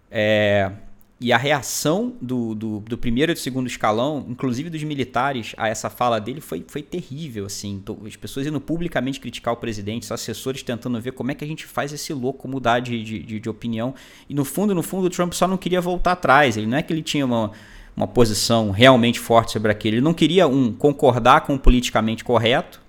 É, 0.09 0.71
e 1.19 1.31
a 1.31 1.37
reação 1.37 2.13
do, 2.21 2.53
do, 2.53 2.79
do, 2.81 2.97
primeiro 2.97 3.31
e 3.31 3.35
do 3.35 3.39
segundo 3.39 3.67
escalão, 3.67 4.25
inclusive 4.27 4.69
dos 4.69 4.83
militares, 4.83 5.53
a 5.57 5.69
essa 5.69 5.89
fala 5.89 6.19
dele 6.19 6.41
foi, 6.41 6.65
foi 6.67 6.81
terrível. 6.81 7.45
Assim. 7.45 7.81
As 8.05 8.17
pessoas 8.17 8.45
indo 8.45 8.59
publicamente 8.59 9.19
criticar 9.19 9.53
o 9.53 9.57
presidente, 9.57 10.03
os 10.03 10.11
assessores 10.11 10.61
tentando 10.61 10.99
ver 10.99 11.13
como 11.13 11.31
é 11.31 11.35
que 11.35 11.45
a 11.45 11.47
gente 11.47 11.65
faz 11.65 11.93
esse 11.93 12.11
louco 12.11 12.49
mudar 12.49 12.79
de, 12.79 13.01
de, 13.01 13.39
de 13.39 13.49
opinião. 13.49 13.95
E 14.29 14.33
no 14.33 14.43
fundo, 14.43 14.75
no 14.75 14.83
fundo, 14.83 15.07
o 15.07 15.09
Trump 15.09 15.31
só 15.31 15.47
não 15.47 15.55
queria 15.55 15.79
voltar 15.79 16.11
atrás. 16.11 16.57
Ele 16.57 16.67
não 16.67 16.77
é 16.77 16.83
que 16.83 16.91
ele 16.91 17.01
tinha 17.01 17.25
uma, 17.25 17.51
uma 17.95 18.07
posição 18.07 18.71
realmente 18.71 19.17
forte 19.17 19.53
sobre 19.53 19.71
aquilo. 19.71 19.95
Ele 19.95 20.03
não 20.03 20.13
queria, 20.13 20.47
um, 20.47 20.73
concordar 20.73 21.41
com 21.41 21.55
o 21.55 21.59
politicamente 21.59 22.25
correto, 22.25 22.81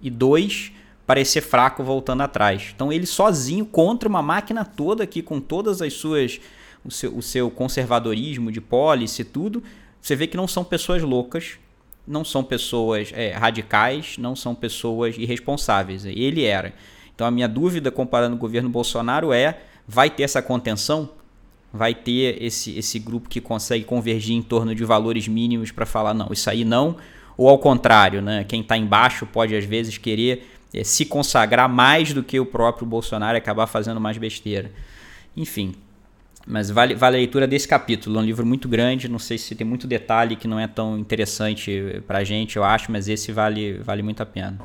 e 0.00 0.08
dois, 0.08 0.72
parecer 1.06 1.42
fraco 1.42 1.84
voltando 1.84 2.22
atrás. 2.22 2.72
Então 2.74 2.92
ele 2.92 3.06
sozinho 3.06 3.66
contra 3.66 4.08
uma 4.08 4.22
máquina 4.22 4.64
toda 4.64 5.04
aqui, 5.04 5.20
com 5.20 5.40
todas 5.40 5.82
as 5.82 5.92
suas 5.92 6.40
o 6.86 6.90
seu, 6.90 7.16
o 7.16 7.22
seu 7.22 7.50
conservadorismo 7.50 8.52
de 8.52 8.60
policy 8.60 9.22
e 9.22 9.24
tudo, 9.24 9.62
você 10.00 10.14
vê 10.14 10.26
que 10.26 10.36
não 10.36 10.46
são 10.46 10.62
pessoas 10.64 11.02
loucas, 11.02 11.58
não 12.06 12.24
são 12.24 12.44
pessoas 12.44 13.10
é, 13.12 13.32
radicais, 13.32 14.16
não 14.18 14.36
são 14.36 14.54
pessoas 14.54 15.16
irresponsáveis. 15.18 16.04
Ele 16.04 16.44
era. 16.44 16.72
Então 17.14 17.26
a 17.26 17.30
minha 17.30 17.48
dúvida 17.48 17.90
comparando 17.90 18.36
o 18.36 18.38
governo 18.38 18.68
Bolsonaro 18.68 19.32
é: 19.32 19.60
vai 19.86 20.08
ter 20.08 20.22
essa 20.22 20.40
contenção? 20.40 21.10
Vai 21.72 21.94
ter 21.94 22.42
esse, 22.42 22.78
esse 22.78 22.98
grupo 22.98 23.28
que 23.28 23.40
consegue 23.40 23.84
convergir 23.84 24.36
em 24.36 24.42
torno 24.42 24.74
de 24.74 24.84
valores 24.84 25.26
mínimos 25.26 25.72
para 25.72 25.84
falar, 25.84 26.14
não, 26.14 26.28
isso 26.30 26.48
aí 26.48 26.64
não? 26.64 26.96
Ou 27.36 27.48
ao 27.48 27.58
contrário, 27.58 28.22
né? 28.22 28.44
quem 28.44 28.62
está 28.62 28.78
embaixo 28.78 29.26
pode 29.26 29.54
às 29.54 29.64
vezes 29.64 29.98
querer 29.98 30.48
é, 30.72 30.82
se 30.84 31.04
consagrar 31.04 31.68
mais 31.68 32.12
do 32.12 32.22
que 32.22 32.40
o 32.40 32.46
próprio 32.46 32.86
Bolsonaro 32.86 33.36
e 33.36 33.38
acabar 33.38 33.66
fazendo 33.66 34.00
mais 34.00 34.16
besteira. 34.16 34.70
Enfim, 35.36 35.74
mas 36.46 36.70
vale, 36.70 36.94
vale 36.94 37.16
a 37.16 37.18
leitura 37.18 37.46
desse 37.46 37.66
capítulo. 37.66 38.18
É 38.18 38.22
um 38.22 38.24
livro 38.24 38.46
muito 38.46 38.68
grande, 38.68 39.08
não 39.08 39.18
sei 39.18 39.36
se 39.36 39.54
tem 39.54 39.66
muito 39.66 39.86
detalhe 39.86 40.36
que 40.36 40.46
não 40.46 40.60
é 40.60 40.68
tão 40.68 40.96
interessante 40.96 42.02
pra 42.06 42.22
gente, 42.22 42.56
eu 42.56 42.62
acho, 42.62 42.92
mas 42.92 43.08
esse 43.08 43.32
vale, 43.32 43.78
vale 43.78 44.02
muito 44.02 44.22
a 44.22 44.26
pena. 44.26 44.58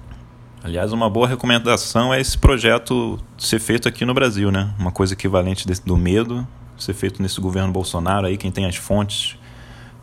Aliás, 0.63 0.93
uma 0.93 1.09
boa 1.09 1.27
recomendação 1.27 2.13
é 2.13 2.21
esse 2.21 2.37
projeto 2.37 3.19
ser 3.35 3.59
feito 3.59 3.87
aqui 3.87 4.05
no 4.05 4.13
Brasil, 4.13 4.51
né? 4.51 4.71
Uma 4.77 4.91
coisa 4.91 5.13
equivalente 5.13 5.67
desse, 5.67 5.83
do 5.83 5.97
medo, 5.97 6.47
ser 6.77 6.93
feito 6.93 7.19
nesse 7.19 7.41
governo 7.41 7.73
Bolsonaro 7.73 8.27
aí, 8.27 8.37
quem 8.37 8.51
tem 8.51 8.67
as 8.67 8.75
fontes, 8.75 9.39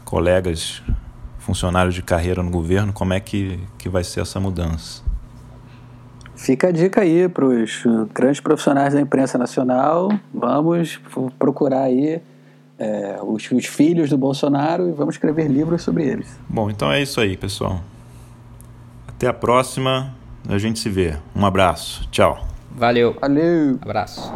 colegas, 0.05 0.83
funcionários 1.39 1.95
de 1.95 2.03
carreira 2.03 2.43
no 2.43 2.51
governo, 2.51 2.93
como 2.93 3.13
é 3.13 3.21
que, 3.21 3.61
que 3.79 3.89
vai 3.89 4.03
ser 4.03 4.21
essa 4.21 4.41
mudança? 4.41 5.08
Fica 6.39 6.69
a 6.69 6.71
dica 6.71 7.01
aí 7.01 7.29
para 7.29 7.45
os 7.45 7.83
grandes 8.15 8.41
profissionais 8.41 8.95
da 8.95 9.01
imprensa 9.01 9.37
nacional. 9.37 10.09
Vamos 10.33 11.01
procurar 11.37 11.83
aí 11.83 12.23
é, 12.79 13.19
os, 13.23 13.51
os, 13.51 13.67
filhos 13.67 14.09
do 14.09 14.17
Bolsonaro 14.17 14.89
e 14.89 14.93
vamos 14.93 15.17
escrever 15.17 15.49
livros 15.49 15.83
sobre 15.83 16.07
eles. 16.07 16.39
Bom, 16.49 16.71
então 16.71 16.93
é 16.93 17.03
isso 17.03 17.21
aí, 17.21 17.37
pessoal. 17.37 17.81
Até 19.09 19.27
a 19.27 19.33
próxima. 19.33 20.15
A 20.49 20.57
gente 20.57 20.79
se 20.79 20.89
vê. 20.89 21.17
Um 21.35 21.45
abraço. 21.45 22.09
Tchau. 22.11 22.47
Valeu. 22.71 23.17
Valeu. 23.21 23.77
Abraço. 23.83 24.33